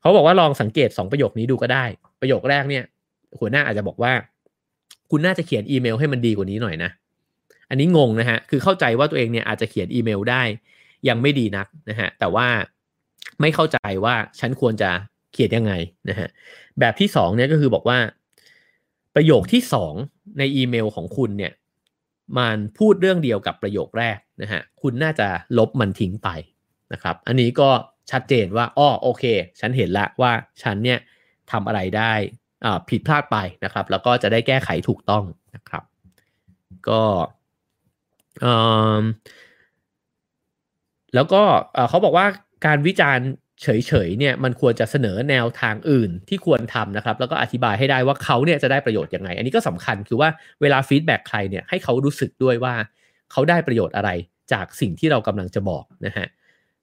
[0.00, 1.84] เขาบอกว่าลองสังเกต 2 ประโยคนี้ดูก็ได้
[2.20, 2.84] ประโยคแรกเนี่ย
[3.38, 4.12] หัวหน้าอาจจะบอกว่า
[5.10, 6.90] คุณน่าจะเขียนอีเมลให้มันดีกว่านี้หน่อยนะ
[7.70, 10.42] อันนี้งงนะฮะคือเข้าใจว่าตัวเองเนี่ยอาจจะเขียนอีเมลได้
[11.08, 12.46] ยังไม่ดีนักนะฮะแต่ว่า
[13.40, 14.90] ไม่เข้าใจว่าฉันควรจะ
[15.32, 15.72] เขียนยังไง
[16.08, 16.28] นะฮะ
[16.80, 17.98] แบบที่2เนี่ยก็คือบอกว่า
[19.14, 19.94] ประโยคที่สอง
[20.38, 21.52] ในอีเมลของคุณเนี่ย
[22.38, 25.28] มันพูดเรื่องเดียวกับประโยคแรกนะฮะคุณน่าจะ
[25.58, 26.28] ลบมันทิ้งไป
[26.92, 27.70] นะครับ อันนี้ก็
[28.10, 29.24] ชัดเจนว่าอ้อโอเค
[29.60, 30.98] ฉันเห็นละว่าฉันเนี่ย
[31.50, 32.12] ทำอะไรได้
[32.88, 35.24] ผิดพลาดไปนะครับ แล้วก็จะได้แก้ไขถูกต้อง
[35.54, 35.82] นะครับ
[36.88, 37.02] ก็
[41.14, 41.42] แล้วก็
[41.88, 42.26] เขาบอกว่า
[42.66, 43.28] การวิจารณ์
[43.62, 50.28] เฉยๆเนี่ยมันควรจะเสนอแนวทางอื่นที่ควรทำนะครับ แล้วก็อธิบายให้ได้ว่าเขาเนี่ยจะได้ประโยชน์ยังไง อันนี้ก็สำคัญคือว่า
[50.60, 52.74] เวลา feedback ใครเนี่ยให้เขารู้สึกด้วยว่า
[53.32, 54.10] เขาได้ประโยชน์อะไร
[54.52, 56.26] จากสิ่งที่เรากำลังจะบอกนะฮะ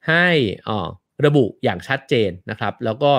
[0.08, 0.28] ให้
[0.68, 0.88] อ่อ
[1.26, 3.12] ระบุอย่างชัดเจนนะครับ แล้วก็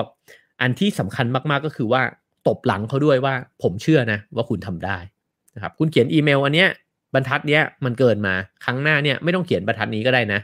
[0.61, 2.01] อันที่สำคัญมากๆก็คือว่า
[2.47, 3.33] ตบหลังเขาด้วยว่า
[3.63, 4.97] ผมเชื่อนะว่าคุณทำได้
[5.55, 6.69] นะครับคุณเขียนอีเมลอันเนี้ย
[7.13, 8.33] บรรทัดเนี้ยมันเกินมา
[8.65, 10.39] ครั้งหน้าเนี่ยไม่ต้องเขียนบรรทัดนี้ก็ได้นะ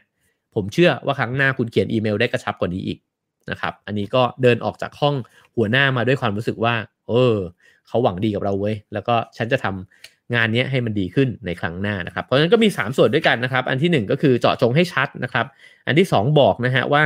[0.55, 2.97] ผมเชื่อว่าครั้งหน้าคุณเขียนอีเมลได้กระชับกว่านี้อีก
[3.51, 5.15] นะครับ อันนี้ก็เดินออกจากห้อง
[5.55, 6.75] หัวหน้ามาด้วยความรู้สึกว่า
[7.07, 7.35] เออ
[7.87, 9.65] เขาหวังดีกับเราเว้ย แล้วก็ฉันจะท
[9.99, 15.45] ทำงานนี้ให้มันดีขึ้นในครั้งหน้านะครับ เพราะฉะนั้นก็มี 3 ส่วนด้วยกันนะครับ อันที่ 1 ก็คือเจาะจงให้ชัดนะครับ
[15.87, 17.03] อันที่ 2 บอกนะฮะว่า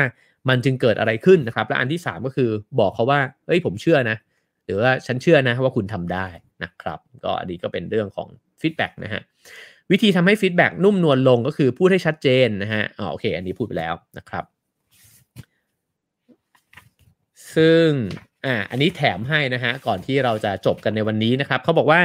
[0.50, 4.18] มันจึงเกิดอะไรขึ้นนะครับ และอันที่ 3 ก็คือบอกเขาว่า เฮ้ยผมเชื่อนะ
[4.66, 6.28] หรือว่าฉันเชื่อนะว่าคุณทำได้
[6.64, 8.28] นะครับ ก็อันนี้ก็เป็นเรื่องของ
[8.62, 9.22] feedback นะฮะ
[9.92, 14.44] วิธีทำให้ feedback นุ่มนวลลงก็คือพูดให้ชัดเจนนะฮะ อ๋อโอเค อันนี้พูดไปแล้วนะครับ
[17.56, 17.86] ซึ่ง
[18.46, 22.00] อ่าอันนี้แถมให้นะฮะก่อนที่เราจะจบกันในวันนี้นะครับเขาบอกว่า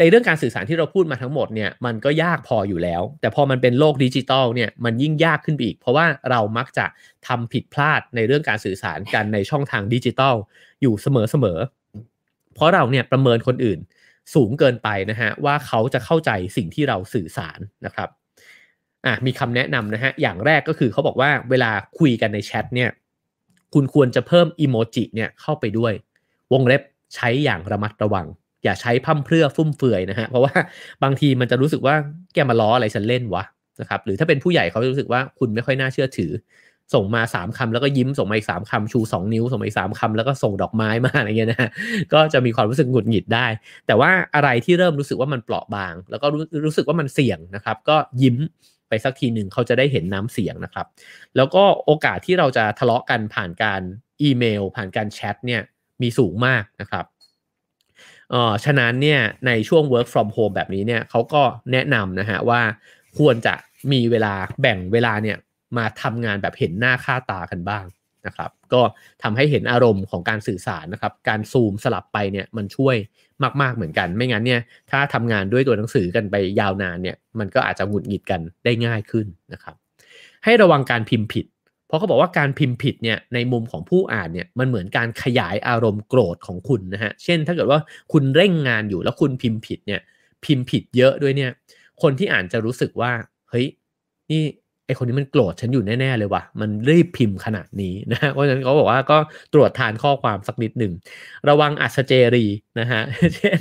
[0.00, 6.86] ในเรื่องการสื่อสารที่เราพูดมาทั้งหมดเนี่ยมันก็ยากพออยู่แล้ว แต่พอมันเป็นโลกดิจิตอลเนี่ยมันยิ่งยากขึ้นไปอีก เพราะว่าเรามักจะ
[7.26, 10.34] ทำผิดพลาดในเรื่องการสื่อสารกันในช่องทางดิจิตอล
[10.82, 13.78] อยู่เสมอๆเพราะเราเนี่ยประเมินคนอื่น
[14.34, 18.08] สูงเกินไปนะฮะว่าเขาจะเข้าใจสิ่งที่เราสื่อสารนะครับ
[19.06, 22.90] อะมีคำแนะนำนะฮะอย่างแรกก็คือเขาบอกว่าเวลาคุยกันในแชทเนี่ย
[23.74, 25.92] คุณควรจะเพิ่มอีโมจิเนี่ยเข้าไปด้วย
[26.52, 26.82] วงเล็บ
[27.14, 28.26] ใช้อย่างระมัดระวัง
[28.64, 30.52] อย่าใช้พั่มเพรื่อฟุ่มเฟือยนะฮะเพราะว่า
[31.02, 31.94] บางทีมันจะรู้สึกว่า
[32.34, 33.44] แกมาล้ออะไรฉันเล่นวะ
[33.80, 36.30] นะครับหรือถ้าเป็นผู้ใหญ่เขาจะรู้สึกว่าคุณไม่ค่อยน่าเชื่อถือ
[36.94, 41.70] ส่งมาสามคำแล้วก็ยิ้มส่งมาอีกสามคำชูสองนิ้ว ส่งมาอีกสามคำแล้วก็ส่งดอกไม้มาอะไรเงี้ยนะฮะ
[42.12, 43.46] ก็จะมีความรู้สึกหงุดหงิดได้
[43.86, 48.36] แต่ว่าอะไรที่เริ่มรู้สึกว่ามันเปราะบาง แล้วก็รู้รู้สึกว่ามันเสี่ยงนะครับ ก็ยิ้ม
[48.92, 50.86] ไปสักทีหนึ่งเขาจะได้เห็นน้ำเสียงนะครับ
[51.36, 53.80] แล้วก็โอกาสที่เราจะทะเลาะกันผ่านการ
[54.22, 55.62] อีเมล ผ่านการแชทเนี่ย
[56.02, 57.04] มีสูงมากนะครับ
[58.30, 62.60] เอ่อฉะนั้นเนี่ยในช่วง work from home แบบนี้เนี่ยเขาก็แนะนำนะฮะว่า
[63.18, 63.54] ควรจะ
[63.92, 65.36] มีเวลาแบ่งเวลาเนี่ย
[65.76, 67.84] มาทำงานแบบเห็นหน้าค่าตากันบ้าง
[68.26, 68.82] นะครับ ก็
[69.22, 72.96] ทำให้เห็นอารมณ์ของการสื่อสารนะครับ การซูมสลับไปเนี่ยมันช่วย
[73.62, 79.76] มากๆเหมือนกัน ไม่งั้นเนี่ยถ้าทำงานด้วยตัวหนังสือกันไปยาวนานเนี่ยมันก็อาจจะหงุดหงิดกันได้ง่ายขึ้นนะครับ
[80.44, 81.46] ให้ระวังการพิมพ์ผิด
[81.86, 87.80] เพราะเขาบอกว่าการพิมพ์ผิดเนี่ยในมุมของผู้อ่านเนี่ยมันเหมือนการขยายอารมณ์โกรธของคุณนะฮะเช่น ถ้าเกิดว่า
[88.12, 90.00] คุณเร่งงานอยู่แล้วคุณพิมพ์ผิดเนี่ย
[90.44, 91.50] พิมพ์ผิดเยอะด้วยเนี่ย
[92.02, 93.12] คนที่อ่านจะรู้สึกว่า
[93.50, 93.66] เฮ้ย
[94.30, 94.42] นี่
[94.98, 99.18] คนนี้มันโกรธฉันอยู่แน่ ๆ เลยว่ะ มันรีบพิมพ์ขนาดนี้นะเพราะฉะนั้นเขาบอกว่าก็
[99.54, 100.92] ตรวจทานข้อความสักนิดหนึ่ง
[101.48, 102.46] ระวังอัศเจรี
[102.80, 103.00] นะฮะ
[103.36, 103.60] เช่น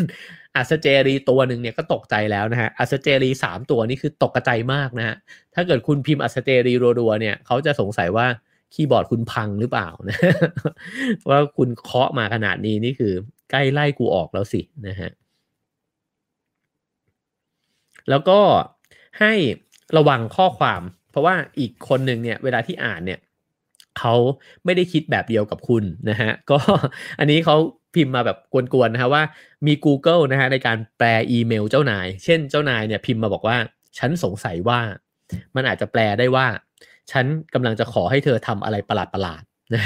[0.56, 5.16] อัศเจรีตัวหนึ่งเนี่ยก็ตกใจแล้วนะฮะอัศเจรีสามตัวนี่คือตกกระใจมากนะฮะ
[5.56, 8.28] ถ้าเกิดคุณพิมพ์อัศเจรีรัวๆเนี่ยเขาจะสงสัยว่า
[8.74, 10.18] คีย์บอร์ดคุณพังหรือเปล่านะ
[11.30, 13.14] ว่าคุณเคาะมาขนาดนี้นี่คือ
[13.52, 15.12] ใกล้ไล่กูออกแล้วสินะฮะ
[18.10, 18.40] แล้วก็
[19.20, 19.34] ให้
[19.98, 23.20] ระวังข้อความ เพราะว่าอีกคนหนึ่งเนี่ยเวลาที่อ่านเนี่ย
[24.00, 24.14] เขา
[24.66, 26.58] ไม่ได้คิดแบบเดียวกับคุณนะฮะก็
[27.20, 27.56] อันนี้เขา
[27.96, 28.38] พิมพ์มาแบบ
[28.74, 29.24] กวนๆนะฮะว่า
[29.68, 33.58] มี Google นะฮะในการแปลอีเมลเจ้านาย เช่นเจ้านายเนี่ยพิมพ์มาบอกว่า
[33.98, 34.80] ฉันสงสัยว่า
[35.56, 36.48] มันอาจจะแปลได้ว่า
[37.12, 39.84] ฉันกำลังจะขอให้เธอทำอะไรประหลาดๆนะ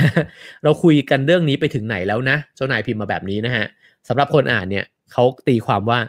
[0.63, 3.65] เราคุยกันเรื่องนี้ไปถึงไหนแล้วนะเจ้านายพิมพ์มาแบบนี้นะฮะ
[4.07, 5.99] สำหรับคนอ่านเนี่ยเขาตีความว่า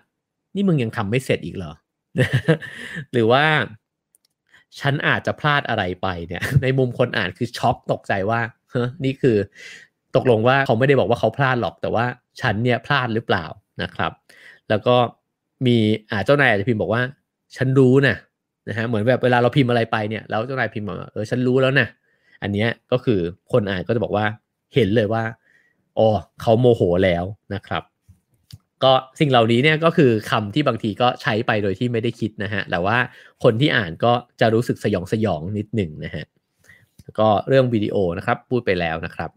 [0.54, 1.72] นี่มึงยังทำไม่เสร็จอีกเหรอ
[3.12, 3.44] หรือว่า
[4.80, 9.36] ฉันอาจจะพลาดอะไรไปเนี่ย ในมุมคนอ่านคือช็อกตกใจว่าเฮ้นี่คือ
[10.16, 12.04] ตกลงว่าเขาไม่ได้บอกว่าเขาพลาดหรอก แต่ว่า
[12.40, 13.44] ฉันเนี่ยพลาดหรือเปล่า
[13.82, 14.12] นะครับ
[14.68, 14.96] แล้วก็
[15.66, 15.76] มี
[16.10, 17.02] อาเจ้านายอาจจะพิมพ์บอกว่า
[17.56, 18.16] ฉันรู้นะ
[18.68, 21.88] นะฮะเหมือนแบบเวลาเราพิมพ์อะไรไปเนี่ยแล้วเจ้านายพิมพ์มาเออฉันรู้แล้วนะ
[22.42, 23.20] อันนี้ก็คือ
[23.52, 24.26] คนอ่านก็จะบอกว่า
[24.74, 25.22] เห็นเลยว่า
[25.98, 26.08] อ๋อ
[26.40, 27.24] เขาโมโหแล้ว
[27.54, 27.82] นะครับ
[28.84, 32.98] ก็สิ่งเหล่านี้เนี่ยก็คือคำที่บางทีก็ใช้ไปโดยที่ไม่ได้คิดนะฮะ แต่ว่า
[33.42, 36.24] คนที่อ่านก็จะรู้สึกสยองสยองนิดหนึ่งนะฮะ
[37.18, 39.30] ก็เรื่องวิดีโอนะครับพูดไปแล้วนะครับ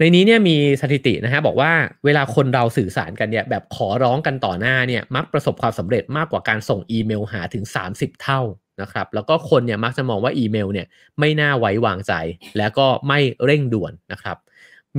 [0.00, 1.72] ในนี้เนี่ยมีสถิตินะฮะบอกว่า
[2.04, 7.64] เวลาคนเราสื่อสารกันเนี่ยแบบขอร้องกันต่อหน้าเนี่ยมักประสบความสำเร็จมากกว่าการส่งอีเมลหาถึง
[7.94, 8.40] 30 เท่า
[8.82, 10.86] นะครับ แล้วก็คนเนี่ยมักจะมองว่าอีเมลเนี่ย
[11.18, 12.12] ไม่น่าไว้วางใจ
[12.58, 14.36] และก็ไม่เร่งด่วนนะครับ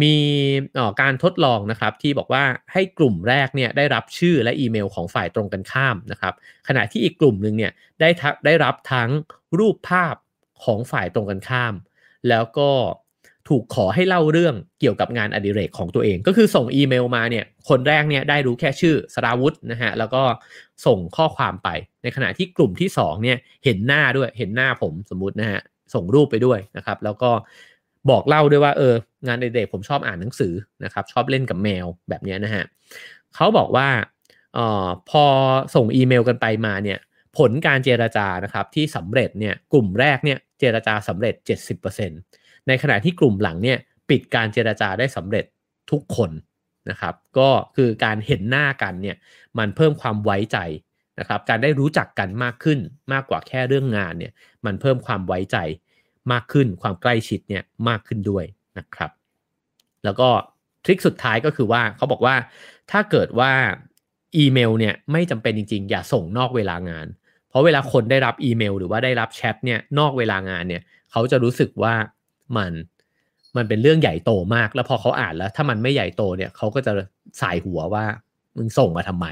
[0.02, 0.16] มี
[1.02, 6.34] การทดลองนะครับที่บอกว่าให้กลุ่มแรกเนี่ยได้รับชื่อและอีเมลของฝ่ายตรงกันข้ามนะครับ
[6.68, 8.10] ขณะที่อีกกลุ่มหนึ่งเนี่ยได้
[8.46, 9.10] ได้รับทั้ง
[9.60, 10.16] รูปภาพ
[10.64, 11.74] ของฝ่ายตรงกันข้าม
[12.30, 12.72] แล้วก็
[13.50, 20.24] ถูกขอให้เล่าเรื่องเกี่ยวกับงานอดิเรกของตัวเอง ก็คือส่งอีเมลมาเนี่ยคนแรกเนี่ยได้รู้แค่ชื่อสราวุธนะฮะแล้วก็
[20.86, 21.70] ส่งข้อความไป
[22.04, 25.62] ในขณะที่กลุ่มที่2เนี่ยเห็นหน้าด้วยเห็นหน้าผมสมมุตินะฮะ
[25.94, 27.32] ส่งรูปไปด้วยนะครับ แล้วก็
[28.10, 28.94] บอกเล่าด้วยว่าเออ
[29.28, 32.66] งานเด็กๆผมชอบอ่านหนังสือนะครับชอบเล่นกับแมวแบบนี้นะฮะ
[33.36, 33.88] เขาบอกว่า
[34.58, 35.24] ออพอ
[35.76, 37.00] ส่งอีเมลกันไปมาเนี่ย
[37.38, 41.36] ผลการเจรจานะครับที่สำเร็จเนี่ยกลุ่มแรกเนี่ยเจรจาสำเร็จ
[41.88, 43.78] 70%ในขณะที่กลุ่มหลังเนี่ย
[44.10, 45.46] ปิดการเจรจาได้สำเร็จ
[45.92, 46.32] ทุกคน
[46.90, 49.18] นะครับก็คือการเห็นหน้ากันเนี่ย
[49.58, 50.58] มันเพิ่มความไว้ใจ
[51.20, 52.80] นะครับการได้รู้จักกันมากขึ้น
[53.14, 54.34] มากกว่าแค่เรื่องงานเนี่ย
[54.66, 55.58] มันเพิ่มความไว้ใจ
[56.32, 58.46] มากขึ้นความใกล้ชิดเนี่ยมากขึ้นด้วย
[58.78, 59.12] นะครับ
[60.04, 60.30] แล้วก็
[60.86, 62.36] ทริคสุดท้ายก็คือว่าเขาบอกว่า
[62.92, 63.52] ถ้าเกิดว่า
[64.38, 67.08] อีเมลเนี่ยไม่จำเป็นจริงๆ อย่าส่งนอกเวลางาน
[67.50, 71.94] เพราะเวลาคนได้รับอีเมล หรือว่าได้รับแชทเนี่ยนอกเวลางานเนี่ยเขาจะรู้สึกว่า
[72.58, 72.72] มัน
[73.58, 76.92] มันเป็นเรื่องใหญ่โตมาก แล้วพอเขาอ่านแล้ว ถ้ามันไม่ใหญ่โตเนี่ยเขาก็จะ
[77.42, 78.06] สายหัวว่า
[78.60, 79.28] มึงส่งมาทำไม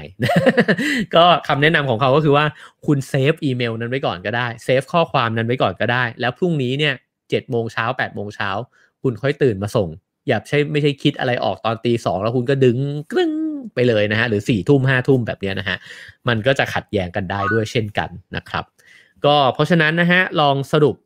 [1.14, 2.44] ก็คำแนะนำของเขาก็คือว่า
[2.86, 6.94] คุณเซฟอีเมลนั้นไว้ก่อนก็ได้เซฟข้อความนั้นไว้ก่อนก็ได้ แล้วพรุ่งนี้เนี่ย
[7.30, 8.50] เจ็ดโมงเช้าแปดโมงเช้า
[9.02, 9.88] คุณค่อยตื่นมาส่ง
[10.28, 12.78] อย่าใช่ไม่ใช่คิดอะไรออกตอนตีสองแล้วคุณก็ดึง
[13.12, 13.32] กรึ้ง
[13.74, 15.76] ไปเลยนะฮะหรือสี่ทุ่มห้าทุ่มแบบนี้นะฮะ
[16.28, 18.64] มันก็จะขัดแย้งกันได้ด้วยเช่นกันนะครับ
[19.24, 20.96] ก็เพราะฉะนั้นนะฮะลองสรุป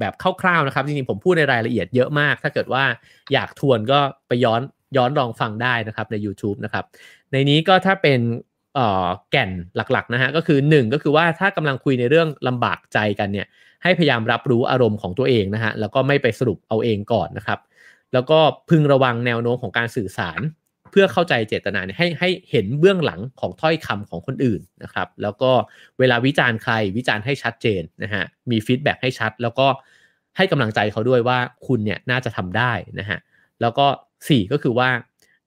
[0.00, 2.84] แบบคร่าวๆนะครับจริงๆผมพูดในรายละเอียดเยอะมาก ถ้าเกิดว่า
[3.32, 3.98] อยากทวนก็
[4.28, 4.62] ไปย้อน
[4.96, 6.84] ย้อนลองฟังได้นะครับใน YouTube นะครับ
[7.34, 8.20] ในนี้ก็ถ้าเป็น
[9.30, 13.46] แก่นหลักๆนะฮะก็คือ 1 ก็คือว่าถ้ากำลังคุยในเรื่องลำบากใจกันเนี่ย
[13.82, 17.58] ให้พยายามรับรู้อารมณ์ของตัวเองนะฮะแล้วก็ไม่ไปสรุปเอาเองก่อนนะครับ
[18.12, 18.38] แล้วก็
[18.70, 20.40] พึงระวังแนวโน้มของการสื่อสาร
[20.90, 25.50] เพื่อเข้าใจเจตนาให้ให้เห็นเบื้องหลังของถ้อยคำของคนอื่นนะครับ แล้วก็
[25.98, 29.66] เวลาวิจารณ์ใครวิจารณ์ให้ชัดเจนนะฮะมี feedback ให้ชัด แล้วก็
[30.36, 33.18] ให้กำลังใจเขาด้วยว่าคุณเนี่ยน่าจะทำได้นะฮะ
[33.60, 33.86] แล้วก็
[34.22, 34.88] 4 ก็คือว่า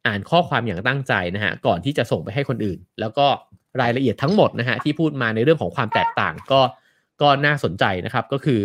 [0.06, 3.28] อ่านข้อความอย่างตั้งใจนะฮะก่อนที่จะส่งไปให้คนอื่น แล้วก็
[3.82, 6.62] รายละเอียดทั้งหมดนะฮะที่พูดมาในเรื่องของความแตกต่างก็
[7.22, 8.60] ก็น่าสนใจนะครับก็คือ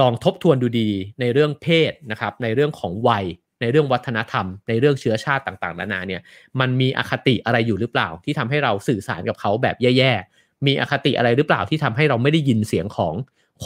[0.00, 0.88] ลองทบทวนดูดี
[1.20, 3.24] ในเรื่องเพศนะครับในเรื่องของวัย
[3.60, 6.22] ในเรื่องวัฒนธรรม ในเรื่องเชื้อชาติต่างๆนานาเนี่ย
[6.60, 13.14] มันมีอคติอะไรอยู่หรือเปล่า ที่ทำให้เราสื่อสารกับเขาแบบแย่ๆมีอคติอะไรหรือเปล่าที่ทำให้เราไม่ได้ยินเสียงของ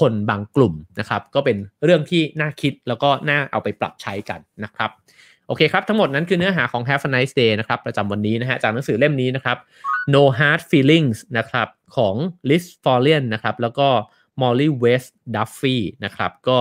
[0.01, 4.91] คนบางกลุ่มนะครับ ก็เป็นเรื่องที่น่าคิดแล้วก็น่าเอาไปปรับใช้กันนะครับ
[5.53, 9.59] อเคครับ ทั้งหมดนั้นคือเนื้อหาของ Have a nice day นะครับ ประจำวันนี้นะฮะ จากหนังสือเล่มนี้นะครับ
[10.15, 12.15] No Hard Feelings นะครับ ของ
[12.49, 13.89] Liz f o r l i a n นะครับ แล้วก็
[14.41, 16.59] Molly West Duffy นะครับ ก็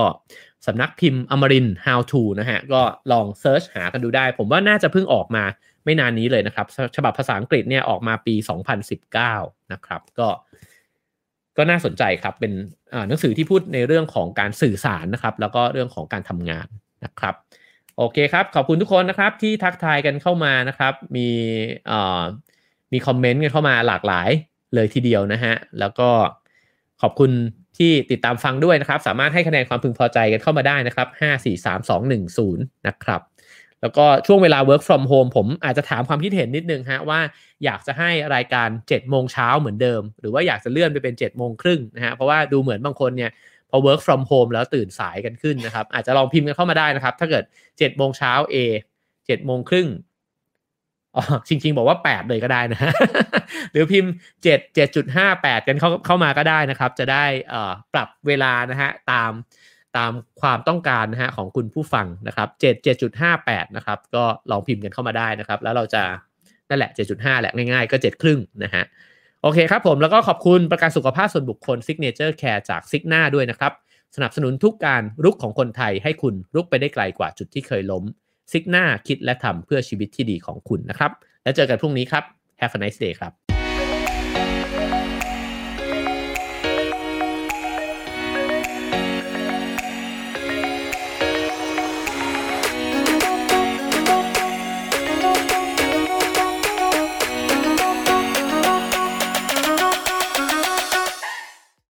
[0.66, 2.82] สำนักพิมพ์อมริน How to นะฮะ ก็
[3.12, 5.44] ลองเซิร์ชหากันดูได้ ผมว่าน่าจะเพิ่งออกมา
[5.84, 6.66] ไม่นานนี้เลยนะครับ
[6.96, 8.34] ฉบับภาษาอังกฤษเนี่ยออกมาปี
[9.02, 10.28] 2019 นะครับ ก็
[11.56, 12.52] ก็น่าสนใจครับ เป็น
[13.08, 16.68] หนังสือที่พูดในเรื่องของการสื่อสารนะครับ แล้วก็เรื่องของการทำงาน
[17.04, 17.34] นะครับ
[17.98, 21.28] โอเคครับ ขอบคุณทุกคนนะครับที่ทักทายกันเข้ามานะครับ มี
[22.92, 24.30] มีคอมเมนต์กันเข้ามาหลากหลาย
[24.74, 26.08] เลยทีเดียวนะฮะ แล้วก็
[27.02, 27.30] ขอบคุณ
[27.78, 33.20] ที่ติดตามฟังด้วยนะครับ สามารถให้คะแนนความพึงพอใจกันเข้ามาได้นะครับ 5 4 3 2 1 0 นะครับ
[33.80, 37.20] แล้วก็ช่วงเวลา work from home ผมอาจจะถามความคิดเห็นนิดนึงฮะว่า
[37.64, 43.30] อยากจะให้รายการ7โมงเช้าเหมือนเดิม หรือว่าอยากจะเลื่อนไปเป็น7โมงครึ่งนะฮะ เพราะว่าดูเหมือนบางคนเนี่ย
[43.72, 48.56] พอ work from home แล้วตื่นสายกันขึ้นนะครับ อาจจะลองพิมพ์กันเข้ามาได้นะครับ ถ้าเกิด7โมงเช้า A
[49.02, 49.88] 7โมงครึ่ง
[51.16, 52.92] อ๋อจริงๆ บอกว่า 8 เลยก็ได้นะ
[53.72, 54.10] หรือพิมพ์
[54.44, 57.24] 7 7.58 กันเข้าเข้ามาก็ได้นะครับ จะได้
[57.94, 59.32] ปรับเวลานะฮะตาม
[59.96, 66.02] ตามความต้องการนะฮะของคุณผู้ฟังนะครับ 7 7.58 นะครับ ก็ลองพิมพ์กันเข้ามาได้นะครับ แล้วเราจะ
[66.68, 68.84] นั่นแหละ 7.5 แหละง่ายๆ ก็ 7 ครึ่งนะฮะ
[69.44, 73.72] โอเคครับผมแล้วก็ขอบคุณประกันสุขภาพส่วนบุคคล Signature Care จากซิกหน้าด้วยนะครับ
[74.16, 78.04] สนับสนุนทุกการรุกของคนไทยให้คุณรุกไปได้ไกลกว่าจุดที่เคยล้ม
[78.52, 81.10] ซิกหน้าคิดและทำเพื่อชีวิตที่ดีของคุณนะครับ
[81.42, 82.24] แล้วเจอกันพรุ่งนี้ครับ
[82.60, 83.41] Have a nice day ครับ